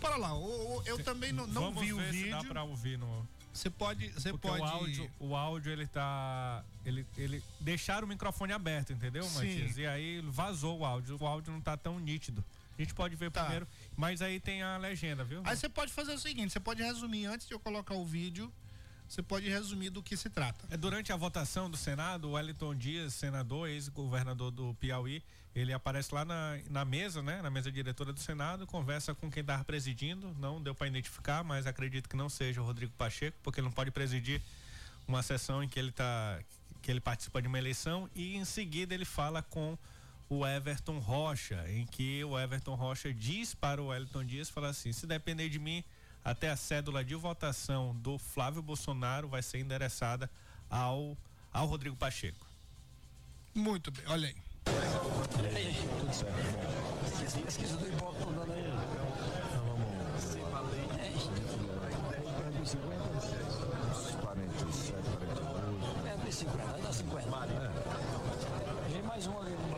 Bora 0.00 0.14
lá. 0.16 0.32
o- 0.34 0.76
o- 0.78 0.82
eu 0.86 1.02
também 1.02 1.32
não, 1.32 1.44
não 1.48 1.62
Vamos 1.72 1.82
vi 1.82 1.92
o 1.92 1.96
ver 1.96 2.12
se 2.12 2.18
vídeo. 2.18 2.30
dá 2.30 2.44
pra 2.44 2.62
ouvir 2.62 2.96
no. 2.96 3.26
Você 3.52 3.68
pode. 3.68 4.08
Você 4.10 4.30
Porque 4.30 4.46
pode. 4.46 4.62
o 4.62 4.64
áudio, 4.64 5.10
o 5.18 5.34
áudio 5.34 5.72
ele 5.72 5.88
tá. 5.88 6.62
Ele, 6.86 7.04
ele 7.16 7.42
deixaram 7.60 8.06
o 8.06 8.08
microfone 8.08 8.52
aberto, 8.52 8.92
entendeu. 8.92 9.28
Matias? 9.30 9.76
E 9.76 9.84
aí 9.86 10.20
vazou 10.20 10.78
o 10.78 10.84
áudio. 10.84 11.16
O 11.20 11.26
áudio 11.26 11.52
não 11.52 11.60
tá 11.60 11.76
tão 11.76 11.98
nítido. 11.98 12.44
A 12.78 12.82
gente 12.82 12.94
pode 12.94 13.16
ver 13.16 13.30
Tá. 13.32 13.40
primeiro, 13.42 13.66
mas 13.96 14.22
aí 14.22 14.38
tem 14.38 14.62
a 14.62 14.76
legenda, 14.76 15.24
viu? 15.24 15.40
Aí 15.44 15.56
você 15.56 15.68
pode 15.68 15.92
fazer 15.92 16.12
o 16.12 16.18
seguinte: 16.18 16.52
você 16.52 16.60
pode 16.60 16.80
resumir 16.80 17.26
antes 17.26 17.46
de 17.48 17.54
eu 17.54 17.58
colocar 17.58 17.94
o 17.94 18.04
vídeo. 18.04 18.52
Você 19.08 19.22
pode 19.22 19.48
resumir 19.48 19.90
do 19.90 20.02
que 20.02 20.16
se 20.16 20.28
trata. 20.30 20.66
É 20.70 20.76
durante 20.76 21.12
a 21.12 21.16
votação 21.16 21.70
do 21.70 21.76
Senado, 21.76 22.28
o 22.28 22.32
Wellington 22.32 22.74
Dias, 22.74 23.14
senador, 23.14 23.68
ex-governador 23.68 24.50
do 24.50 24.74
Piauí, 24.74 25.22
ele 25.54 25.72
aparece 25.72 26.12
lá 26.12 26.24
na, 26.24 26.58
na 26.68 26.84
mesa, 26.84 27.22
né? 27.22 27.40
Na 27.40 27.50
mesa 27.50 27.70
diretora 27.70 28.12
do 28.12 28.18
Senado, 28.18 28.66
conversa 28.66 29.14
com 29.14 29.30
quem 29.30 29.42
estava 29.42 29.64
presidindo, 29.64 30.34
não 30.38 30.60
deu 30.60 30.74
para 30.74 30.88
identificar, 30.88 31.44
mas 31.44 31.66
acredito 31.66 32.08
que 32.08 32.16
não 32.16 32.28
seja 32.28 32.60
o 32.60 32.64
Rodrigo 32.64 32.92
Pacheco, 32.98 33.36
porque 33.42 33.60
ele 33.60 33.66
não 33.66 33.72
pode 33.72 33.90
presidir 33.92 34.42
uma 35.06 35.22
sessão 35.22 35.62
em 35.62 35.68
que 35.68 35.78
ele 35.78 35.92
tá 35.92 36.40
que 36.82 36.90
ele 36.90 37.00
participa 37.00 37.40
de 37.40 37.48
uma 37.48 37.58
eleição 37.58 38.10
e 38.14 38.36
em 38.36 38.44
seguida 38.44 38.92
ele 38.92 39.06
fala 39.06 39.42
com 39.42 39.78
o 40.28 40.46
Everton 40.46 40.98
Rocha, 40.98 41.64
em 41.70 41.86
que 41.86 42.22
o 42.24 42.38
Everton 42.38 42.74
Rocha 42.74 43.12
diz 43.12 43.54
para 43.54 43.80
o 43.80 43.86
Wellington 43.86 44.24
Dias, 44.24 44.50
fala 44.50 44.68
assim, 44.68 44.92
se 44.92 45.06
depender 45.06 45.48
de 45.48 45.58
mim, 45.58 45.82
até 46.24 46.50
a 46.50 46.56
cédula 46.56 47.04
de 47.04 47.14
votação 47.14 47.94
do 47.96 48.18
Flávio 48.18 48.62
Bolsonaro 48.62 49.28
vai 49.28 49.42
ser 49.42 49.58
endereçada 49.58 50.30
ao, 50.70 51.16
ao 51.52 51.66
Rodrigo 51.66 51.96
Pacheco. 51.96 52.46
Muito 53.54 53.90
bem, 53.90 54.04
olha 54.08 54.28
aí. 54.28 54.36
Tudo 54.64 56.12
certo. 56.12 57.44
Pesquisa 57.44 57.76
do 57.76 57.86
Ibope. 57.86 58.16
Então 58.22 58.32
vamos. 59.66 59.84
É, 60.98 61.10
dos 62.58 62.70
50, 62.70 62.94
uns 63.04 64.14
47, 64.16 65.02
42. 65.16 66.06
É, 66.06 66.16
dos 66.24 66.34
50, 66.34 66.78
dá 66.82 66.92
50. 66.92 67.28
É. 67.52 68.90
Vem 68.90 69.02
mais 69.02 69.26
um 69.26 69.38
ali 69.38 69.50
no. 69.50 69.74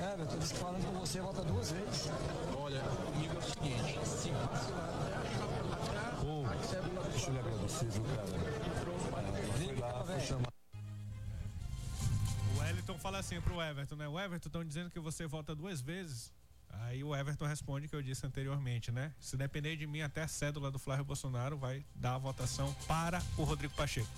É, 0.00 0.14
eu 0.18 0.26
tô 0.26 0.36
disse 0.36 0.54
que 0.54 0.60
falando 0.60 0.84
com 0.86 1.00
você, 1.00 1.20
volta 1.20 1.42
duas 1.42 1.72
vezes. 1.72 2.10
Olha, 2.68 2.82
comigo 2.82 3.34
é 3.34 3.38
o 3.38 3.42
seguinte, 3.42 4.06
se 4.06 4.30
vacilar, 4.30 5.22
Deixa 7.10 7.26
eu 7.28 7.32
lhe 7.32 7.38
agradecer, 7.38 7.86
viu, 7.86 8.04
cara? 8.04 8.26
Fui 9.56 9.74
lá, 9.80 10.04
fui 10.04 10.20
chamar. 10.20 10.52
O 12.54 12.58
Wellington 12.60 12.98
fala 12.98 13.20
assim 13.20 13.40
pro 13.40 13.58
Everton, 13.62 13.96
né? 13.96 14.06
O 14.06 14.20
Everton 14.20 14.50
estão 14.50 14.62
dizendo 14.62 14.90
que 14.90 15.00
você 15.00 15.26
vota 15.26 15.54
duas 15.54 15.80
vezes. 15.80 16.30
Aí 16.68 17.02
o 17.02 17.16
Everton 17.16 17.46
responde 17.46 17.86
o 17.86 17.88
que 17.88 17.96
eu 17.96 18.02
disse 18.02 18.26
anteriormente, 18.26 18.92
né? 18.92 19.14
Se 19.18 19.34
depender 19.34 19.74
de 19.76 19.86
mim, 19.86 20.02
até 20.02 20.24
a 20.24 20.28
cédula 20.28 20.70
do 20.70 20.78
Flávio 20.78 21.06
Bolsonaro 21.06 21.56
vai 21.56 21.86
dar 21.94 22.16
a 22.16 22.18
votação 22.18 22.74
para 22.86 23.22
o 23.38 23.44
Rodrigo 23.44 23.72
Pacheco. 23.74 24.06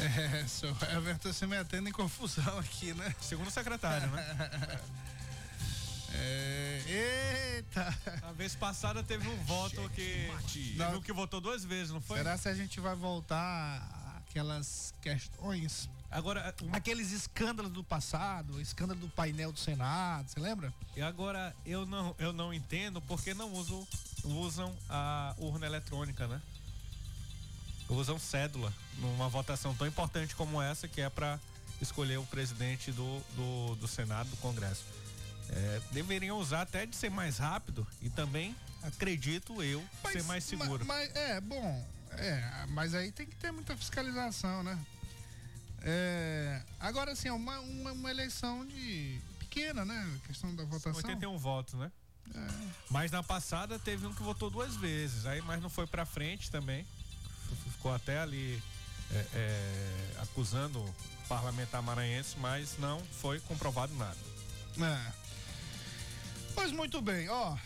É, 0.00 0.46
seu 0.46 0.70
Everton 0.96 1.32
se 1.32 1.44
metendo 1.44 1.88
em 1.88 1.92
confusão 1.92 2.56
aqui, 2.60 2.94
né? 2.94 3.12
Segundo 3.20 3.48
o 3.48 3.50
secretário, 3.50 4.08
né? 4.12 4.80
É, 6.14 7.56
eita! 7.56 7.94
A 8.22 8.32
vez 8.32 8.54
passada 8.54 9.02
teve 9.02 9.28
um 9.28 9.36
voto 9.44 9.88
que. 9.90 10.30
Teve 10.76 10.96
um 10.96 11.00
que 11.00 11.12
votou 11.12 11.40
duas 11.40 11.64
vezes, 11.64 11.92
não 11.92 12.00
foi? 12.00 12.18
Será 12.18 12.36
se 12.36 12.48
a 12.48 12.54
gente 12.54 12.80
vai 12.80 12.94
voltar 12.94 14.22
aquelas 14.28 14.94
questões? 15.02 15.88
Agora, 16.10 16.54
um... 16.62 16.74
aqueles 16.74 17.12
escândalos 17.12 17.70
do 17.70 17.84
passado, 17.84 18.54
o 18.54 18.60
escândalo 18.60 18.98
do 19.00 19.08
painel 19.08 19.52
do 19.52 19.58
Senado, 19.58 20.28
você 20.28 20.40
lembra? 20.40 20.72
E 20.96 21.02
agora 21.02 21.54
eu 21.66 21.84
não, 21.84 22.14
eu 22.18 22.32
não 22.32 22.52
entendo 22.52 23.00
porque 23.02 23.34
não 23.34 23.52
usam, 23.52 23.86
usam 24.24 24.74
a 24.88 25.34
urna 25.38 25.66
eletrônica, 25.66 26.26
né? 26.26 26.40
Usam 27.90 28.18
cédula 28.18 28.72
numa 28.98 29.28
votação 29.28 29.74
tão 29.74 29.86
importante 29.86 30.34
como 30.34 30.60
essa, 30.60 30.88
que 30.88 31.00
é 31.00 31.10
para 31.10 31.38
escolher 31.80 32.18
o 32.18 32.24
presidente 32.24 32.90
do, 32.90 33.20
do, 33.36 33.76
do 33.76 33.88
Senado, 33.88 34.30
do 34.30 34.36
Congresso. 34.38 34.84
É, 35.50 35.80
deveriam 35.92 36.38
usar 36.38 36.62
até 36.62 36.84
de 36.84 36.94
ser 36.94 37.10
mais 37.10 37.38
rápido 37.38 37.86
e 38.02 38.10
também, 38.10 38.54
acredito 38.82 39.62
eu, 39.62 39.82
mas, 40.02 40.12
ser 40.12 40.22
mais 40.24 40.44
seguro. 40.44 40.84
Mas, 40.84 41.08
mas, 41.08 41.16
é, 41.16 41.40
bom, 41.40 41.86
é, 42.12 42.66
mas 42.68 42.94
aí 42.94 43.10
tem 43.10 43.26
que 43.26 43.36
ter 43.36 43.50
muita 43.50 43.76
fiscalização, 43.76 44.62
né? 44.62 44.78
É, 45.82 46.60
agora, 46.80 47.12
assim, 47.12 47.28
é 47.28 47.32
uma, 47.32 47.60
uma, 47.60 47.92
uma, 47.92 48.10
eleição 48.10 48.66
de 48.66 49.20
pequena, 49.38 49.84
né? 49.84 50.18
A 50.22 50.26
questão 50.26 50.54
da 50.54 50.64
votação. 50.64 50.92
81 50.94 51.38
votos, 51.38 51.74
né? 51.74 51.90
É. 52.34 52.48
Mas 52.90 53.10
na 53.10 53.22
passada 53.22 53.78
teve 53.78 54.06
um 54.06 54.12
que 54.12 54.22
votou 54.22 54.50
duas 54.50 54.76
vezes, 54.76 55.24
aí 55.24 55.40
mas 55.42 55.62
não 55.62 55.70
foi 55.70 55.86
para 55.86 56.04
frente 56.04 56.50
também. 56.50 56.86
Ficou 57.72 57.94
até 57.94 58.18
ali 58.18 58.62
é, 59.10 59.26
é, 59.34 60.16
acusando 60.20 60.78
o 60.80 60.94
parlamentar 61.28 61.82
maranhense, 61.82 62.36
mas 62.38 62.76
não 62.78 63.00
foi 63.20 63.40
comprovado 63.40 63.94
nada. 63.94 64.18
É. 64.78 65.27
Pois 66.58 66.72
muito 66.72 67.00
bem, 67.00 67.28
ó. 67.28 67.56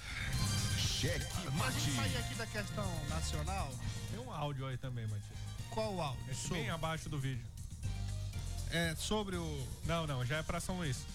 Cheque 0.76 1.24
mate. 1.56 1.66
A 1.66 1.70
gente 1.70 1.96
sair 1.96 2.16
aqui 2.18 2.34
da 2.34 2.46
questão 2.46 3.04
nacional. 3.08 3.74
Tem 4.10 4.20
um 4.20 4.30
áudio 4.30 4.66
aí 4.66 4.76
também, 4.76 5.06
Matias. 5.06 5.38
Qual 5.70 5.98
áudio? 5.98 6.30
Esse 6.30 6.50
bem 6.50 6.68
abaixo 6.68 7.08
do 7.08 7.18
vídeo. 7.18 7.42
É 8.70 8.94
sobre 8.94 9.36
o. 9.36 9.68
Não, 9.86 10.06
não, 10.06 10.26
já 10.26 10.36
é 10.36 10.42
pra 10.42 10.60
São 10.60 10.76
Luís. 10.76 11.06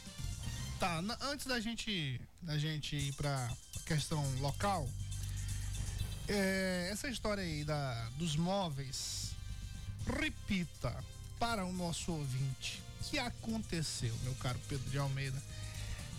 Tá, 0.79 1.03
antes 1.21 1.45
da 1.45 1.59
gente, 1.59 2.19
da 2.41 2.57
gente 2.57 2.95
ir 2.95 3.13
pra 3.13 3.47
questão 3.85 4.25
local, 4.39 4.89
é, 6.27 6.89
essa 6.91 7.07
história 7.07 7.43
aí 7.43 7.63
da, 7.63 8.09
dos 8.17 8.35
móveis, 8.35 9.35
repita 10.19 10.95
para 11.37 11.63
o 11.63 11.71
nosso 11.71 12.11
ouvinte 12.11 12.81
o 12.99 13.03
que 13.03 13.19
aconteceu, 13.19 14.15
meu 14.23 14.33
caro 14.35 14.59
Pedro 14.67 14.89
de 14.89 14.97
Almeida 14.97 15.39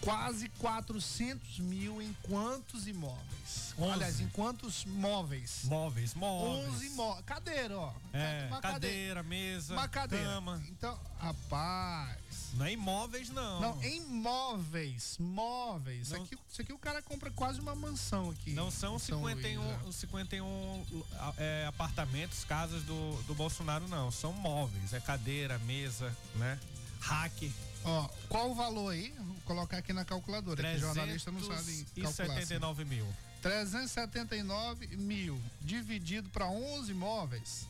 quase 0.00 0.48
400 0.58 1.58
mil 1.60 2.00
em 2.00 2.14
quantos 2.22 2.86
imóveis? 2.86 3.74
11. 3.78 3.92
Aliás, 3.92 4.20
em 4.20 4.28
quantos 4.28 4.84
móveis? 4.84 5.60
Móveis, 5.64 6.14
móveis. 6.14 6.68
11 6.74 6.90
móveis. 6.90 7.24
Cadeira, 7.24 7.78
ó. 7.78 7.92
É, 8.12 8.46
uma 8.48 8.60
cadeira, 8.60 9.22
mesa, 9.22 9.74
uma 9.74 9.88
cadeira. 9.88 10.24
cama. 10.24 10.62
Então, 10.68 10.98
rapaz. 11.18 12.18
Não 12.54 12.66
é 12.66 12.72
imóveis, 12.72 13.30
não. 13.30 13.60
Não, 13.60 13.82
em 13.82 14.00
móveis, 14.00 15.16
móveis. 15.18 16.10
Não, 16.10 16.16
isso, 16.22 16.24
aqui, 16.34 16.42
isso 16.50 16.62
aqui 16.62 16.72
o 16.72 16.78
cara 16.78 17.00
compra 17.02 17.30
quase 17.30 17.60
uma 17.60 17.74
mansão 17.74 18.30
aqui. 18.30 18.52
Não 18.52 18.70
são 18.70 18.98
51, 18.98 19.82
Luís, 19.84 19.96
51 19.96 21.04
é, 21.36 21.66
apartamentos, 21.68 22.44
casas 22.44 22.82
do, 22.82 23.22
do 23.24 23.34
Bolsonaro, 23.34 23.86
não. 23.86 24.10
São 24.10 24.32
móveis. 24.32 24.92
É 24.92 25.00
cadeira, 25.00 25.58
mesa, 25.60 26.14
né? 26.34 26.58
Hack. 27.00 27.52
Ó, 27.88 28.08
qual 28.28 28.50
o 28.50 28.54
valor 28.54 28.90
aí? 28.90 29.14
Vou 29.18 29.36
colocar 29.46 29.78
aqui 29.78 29.92
na 29.92 30.04
calculadora, 30.04 30.62
que 30.62 30.78
jornalista 30.78 31.30
não 31.30 31.40
sabe 31.40 31.84
calcular. 32.02 32.34
379 32.34 32.82
assim. 32.82 32.94
mil. 32.94 33.06
379 33.40 34.96
mil 34.96 35.40
dividido 35.60 36.28
para 36.28 36.48
11 36.48 36.90
imóveis. 36.90 37.66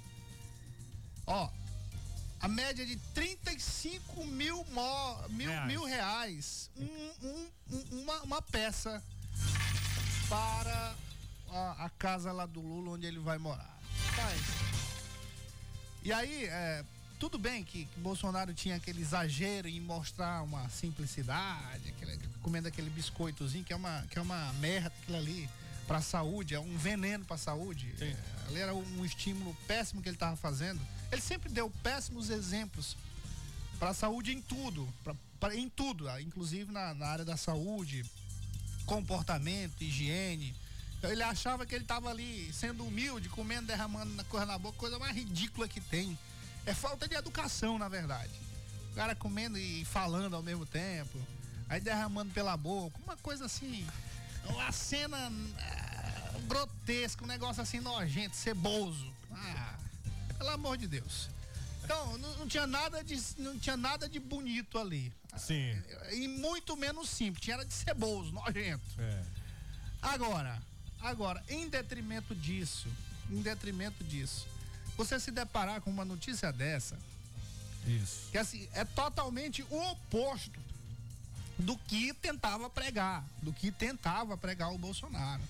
Ó, 1.26 1.48
a 2.40 2.48
média 2.48 2.84
de 2.84 2.96
35 3.14 4.24
mil, 4.26 4.64
mo, 4.70 5.28
mil, 5.28 5.48
reais. 5.48 5.66
mil 5.66 5.84
reais. 5.84 6.70
Um, 6.76 7.12
um, 7.22 7.50
um, 7.70 8.02
uma, 8.02 8.22
uma 8.22 8.42
peça 8.42 9.02
para 10.28 10.94
a, 11.50 11.84
a, 11.84 11.90
casa 11.90 12.32
lá 12.32 12.46
do 12.46 12.60
Lula 12.60 12.92
onde 12.92 13.06
ele 13.06 13.18
vai 13.18 13.38
morar. 13.38 13.78
Mas, 14.16 14.40
e 16.02 16.12
aí, 16.12 16.44
é, 16.46 16.84
tudo 17.18 17.38
bem 17.38 17.64
que, 17.64 17.84
que, 17.86 18.00
Bolsonaro 18.00 18.54
tinha 18.54 18.76
aquele 18.76 19.00
exagero 19.00 19.68
em 19.68 19.80
mostrar 19.80 20.42
uma 20.42 20.68
simplicidade, 20.68 21.88
aquele, 21.88 22.18
comendo 22.42 22.68
aquele 22.68 22.90
biscoitozinho, 22.90 23.64
que 23.64 23.72
é 23.72 23.76
uma, 23.76 24.04
que 24.10 24.18
é 24.18 24.22
uma 24.22 24.52
merda 24.54 24.92
aquilo 25.02 25.18
ali 25.18 25.48
para 25.86 25.98
a 25.98 26.02
saúde, 26.02 26.54
é 26.54 26.60
um 26.60 26.76
veneno 26.76 27.24
para 27.24 27.34
a 27.34 27.38
saúde. 27.38 27.92
É, 28.00 28.16
ali 28.46 28.60
era 28.60 28.74
um 28.74 29.04
estímulo 29.04 29.56
péssimo 29.66 30.00
que 30.00 30.08
ele 30.08 30.16
estava 30.16 30.36
fazendo. 30.36 30.80
Ele 31.10 31.20
sempre 31.20 31.50
deu 31.50 31.70
péssimos 31.82 32.30
exemplos 32.30 32.96
para 33.78 33.90
a 33.90 33.94
saúde 33.94 34.32
em 34.32 34.40
tudo, 34.40 34.86
pra, 35.02 35.14
pra, 35.40 35.56
em 35.56 35.68
tudo, 35.68 36.08
ah, 36.08 36.20
inclusive 36.20 36.70
na, 36.70 36.94
na 36.94 37.06
área 37.06 37.24
da 37.24 37.36
saúde, 37.36 38.04
comportamento, 38.86 39.82
higiene. 39.82 40.54
Ele 41.02 41.22
achava 41.22 41.64
que 41.64 41.74
ele 41.74 41.84
estava 41.84 42.10
ali 42.10 42.52
sendo 42.52 42.84
humilde, 42.84 43.28
comendo, 43.28 43.66
derramando 43.66 44.12
na 44.14 44.24
coisa 44.24 44.46
na 44.46 44.58
boca, 44.58 44.76
coisa 44.78 44.98
mais 44.98 45.14
ridícula 45.14 45.68
que 45.68 45.80
tem. 45.80 46.18
É 46.68 46.74
falta 46.74 47.08
de 47.08 47.14
educação, 47.14 47.78
na 47.78 47.88
verdade. 47.88 48.30
O 48.92 48.94
cara 48.94 49.14
comendo 49.14 49.56
e 49.56 49.86
falando 49.86 50.36
ao 50.36 50.42
mesmo 50.42 50.66
tempo, 50.66 51.18
aí 51.66 51.80
derramando 51.80 52.30
pela 52.34 52.58
boca, 52.58 52.98
uma 53.02 53.16
coisa 53.16 53.46
assim, 53.46 53.86
uma 54.44 54.70
cena 54.70 55.30
uh, 55.30 56.40
grotesca, 56.42 57.24
um 57.24 57.26
negócio 57.26 57.62
assim 57.62 57.80
nojento, 57.80 58.36
ceboso. 58.36 59.10
Ah, 59.32 59.78
pelo 60.36 60.50
amor 60.50 60.76
de 60.76 60.86
Deus. 60.86 61.30
Então, 61.82 62.18
não, 62.18 62.36
não, 62.36 62.46
tinha 62.46 62.66
nada 62.66 63.02
de 63.02 63.18
não 63.38 63.58
tinha 63.58 63.76
nada 63.76 64.06
de 64.06 64.20
bonito 64.20 64.78
ali. 64.78 65.10
Sim. 65.38 65.82
E 66.12 66.28
muito 66.28 66.76
menos 66.76 67.08
simples, 67.08 67.42
tinha 67.42 67.64
de 67.64 67.72
ceboso, 67.72 68.30
nojento. 68.30 68.84
É. 68.98 69.24
Agora, 70.02 70.62
agora, 71.00 71.42
em 71.48 71.66
detrimento 71.66 72.34
disso, 72.34 72.88
em 73.30 73.40
detrimento 73.40 74.04
disso, 74.04 74.46
você 74.99 75.20
se 75.20 75.30
deparar 75.30 75.80
com 75.80 75.90
uma 75.90 76.05
notícia 76.05 76.53
dessa, 76.53 76.99
isso. 77.86 78.28
que 78.32 78.36
assim, 78.36 78.68
é 78.74 78.84
totalmente 78.84 79.62
o 79.70 79.90
oposto 79.92 80.61
do 81.57 81.78
que 81.78 82.12
tentava 82.14 82.68
pregar, 82.68 83.24
do 83.40 83.53
que 83.53 83.70
tentava 83.70 84.36
pregar 84.36 84.72
o 84.72 84.78
Bolsonaro. 84.78 85.42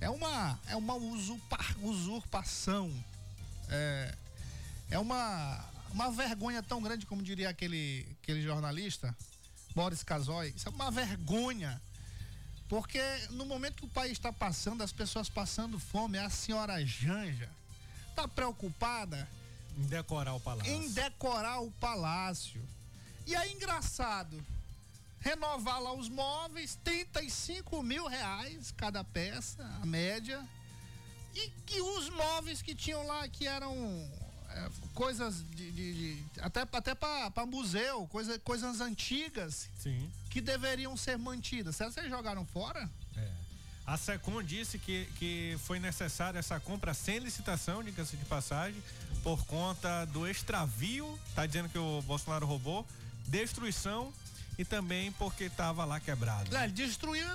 É 0.00 0.10
uma, 0.10 0.58
é 0.66 0.74
uma 0.74 0.94
usurpação, 1.80 2.92
é, 3.68 4.14
é 4.90 4.98
uma, 4.98 5.64
uma 5.92 6.10
vergonha 6.10 6.60
tão 6.60 6.82
grande, 6.82 7.06
como 7.06 7.22
diria 7.22 7.50
aquele, 7.50 8.04
aquele 8.20 8.42
jornalista, 8.42 9.16
Boris 9.76 10.02
Casoy, 10.02 10.52
isso 10.56 10.68
é 10.68 10.72
uma 10.72 10.90
vergonha. 10.90 11.80
Porque 12.68 13.00
no 13.30 13.44
momento 13.46 13.76
que 13.76 13.84
o 13.84 13.88
país 13.88 14.12
está 14.12 14.32
passando, 14.32 14.82
as 14.82 14.92
pessoas 14.92 15.28
passando 15.28 15.78
fome, 15.78 16.18
a 16.18 16.28
senhora 16.30 16.84
Janja, 16.84 17.48
tá 18.22 18.28
preocupada 18.28 19.28
Em 19.76 19.86
decorar 19.86 20.34
o 20.34 20.40
palácio. 20.40 20.72
Em 20.72 20.90
decorar 20.90 21.60
o 21.60 21.70
palácio. 21.72 22.62
E 23.26 23.34
aí, 23.34 23.52
engraçado, 23.52 24.44
renovar 25.20 25.80
lá 25.80 25.92
os 25.92 26.08
móveis, 26.08 26.78
35 26.82 27.82
mil 27.82 28.06
reais 28.06 28.72
cada 28.76 29.04
peça, 29.04 29.64
a 29.82 29.86
média. 29.86 30.46
E 31.34 31.48
que 31.64 31.80
os 31.80 32.08
móveis 32.10 32.60
que 32.60 32.74
tinham 32.74 33.06
lá, 33.06 33.28
que 33.28 33.46
eram 33.46 33.74
é, 34.48 34.68
coisas 34.94 35.44
de, 35.50 35.70
de, 35.70 35.94
de, 35.94 36.40
até 36.40 36.62
até 36.62 36.94
para 36.94 37.46
museu, 37.46 38.06
coisa, 38.08 38.38
coisas 38.40 38.80
antigas 38.80 39.68
Sim. 39.78 40.10
que 40.28 40.40
deveriam 40.40 40.96
ser 40.96 41.16
mantidas. 41.16 41.76
Será 41.76 41.88
que 41.88 41.94
vocês 41.94 42.10
jogaram 42.10 42.44
fora? 42.44 42.90
A 43.86 43.96
SECOM 43.96 44.42
disse 44.42 44.78
que, 44.78 45.06
que 45.16 45.58
foi 45.64 45.80
necessária 45.80 46.38
essa 46.38 46.60
compra 46.60 46.94
sem 46.94 47.18
licitação, 47.18 47.82
diga-se 47.82 48.16
de 48.16 48.24
passagem, 48.24 48.80
por 49.22 49.44
conta 49.46 50.04
do 50.06 50.28
extravio, 50.28 51.18
tá 51.34 51.44
dizendo 51.44 51.68
que 51.68 51.78
o 51.78 52.00
Bolsonaro 52.02 52.46
roubou, 52.46 52.86
destruição 53.26 54.12
e 54.58 54.64
também 54.64 55.10
porque 55.12 55.44
estava 55.44 55.84
lá 55.84 55.98
quebrado. 55.98 56.54
É, 56.56 56.68
destruiu 56.68 57.26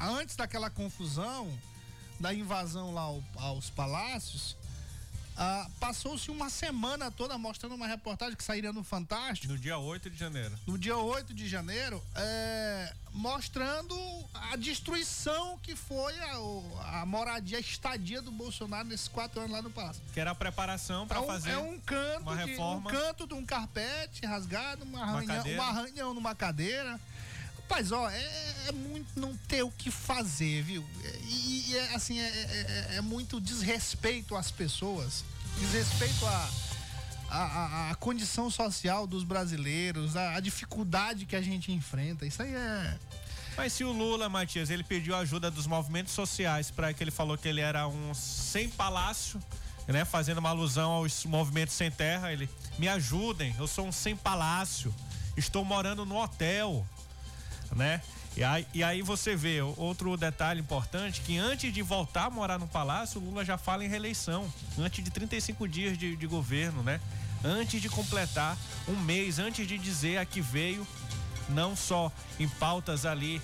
antes 0.00 0.36
daquela 0.36 0.70
confusão 0.70 1.52
da 2.20 2.32
invasão 2.32 2.94
lá 2.94 3.02
ao, 3.02 3.22
aos 3.36 3.68
palácios. 3.70 4.56
Ah, 5.44 5.66
Passou-se 5.80 6.30
uma 6.30 6.48
semana 6.48 7.10
toda 7.10 7.36
mostrando 7.36 7.74
uma 7.74 7.88
reportagem 7.88 8.36
que 8.36 8.44
sairia 8.44 8.72
no 8.72 8.84
Fantástico. 8.84 9.52
No 9.52 9.58
dia 9.58 9.76
8 9.76 10.08
de 10.08 10.16
janeiro. 10.16 10.56
No 10.64 10.78
dia 10.78 10.96
8 10.96 11.34
de 11.34 11.48
janeiro, 11.48 12.00
é, 12.14 12.94
mostrando 13.12 13.96
a 14.32 14.54
destruição 14.54 15.58
que 15.58 15.74
foi 15.74 16.16
a, 16.20 17.00
a, 17.00 17.06
moradia, 17.06 17.58
a 17.58 17.60
estadia 17.60 18.22
do 18.22 18.30
Bolsonaro 18.30 18.86
nesses 18.86 19.08
quatro 19.08 19.40
anos 19.40 19.50
lá 19.50 19.60
no 19.60 19.70
Palácio. 19.70 20.00
Que 20.14 20.20
era 20.20 20.30
a 20.30 20.34
preparação 20.34 21.08
para 21.08 21.18
é 21.18 21.20
um, 21.20 21.26
fazer 21.26 21.50
é 21.50 21.58
um 21.58 21.76
canto 21.80 22.22
uma 22.22 22.36
de, 22.36 22.44
reforma. 22.44 22.88
Um 22.88 22.92
canto 22.92 23.26
de 23.26 23.34
um 23.34 23.44
carpete 23.44 24.24
rasgado, 24.24 24.84
uma, 24.84 24.98
Uma 25.00 25.16
arranhão, 25.16 25.36
cadeira. 25.38 25.60
uma 25.60 25.68
arranhão 25.70 26.14
numa 26.14 26.34
cadeira. 26.36 27.00
Rapaz, 27.72 27.90
ó, 27.90 28.06
é, 28.10 28.30
é 28.68 28.72
muito 28.72 29.18
não 29.18 29.34
ter 29.48 29.62
o 29.62 29.70
que 29.70 29.90
fazer, 29.90 30.60
viu? 30.62 30.84
E, 31.26 31.70
e 31.70 31.78
é, 31.78 31.94
assim, 31.94 32.20
é, 32.20 32.26
é- 32.26 32.96
é 32.96 33.00
muito 33.00 33.40
desrespeito 33.40 34.36
às 34.36 34.50
pessoas, 34.50 35.24
desrespeito 35.58 36.26
à 36.26 36.50
a, 37.30 37.94
condição 37.98 38.50
social 38.50 39.06
dos 39.06 39.24
brasileiros, 39.24 40.16
a 40.16 40.38
dificuldade 40.38 41.24
que 41.24 41.34
a 41.34 41.40
gente 41.40 41.72
enfrenta. 41.72 42.26
Isso 42.26 42.42
aí 42.42 42.54
é. 42.54 42.98
Mas 43.56 43.72
se 43.72 43.84
o 43.84 43.90
Lula, 43.90 44.28
Matias, 44.28 44.68
ele 44.68 44.84
pediu 44.84 45.16
ajuda 45.16 45.50
dos 45.50 45.66
movimentos 45.66 46.12
sociais 46.12 46.70
para 46.70 46.92
que 46.92 47.02
ele 47.02 47.10
falou 47.10 47.38
que 47.38 47.48
ele 47.48 47.62
era 47.62 47.88
um 47.88 48.12
sem 48.12 48.68
palácio, 48.68 49.42
né, 49.88 50.04
fazendo 50.04 50.38
uma 50.38 50.50
alusão 50.50 50.90
aos 50.90 51.24
movimentos 51.24 51.74
sem 51.74 51.90
terra, 51.90 52.34
ele 52.34 52.50
me 52.78 52.86
ajudem, 52.86 53.56
eu 53.58 53.66
sou 53.66 53.86
um 53.86 53.92
sem 53.92 54.14
palácio, 54.14 54.94
estou 55.38 55.64
morando 55.64 56.04
no 56.04 56.22
hotel, 56.22 56.86
né? 57.74 58.00
E 58.36 58.42
aí, 58.42 58.66
e 58.72 58.82
aí 58.82 59.02
você 59.02 59.36
vê 59.36 59.60
outro 59.76 60.16
detalhe 60.16 60.60
importante 60.60 61.20
que 61.20 61.36
antes 61.36 61.72
de 61.72 61.82
voltar 61.82 62.24
a 62.26 62.30
morar 62.30 62.58
no 62.58 62.66
palácio, 62.66 63.20
o 63.20 63.24
Lula 63.24 63.44
já 63.44 63.58
fala 63.58 63.84
em 63.84 63.88
reeleição, 63.88 64.50
antes 64.78 65.04
de 65.04 65.10
35 65.10 65.68
dias 65.68 65.98
de, 65.98 66.16
de 66.16 66.26
governo, 66.26 66.82
né? 66.82 66.98
Antes 67.44 67.82
de 67.82 67.88
completar 67.88 68.56
um 68.88 68.96
mês, 68.96 69.38
antes 69.38 69.66
de 69.66 69.76
dizer 69.76 70.16
a 70.18 70.24
que 70.24 70.40
veio 70.40 70.86
não 71.48 71.76
só 71.76 72.10
em 72.38 72.48
pautas 72.48 73.04
ali 73.04 73.42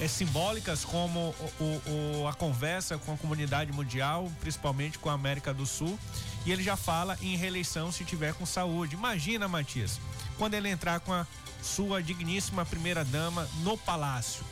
é, 0.00 0.04
é, 0.04 0.08
simbólicas 0.08 0.84
como 0.84 1.34
o- 1.58 2.22
o- 2.22 2.28
a 2.28 2.34
conversa 2.34 2.98
com 2.98 3.14
a 3.14 3.16
comunidade 3.16 3.72
mundial, 3.72 4.30
principalmente 4.40 4.98
com 4.98 5.08
a 5.08 5.12
América 5.14 5.54
do 5.54 5.64
Sul, 5.64 5.98
e 6.44 6.50
ele 6.52 6.62
já 6.62 6.76
fala 6.76 7.16
em 7.22 7.36
reeleição 7.36 7.90
se 7.92 8.04
tiver 8.04 8.34
com 8.34 8.44
saúde. 8.44 8.94
Imagina, 8.96 9.46
Matias, 9.48 10.00
quando 10.36 10.52
ele 10.54 10.68
entrar 10.68 11.00
com 11.00 11.12
a 11.12 11.26
sua 11.62 12.02
digníssima 12.02 12.64
primeira 12.64 13.04
dama 13.04 13.48
no 13.62 13.76
palácio. 13.76 14.44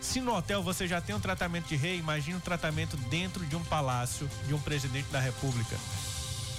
Se 0.00 0.20
no 0.20 0.34
hotel 0.34 0.62
você 0.62 0.88
já 0.88 1.00
tem 1.00 1.14
um 1.14 1.20
tratamento 1.20 1.68
de 1.68 1.76
rei, 1.76 1.98
imagine 1.98 2.36
um 2.36 2.40
tratamento 2.40 2.96
dentro 2.96 3.46
de 3.46 3.54
um 3.54 3.62
palácio 3.64 4.28
de 4.46 4.52
um 4.54 4.60
presidente 4.60 5.08
da 5.10 5.20
República. 5.20 5.76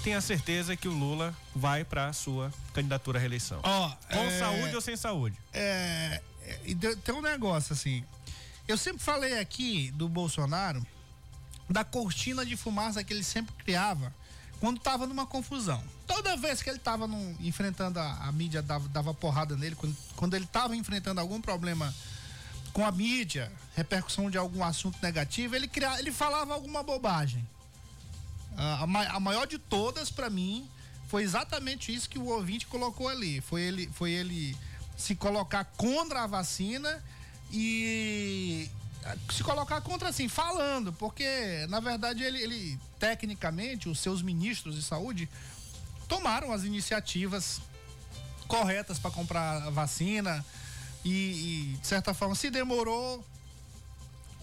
Tenha 0.03 0.21
certeza 0.21 0.75
que 0.75 0.87
o 0.87 0.91
Lula 0.91 1.35
vai 1.55 1.83
para 1.83 2.07
a 2.07 2.13
sua 2.13 2.51
candidatura 2.73 3.19
à 3.19 3.21
reeleição. 3.21 3.59
Ó, 3.63 3.89
com 4.11 4.19
é- 4.19 4.39
saúde 4.39 4.75
ou 4.75 4.81
sem 4.81 4.95
saúde? 4.95 5.37
É, 5.53 6.21
é, 6.41 6.95
tem 7.03 7.15
um 7.15 7.21
negócio 7.21 7.73
assim. 7.73 8.03
Eu 8.67 8.77
sempre 8.77 9.03
falei 9.03 9.39
aqui 9.39 9.91
do 9.91 10.07
Bolsonaro 10.07 10.85
da 11.69 11.83
cortina 11.83 12.45
de 12.45 12.55
fumaça 12.55 13.03
que 13.03 13.13
ele 13.13 13.23
sempre 13.23 13.53
criava 13.55 14.13
quando 14.63 14.79
tava 14.79 15.05
numa 15.05 15.25
confusão. 15.27 15.83
Toda 16.07 16.37
vez 16.37 16.63
que 16.63 16.69
ele 16.69 16.79
tava 16.79 17.05
num- 17.05 17.35
enfrentando 17.41 17.99
a, 17.99 18.13
a 18.29 18.31
mídia, 18.31 18.61
dava, 18.61 18.87
dava 18.87 19.13
porrada 19.13 19.57
nele, 19.57 19.75
quando, 19.75 19.97
quando 20.15 20.35
ele 20.35 20.45
tava 20.45 20.73
enfrentando 20.73 21.19
algum 21.19 21.41
problema 21.41 21.93
com 22.71 22.85
a 22.85 22.89
mídia, 22.89 23.51
repercussão 23.75 24.31
de 24.31 24.37
algum 24.37 24.63
assunto 24.63 24.97
negativo, 25.03 25.53
ele, 25.53 25.67
cria, 25.67 25.99
ele 25.99 26.13
falava 26.13 26.53
alguma 26.53 26.81
bobagem. 26.81 27.45
A, 28.55 28.83
a 28.83 28.87
ma- 28.87 29.05
a 29.07 29.19
maior 29.19 29.45
de 29.45 29.57
todas, 29.59 30.09
pra 30.09 30.29
mim, 30.29 30.65
foi 31.09 31.23
exatamente 31.23 31.93
isso 31.93 32.09
que 32.09 32.17
o 32.17 32.27
ouvinte 32.27 32.65
colocou 32.65 33.09
ali. 33.09 33.41
Foi 33.41 33.61
ele, 33.61 33.89
foi 33.93 34.11
ele 34.11 34.55
se 34.95 35.13
colocar 35.13 35.65
contra 35.75 36.23
a 36.23 36.27
vacina 36.27 37.03
e 37.51 38.69
se 39.29 39.43
colocar 39.43 39.81
contra 39.81 40.09
assim, 40.09 40.27
falando, 40.27 40.93
porque 40.93 41.65
na 41.69 41.79
verdade 41.79 42.23
ele, 42.23 42.41
ele 42.41 42.79
tecnicamente 42.99 43.89
os 43.89 43.99
seus 43.99 44.21
ministros 44.21 44.75
de 44.75 44.81
saúde 44.81 45.29
tomaram 46.07 46.51
as 46.51 46.63
iniciativas 46.63 47.61
corretas 48.47 48.99
para 48.99 49.11
comprar 49.11 49.63
a 49.63 49.69
vacina 49.69 50.45
e, 51.03 51.73
e, 51.73 51.77
de 51.77 51.87
certa 51.87 52.13
forma 52.13 52.35
se 52.35 52.49
demorou 52.49 53.25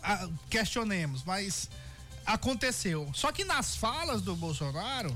ah, 0.02 0.28
questionemos, 0.48 1.22
mas 1.24 1.68
aconteceu. 2.24 3.10
Só 3.14 3.32
que 3.32 3.44
nas 3.44 3.76
falas 3.76 4.22
do 4.22 4.34
Bolsonaro, 4.34 5.14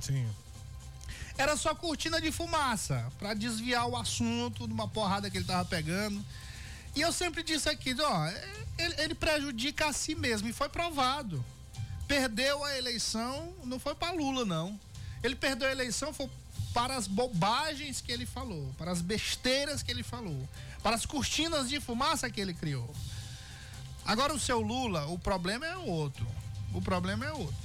era 1.37 1.57
só 1.57 1.75
cortina 1.75 2.21
de 2.21 2.31
fumaça 2.31 3.11
para 3.19 3.35
desviar 3.35 3.87
o 3.87 3.97
assunto 3.97 4.67
de 4.67 4.73
uma 4.73 4.87
porrada 4.89 5.31
que 5.31 5.39
ele 5.39 5.45
tava 5.45 5.65
pegando. 5.65 6.25
E 6.95 7.01
eu 7.01 7.13
sempre 7.13 7.43
disse 7.43 7.69
aqui, 7.69 7.95
ó, 8.01 8.29
ele, 8.79 8.95
ele 8.99 9.15
prejudica 9.15 9.89
a 9.89 9.93
si 9.93 10.15
mesmo 10.15 10.49
e 10.49 10.53
foi 10.53 10.69
provado. 10.69 11.45
Perdeu 12.07 12.63
a 12.65 12.77
eleição, 12.77 13.53
não 13.65 13.79
foi 13.79 13.95
para 13.95 14.13
Lula 14.13 14.45
não. 14.45 14.79
Ele 15.23 15.35
perdeu 15.35 15.69
a 15.69 15.73
eleição 15.73 16.13
foi 16.13 16.31
para 16.73 16.97
as 16.97 17.07
bobagens 17.07 18.01
que 18.01 18.11
ele 18.11 18.27
falou, 18.27 18.75
para 18.77 18.91
as 18.91 19.01
besteiras 19.01 19.83
que 19.83 19.91
ele 19.91 20.03
falou, 20.03 20.49
para 20.83 20.97
as 20.97 21.07
cortinas 21.07 21.69
de 21.69 21.81
fumaça 21.81 22.29
que 22.29 22.41
ele 22.41 22.53
criou. 22.53 22.93
Agora 24.05 24.35
o 24.35 24.39
seu 24.39 24.61
Lula, 24.61 25.07
o 25.07 25.19
problema 25.19 25.65
é 25.65 25.77
outro. 25.77 26.27
O 26.75 26.83
problema 26.83 27.25
é 27.25 27.33
outro. 27.33 27.57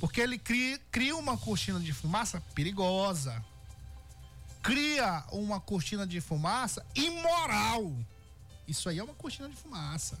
Porque 0.00 0.20
ele 0.20 0.38
cria, 0.38 0.80
cria 0.90 1.16
uma 1.16 1.36
cortina 1.36 1.78
de 1.78 1.92
fumaça 1.92 2.42
perigosa. 2.54 3.44
Cria 4.62 5.22
uma 5.30 5.60
cortina 5.60 6.06
de 6.06 6.20
fumaça 6.20 6.84
imoral. 6.94 7.94
Isso 8.68 8.88
aí 8.88 8.98
é 8.98 9.04
uma 9.04 9.14
cortina 9.14 9.48
de 9.48 9.56
fumaça. 9.56 10.18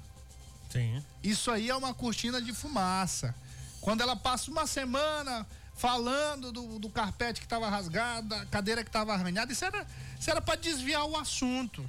Sim. 0.70 1.02
Isso 1.22 1.50
aí 1.50 1.68
é 1.70 1.76
uma 1.76 1.94
cortina 1.94 2.40
de 2.40 2.52
fumaça. 2.52 3.34
Quando 3.80 4.00
ela 4.00 4.16
passa 4.16 4.50
uma 4.50 4.66
semana 4.66 5.46
falando 5.76 6.50
do, 6.50 6.78
do 6.78 6.88
carpete 6.90 7.40
que 7.40 7.46
estava 7.46 7.68
rasgado, 7.68 8.28
da 8.28 8.46
cadeira 8.46 8.82
que 8.82 8.88
estava 8.88 9.12
arranhada, 9.12 9.52
isso 9.52 9.64
era 9.64 9.86
isso 10.18 10.30
era 10.30 10.40
para 10.40 10.56
desviar 10.56 11.04
o 11.04 11.16
assunto. 11.16 11.88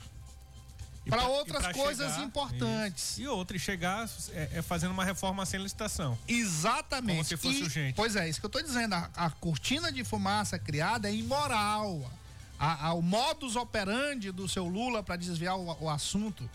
Para 1.10 1.26
outras 1.28 1.68
coisas 1.72 2.12
chegar- 2.12 2.26
importantes. 2.26 3.12
isso. 3.12 3.22
E 3.22 3.28
outra, 3.30 3.56
e 3.56 3.60
chegar 3.60 4.10
é, 4.34 4.50
é 4.56 4.62
fazendo 4.62 4.92
uma 4.92 5.06
reforma 5.06 5.46
sem 5.46 5.58
licitação. 5.62 6.18
Exatamente. 6.28 7.16
Como 7.16 7.24
se 7.24 7.38
fosse 7.38 7.60
E- 7.60 7.64
urgente. 7.64 7.94
Pois 7.96 8.16
é, 8.18 8.28
isso 8.28 8.42
que 8.42 8.46
eu 8.46 8.50
tô 8.50 8.62
dizendo. 8.62 8.94
A, 8.94 9.10
a 9.16 9.30
cortina 9.30 9.90
de 9.90 10.04
fumaça 10.04 10.60
criada 10.60 11.08
é 11.10 11.14
imoral. 11.16 12.12
A, 12.60 12.88
a- 12.88 12.94
o 12.94 13.02
modus 13.02 13.56
operandi 13.56 14.32
do 14.32 14.48
seu 14.48 14.66
Lula 14.68 15.04
para 15.04 15.16
desviar 15.16 15.58
o, 15.58 15.66
o 15.84 15.90
assunto 15.90 16.50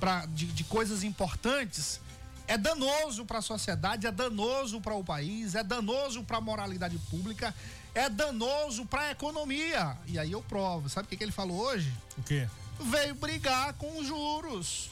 pra, 0.00 0.26
de, 0.26 0.46
de 0.46 0.64
coisas 0.64 1.02
importantes 1.04 2.00
é 2.48 2.56
danoso 2.56 3.24
para 3.24 3.38
a 3.38 3.42
sociedade, 3.42 4.06
é 4.06 4.12
danoso 4.12 4.80
para 4.80 4.94
o 4.94 5.02
país, 5.04 5.54
é 5.56 5.64
danoso 5.64 6.22
para 6.22 6.38
a 6.38 6.40
moralidade 6.40 6.96
pública, 7.10 7.52
é 7.94 8.08
danoso 8.08 8.86
para 8.86 9.02
a 9.02 9.10
economia. 9.10 9.96
E 10.06 10.16
aí 10.18 10.30
eu 10.30 10.42
provo. 10.42 10.88
Sabe 10.88 11.06
o 11.06 11.08
que, 11.08 11.16
que 11.16 11.24
ele 11.24 11.32
falou 11.32 11.58
hoje? 11.58 11.92
O 12.16 12.22
quê? 12.22 12.48
Veio 12.78 13.14
brigar 13.16 13.72
com 13.74 13.98
os 13.98 14.06
juros. 14.06 14.90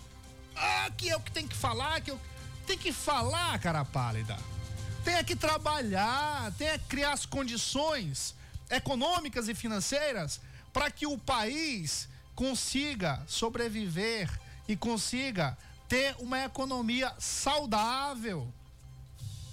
Ah, 0.57 0.91
que 0.97 1.11
é 1.11 1.17
o 1.17 1.21
que 1.21 1.31
tem 1.31 1.47
que 1.47 1.55
falar, 1.57 2.01
que 2.01 2.11
eu 2.11 2.21
tem 2.67 2.79
que 2.79 2.93
falar, 2.93 3.59
cara 3.61 3.85
pálida. 3.85 4.37
Tem 5.05 5.23
que 5.23 5.37
trabalhar, 5.37 6.51
tem 6.59 6.71
que 6.79 6.87
criar 6.87 7.13
as 7.13 7.27
condições 7.27 8.35
econômicas 8.71 9.49
e 9.49 9.55
financeiras 9.55 10.41
para 10.73 10.91
que 10.91 11.07
o 11.07 11.17
país 11.19 12.09
consiga 12.35 13.23
sobreviver 13.27 14.29
e 14.67 14.77
consiga 14.77 15.57
ter 15.89 16.17
uma 16.19 16.43
economia 16.43 17.13
saudável. 17.19 18.53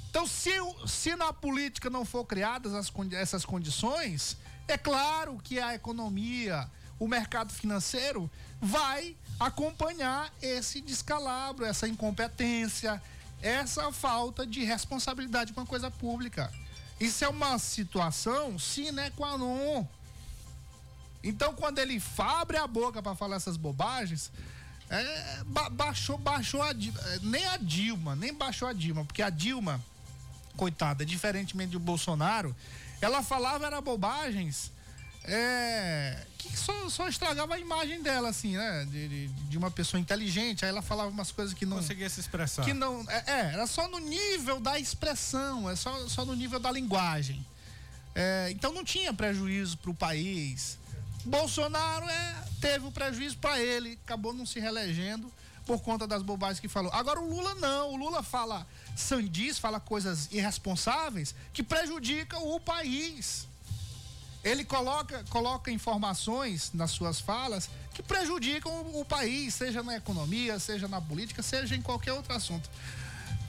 Então, 0.10 0.26
se, 0.28 0.52
se 0.88 1.16
na 1.16 1.32
política 1.32 1.90
não 1.90 2.04
for 2.04 2.26
criadas 2.26 2.74
as, 2.74 2.92
essas 3.14 3.46
condições, 3.46 4.36
é 4.68 4.78
claro 4.78 5.40
que 5.44 5.60
a 5.60 5.76
economia, 5.76 6.70
o 7.00 7.08
mercado 7.08 7.54
financeiro 7.54 8.30
vai 8.60 9.16
acompanhar 9.40 10.32
esse 10.42 10.82
descalabro, 10.82 11.66
essa 11.66 11.88
incompetência, 11.88 13.02
essa 13.42 13.92
falta 13.92 14.46
de 14.46 14.64
responsabilidade 14.64 15.54
com 15.54 15.62
a 15.62 15.66
coisa 15.66 15.90
pública. 15.90 16.52
Isso 17.02 17.26
é 17.26 17.28
uma 17.28 17.58
situação 17.58 18.60
sine 18.60 19.10
qua 19.18 19.36
non. 19.36 19.88
Então, 21.24 21.56
quando 21.56 21.80
ele 21.80 22.02
abre 22.16 22.58
a 22.58 22.68
boca 22.68 23.02
para 23.02 23.16
falar 23.16 23.38
essas 23.38 23.58
bobagens, 23.58 24.32
é, 24.88 25.44
ba 25.46 25.68
baixou, 25.68 26.16
baixou 26.20 26.62
a 26.62 26.70
nem 27.24 27.44
a 27.48 27.58
Dilma, 27.58 28.16
nem 28.16 28.32
baixou 28.32 28.68
a 28.68 28.74
Dilma, 28.74 29.04
porque 29.04 29.24
a 29.24 29.32
Dilma, 29.32 29.84
coitada, 30.56 31.04
diferentemente 31.04 31.72
do 31.72 31.80
Bolsonaro, 31.80 32.56
ela 33.02 33.24
falava 33.24 33.66
era 33.66 33.82
bobagens 33.82 34.72
é, 35.24 36.24
que 36.50 36.58
só, 36.58 36.90
só 36.90 37.08
estragava 37.08 37.56
a 37.56 37.60
imagem 37.60 38.02
dela, 38.02 38.30
assim, 38.30 38.58
né? 38.58 38.86
De, 38.86 39.08
de, 39.08 39.28
de, 39.28 39.58
uma 39.58 39.70
pessoa 39.70 40.00
inteligente. 40.00 40.66
Aí 40.66 40.70
ela 40.70 40.82
falava 40.82 41.10
umas 41.10 41.32
coisas 41.32 41.54
que 41.54 41.66
não. 41.66 41.78
Conseguia 41.78 42.10
se 42.10 42.20
expressar. 42.20 42.64
Que 42.64 42.74
não. 42.74 43.06
É, 43.10 43.24
é, 43.28 43.40
era 43.54 43.68
só 43.68 43.88
no 43.88 44.00
nível 44.00 44.60
da 44.60 44.80
expressão, 44.80 45.70
é 45.70 45.76
só, 45.76 46.08
só 46.08 46.26
no 46.26 46.36
nível 46.36 46.60
da 46.60 46.72
linguagem. 46.72 47.46
É, 48.16 48.50
então 48.52 48.74
não 48.74 48.84
tinha 48.84 49.14
prejuízo 49.14 49.78
para 49.78 49.92
o 49.92 49.96
país. 49.96 50.78
Bolsonaro 51.24 52.10
é, 52.10 52.44
teve 52.60 52.88
o 52.88 52.92
prejuízo 52.92 53.38
para 53.38 53.60
ele, 53.60 53.98
acabou 54.04 54.34
não 54.34 54.46
se 54.46 54.60
reelegendo 54.60 55.32
por 55.66 55.82
conta 55.82 56.08
das 56.08 56.24
bobagens 56.24 56.60
que 56.60 56.68
falou. 56.68 56.92
Agora 56.94 57.20
o 57.20 57.30
Lula 57.30 57.56
não, 57.56 57.92
o 57.92 57.96
Lula 57.96 58.24
fala 58.24 58.66
sandis, 58.96 59.60
fala 59.60 59.80
coisas 59.80 60.28
irresponsáveis 60.32 61.36
que 61.54 61.62
prejudicam 61.62 62.44
o 62.48 62.60
país. 62.60 63.48
Ele 64.44 64.64
coloca, 64.64 65.24
coloca 65.30 65.72
informações 65.72 66.72
nas 66.74 66.92
suas 66.92 67.20
falas 67.20 67.70
que 67.94 68.02
prejudicam 68.02 68.72
o, 68.72 69.02
o 69.02 69.06
país, 69.06 69.54
seja 69.54 69.84
na 69.84 69.96
economia, 69.98 70.58
seja 70.58 70.88
na 70.88 71.00
política, 71.00 71.44
seja 71.44 71.76
em 71.76 71.82
qualquer 71.82 72.14
outro 72.14 72.34
assunto. 72.34 72.70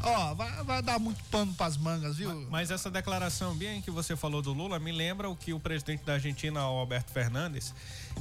Ó, 0.04 0.34
vai, 0.34 0.64
vai, 0.64 0.82
dar 0.82 0.98
muito 0.98 1.22
pano 1.24 1.54
para 1.54 1.66
as 1.66 1.76
mangas, 1.76 2.16
viu? 2.16 2.28
Mas, 2.28 2.48
mas, 2.50 2.70
essa 2.72 2.90
declaração 2.90 3.54
bem 3.54 3.80
que 3.80 3.90
você 3.90 4.16
falou 4.16 4.42
do 4.42 4.52
Lula 4.52 4.78
me 4.80 4.90
lembra 4.90 5.30
o 5.30 5.36
que 5.36 5.52
o 5.52 5.60
presidente 5.60 6.02
da 6.02 6.14
Argentina, 6.14 6.60
Alberto 6.60 7.12
Fernandes, 7.12 7.72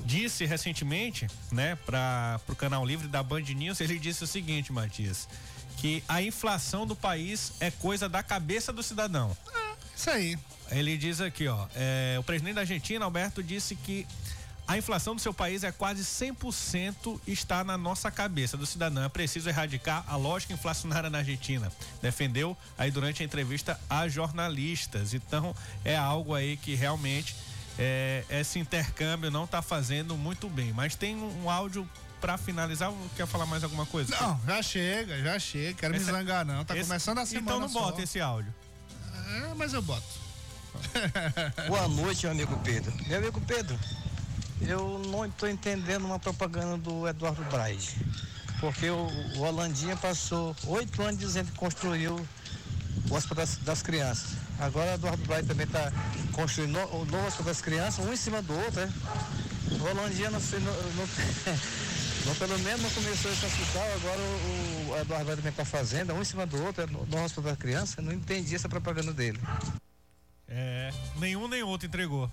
disse 0.05 0.45
recentemente, 0.45 1.28
né, 1.51 1.76
para 1.84 2.39
o 2.47 2.55
canal 2.55 2.86
livre 2.86 3.07
da 3.07 3.24
Band 3.24 3.41
News. 3.41 3.82
Ele 3.82 3.97
disse 3.97 4.24
o 4.24 4.28
seguinte, 4.28 4.72
Matias, 4.72 5.28
que 5.78 6.03
a 6.07 6.22
inflação 6.22 6.86
do 6.86 6.95
país 6.95 7.53
é 7.59 7.72
coisa 7.72 8.07
da 8.07 8.22
cabeça 8.22 8.72
do 8.72 8.84
cidadão. 8.84 9.36
É, 9.51 9.76
isso 9.95 10.09
aí. 10.11 10.38
Ele 10.72 10.97
diz 10.97 11.19
aqui, 11.19 11.47
ó, 11.47 11.67
é, 11.76 12.17
o 12.19 12.24
presidente 12.24 12.55
da 12.55 12.61
Argentina, 12.61 13.03
Alberto, 13.05 13.43
disse 13.43 13.76
que 13.76 14.07
a 14.67 14.78
inflação 14.78 15.13
do 15.13 15.22
seu 15.22 15.34
país 15.34 15.63
é 15.65 15.72
quase 15.72 16.03
100% 16.03 17.19
está 17.28 17.63
na 17.63 17.78
nossa 17.78 18.09
cabeça 18.09 18.55
do 18.55 18.65
cidadão. 18.65 19.03
É 19.03 19.09
preciso 19.09 19.49
erradicar 19.49 20.05
a 20.07 20.15
lógica 20.15 20.53
inflacionária 20.53 21.09
na 21.09 21.17
Argentina. 21.17 21.69
Defendeu 22.01 22.55
aí 22.78 22.89
durante 22.89 23.22
a 23.22 23.26
entrevista 23.26 23.78
a 23.89 24.07
jornalistas. 24.07 25.13
Então, 25.13 25.53
é 25.84 25.97
algo 25.97 26.34
aí 26.34 26.55
que 26.55 26.74
realmente 26.74 27.36
é, 27.78 28.24
esse 28.30 28.59
intercâmbio 28.59 29.30
não 29.30 29.43
está 29.43 29.61
fazendo 29.61 30.15
muito 30.15 30.47
bem. 30.47 30.72
Mas 30.72 30.95
tem 30.95 31.17
um, 31.17 31.43
um 31.43 31.49
áudio 31.49 31.88
para 32.22 32.38
finalizar, 32.38 32.93
quer 33.17 33.26
falar 33.26 33.45
mais 33.45 33.63
alguma 33.63 33.86
coisa? 33.86 34.15
Não, 34.22 34.39
já 34.45 34.61
chega, 34.61 35.22
já 35.22 35.39
chega. 35.39 35.74
Quero 35.74 35.95
esse, 35.95 36.05
me 36.05 36.11
zangar, 36.11 36.45
não. 36.45 36.63
Tá 36.63 36.78
esse, 36.78 36.88
começando 36.88 37.17
a 37.17 37.26
semana. 37.26 37.45
Então 37.45 37.59
não 37.59 37.67
só. 37.67 37.82
bota 37.82 38.03
esse 38.03 38.22
áudio. 38.22 38.53
É, 39.36 39.53
mas 39.55 39.74
eu 39.74 39.82
boto. 39.82 40.20
Boa 41.67 41.88
noite, 41.88 42.26
meu 42.26 42.32
amigo 42.32 42.59
Pedro. 42.63 42.93
Meu 43.07 43.17
amigo 43.17 43.41
Pedro, 43.41 43.78
eu 44.61 45.01
não 45.07 45.26
estou 45.26 45.49
entendendo 45.49 46.05
uma 46.05 46.19
propaganda 46.19 46.78
do 46.78 47.07
Eduardo 47.07 47.43
Braide. 47.45 47.95
Porque 48.59 48.89
o, 48.89 49.07
o 49.38 49.41
Holandinha 49.41 49.97
passou 49.97 50.55
oito 50.67 51.01
anos 51.01 51.19
dizendo 51.19 51.51
que 51.51 51.57
construiu 51.57 52.15
o 53.09 53.15
Hospital 53.15 53.38
das, 53.38 53.57
das 53.57 53.82
Crianças. 53.82 54.38
Agora 54.59 54.91
o 54.91 54.93
Eduardo 54.93 55.26
Braide 55.26 55.47
também 55.47 55.65
está 55.65 55.91
construindo 56.32 56.78
o 56.78 57.05
novo 57.05 57.26
Hospital 57.26 57.45
das 57.47 57.61
Crianças, 57.61 58.05
um 58.05 58.13
em 58.13 58.17
cima 58.17 58.41
do 58.41 58.53
outro, 58.53 58.82
né? 58.82 58.93
O 59.72 59.84
Holandinha 59.89 60.30
não, 60.30 60.39
não, 60.39 61.07
não, 62.28 62.36
pelo 62.36 62.59
menos 62.59 62.82
não 62.84 62.89
começou 62.91 63.32
esse 63.32 63.45
hospital, 63.45 63.84
agora 63.95 64.19
o, 64.19 64.89
o 64.91 64.97
Eduardo 64.99 65.26
Braide 65.26 65.41
também 65.41 65.51
está 65.51 65.65
fazendo, 65.65 66.13
um 66.13 66.22
em 66.22 66.26
cima 66.26 66.45
do 66.45 66.63
outro, 66.63 66.84
é 66.84 66.86
no, 66.86 67.05
no 67.07 67.24
Hospital 67.24 67.45
das 67.45 67.57
Crianças. 67.57 68.05
Não 68.05 68.13
entendi 68.13 68.53
essa 68.53 68.69
propaganda 68.69 69.11
dele. 69.11 69.39
É, 70.51 70.93
nenhum 71.17 71.47
nem 71.47 71.63
outro 71.63 71.87
entregou. 71.87 72.29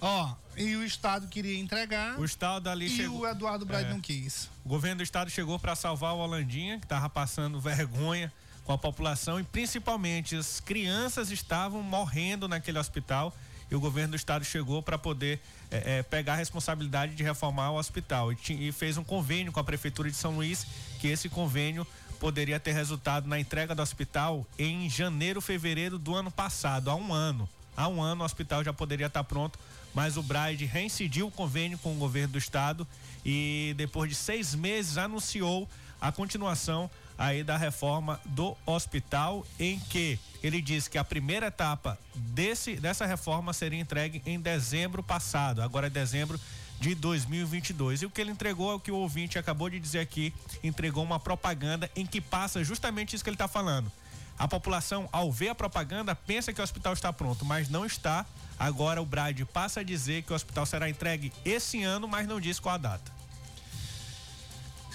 Ó, 0.00 0.34
e 0.56 0.76
o 0.76 0.84
Estado 0.84 1.26
queria 1.26 1.58
entregar. 1.58 2.18
O 2.20 2.24
Estado 2.24 2.68
ali 2.68 2.86
e 2.86 2.90
chegou. 2.90 3.20
o 3.20 3.26
Eduardo 3.26 3.64
Braide 3.64 3.88
é, 3.88 3.92
não 3.92 4.00
quis. 4.00 4.50
O 4.64 4.68
governo 4.68 4.98
do 4.98 5.02
Estado 5.02 5.30
chegou 5.30 5.58
para 5.58 5.74
salvar 5.74 6.12
o 6.14 6.18
Holandinha, 6.18 6.78
que 6.78 6.84
estava 6.84 7.08
passando 7.08 7.58
vergonha 7.60 8.30
com 8.64 8.72
a 8.72 8.78
população 8.78 9.40
e 9.40 9.42
principalmente 9.42 10.36
as 10.36 10.60
crianças 10.60 11.30
estavam 11.30 11.82
morrendo 11.82 12.46
naquele 12.46 12.78
hospital 12.78 13.34
e 13.70 13.74
o 13.74 13.80
governo 13.80 14.10
do 14.10 14.16
estado 14.16 14.44
chegou 14.44 14.82
para 14.82 14.98
poder 14.98 15.40
é, 15.70 15.98
é, 15.98 16.02
pegar 16.02 16.34
a 16.34 16.36
responsabilidade 16.36 17.14
de 17.14 17.22
reformar 17.22 17.70
o 17.70 17.76
hospital 17.76 18.32
e, 18.32 18.36
e, 18.50 18.70
fez 18.70 18.98
um 18.98 19.04
convênio 19.04 19.50
com 19.50 19.58
a 19.58 19.64
prefeitura 19.64 20.10
de 20.10 20.16
São 20.16 20.36
Luís 20.36 20.66
que 21.00 21.08
esse 21.08 21.28
convênio 21.28 21.86
poderia 22.22 22.60
ter 22.60 22.70
resultado 22.70 23.26
na 23.26 23.40
entrega 23.40 23.74
do 23.74 23.82
hospital 23.82 24.46
em 24.56 24.88
janeiro, 24.88 25.40
fevereiro 25.40 25.98
do 25.98 26.14
ano 26.14 26.30
passado, 26.30 26.88
há 26.88 26.94
um 26.94 27.12
ano. 27.12 27.48
Há 27.76 27.88
um 27.88 28.00
ano 28.00 28.22
o 28.22 28.24
hospital 28.24 28.62
já 28.62 28.72
poderia 28.72 29.08
estar 29.08 29.24
pronto, 29.24 29.58
mas 29.92 30.16
o 30.16 30.22
Braide 30.22 30.64
reincidiu 30.64 31.26
o 31.26 31.30
convênio 31.32 31.76
com 31.78 31.90
o 31.92 31.98
governo 31.98 32.34
do 32.34 32.38
estado 32.38 32.86
e 33.26 33.74
depois 33.76 34.08
de 34.08 34.14
seis 34.14 34.54
meses 34.54 34.98
anunciou 34.98 35.68
a 36.00 36.12
continuação 36.12 36.88
aí 37.18 37.42
da 37.42 37.56
reforma 37.56 38.20
do 38.24 38.56
hospital, 38.64 39.44
em 39.58 39.80
que 39.80 40.16
ele 40.44 40.62
disse 40.62 40.88
que 40.88 40.98
a 40.98 41.04
primeira 41.04 41.48
etapa 41.48 41.98
desse, 42.14 42.76
dessa 42.76 43.04
reforma 43.04 43.52
seria 43.52 43.80
entregue 43.80 44.22
em 44.24 44.38
dezembro 44.38 45.02
passado, 45.02 45.60
agora 45.60 45.88
é 45.88 45.90
dezembro 45.90 46.38
de 46.82 46.96
2022. 46.96 48.02
E 48.02 48.06
o 48.06 48.10
que 48.10 48.20
ele 48.20 48.32
entregou 48.32 48.72
é 48.72 48.74
o 48.74 48.80
que 48.80 48.90
o 48.90 48.96
ouvinte 48.96 49.38
acabou 49.38 49.70
de 49.70 49.78
dizer 49.78 50.00
aqui, 50.00 50.34
entregou 50.64 51.04
uma 51.04 51.20
propaganda 51.20 51.88
em 51.94 52.04
que 52.04 52.20
passa 52.20 52.64
justamente 52.64 53.14
isso 53.14 53.22
que 53.22 53.30
ele 53.30 53.36
está 53.36 53.46
falando. 53.46 53.90
A 54.36 54.48
população, 54.48 55.08
ao 55.12 55.30
ver 55.30 55.50
a 55.50 55.54
propaganda, 55.54 56.12
pensa 56.16 56.52
que 56.52 56.60
o 56.60 56.64
hospital 56.64 56.92
está 56.92 57.12
pronto, 57.12 57.44
mas 57.44 57.68
não 57.68 57.86
está. 57.86 58.26
Agora 58.58 59.00
o 59.00 59.06
Brade 59.06 59.44
passa 59.44 59.80
a 59.80 59.82
dizer 59.84 60.24
que 60.24 60.32
o 60.32 60.34
hospital 60.34 60.66
será 60.66 60.90
entregue 60.90 61.32
esse 61.44 61.84
ano, 61.84 62.08
mas 62.08 62.26
não 62.26 62.40
diz 62.40 62.58
qual 62.58 62.74
a 62.74 62.78
data. 62.78 63.12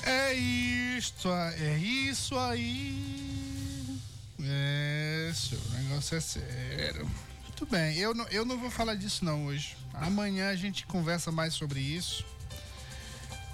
É 0.04 0.34
isto, 0.34 1.30
é 1.30 1.78
isso 1.78 2.38
aí. 2.38 3.98
É, 4.44 5.32
seu 5.34 5.60
negócio 5.72 6.18
é 6.18 6.20
sério. 6.20 7.10
Muito 7.60 7.72
bem, 7.72 7.98
eu 7.98 8.14
não, 8.14 8.28
eu 8.28 8.46
não 8.46 8.56
vou 8.56 8.70
falar 8.70 8.94
disso 8.94 9.26
não 9.26 9.48
hoje. 9.48 9.76
Amanhã 9.92 10.52
a 10.52 10.56
gente 10.56 10.86
conversa 10.86 11.32
mais 11.32 11.56
sobre 11.56 11.80
isso. 11.80 12.24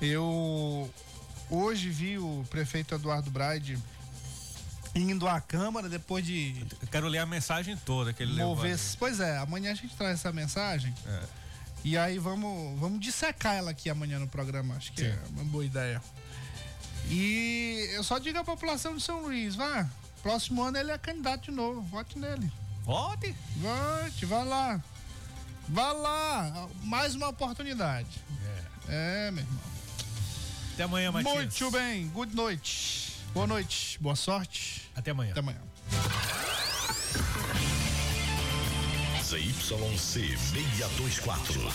Eu 0.02 0.94
hoje 1.50 1.90
vi 1.90 2.18
o 2.18 2.46
prefeito 2.50 2.94
Eduardo 2.94 3.32
Braide 3.32 3.80
indo 4.94 5.26
à 5.26 5.40
Câmara 5.40 5.88
depois 5.88 6.26
de. 6.26 6.66
Eu 6.82 6.88
quero 6.90 7.08
ler 7.08 7.20
a 7.20 7.26
mensagem 7.26 7.78
toda 7.78 8.12
que 8.12 8.22
ele 8.22 8.34
mover... 8.34 8.72
levou. 8.72 8.86
Pois 9.00 9.22
é, 9.22 9.38
amanhã 9.38 9.72
a 9.72 9.76
gente 9.76 9.96
traz 9.96 10.16
essa 10.16 10.34
mensagem. 10.34 10.94
É. 11.08 11.24
E 11.86 11.98
aí 11.98 12.18
vamos, 12.18 12.78
vamos 12.78 13.00
dissecar 13.00 13.56
ela 13.56 13.72
aqui 13.72 13.90
amanhã 13.90 14.20
no 14.20 14.28
programa. 14.28 14.76
Acho 14.76 14.92
que 14.92 15.00
Sim. 15.00 15.12
é 15.12 15.20
uma 15.30 15.46
boa 15.46 15.64
ideia. 15.64 16.02
E 17.08 17.88
eu 17.94 18.04
só 18.04 18.20
digo 18.20 18.38
à 18.38 18.44
população 18.44 18.98
de 18.98 19.02
São 19.02 19.22
Luís, 19.22 19.56
vá. 19.56 19.90
Próximo 20.22 20.62
ano 20.62 20.78
ele 20.78 20.92
é 20.92 20.98
candidato 20.98 21.44
de 21.44 21.52
novo. 21.52 21.82
Vote 21.84 22.20
nele. 22.20 22.52
Vote? 22.84 23.36
Vote, 23.58 24.26
vá 24.26 24.44
lá. 24.44 24.84
Vá 25.70 25.92
lá. 25.94 26.68
Mais 26.84 27.16
uma 27.16 27.30
oportunidade. 27.30 28.22
É, 28.90 29.28
é 29.28 29.32
meu 29.32 29.44
irmão. 29.44 29.60
Até 30.74 30.84
amanhã, 30.84 31.12
Matias. 31.12 31.36
Muito 31.36 31.72
bem. 31.72 32.08
Good 32.10 32.36
noite. 32.36 33.14
Boa 33.34 33.48
noite. 33.48 33.98
Boa 34.02 34.16
sorte. 34.16 34.92
Até 34.96 35.12
amanhã. 35.12 35.32
Até 35.32 35.40
amanhã. 35.40 35.62
ZYC 39.24 40.38
624. 40.38 41.72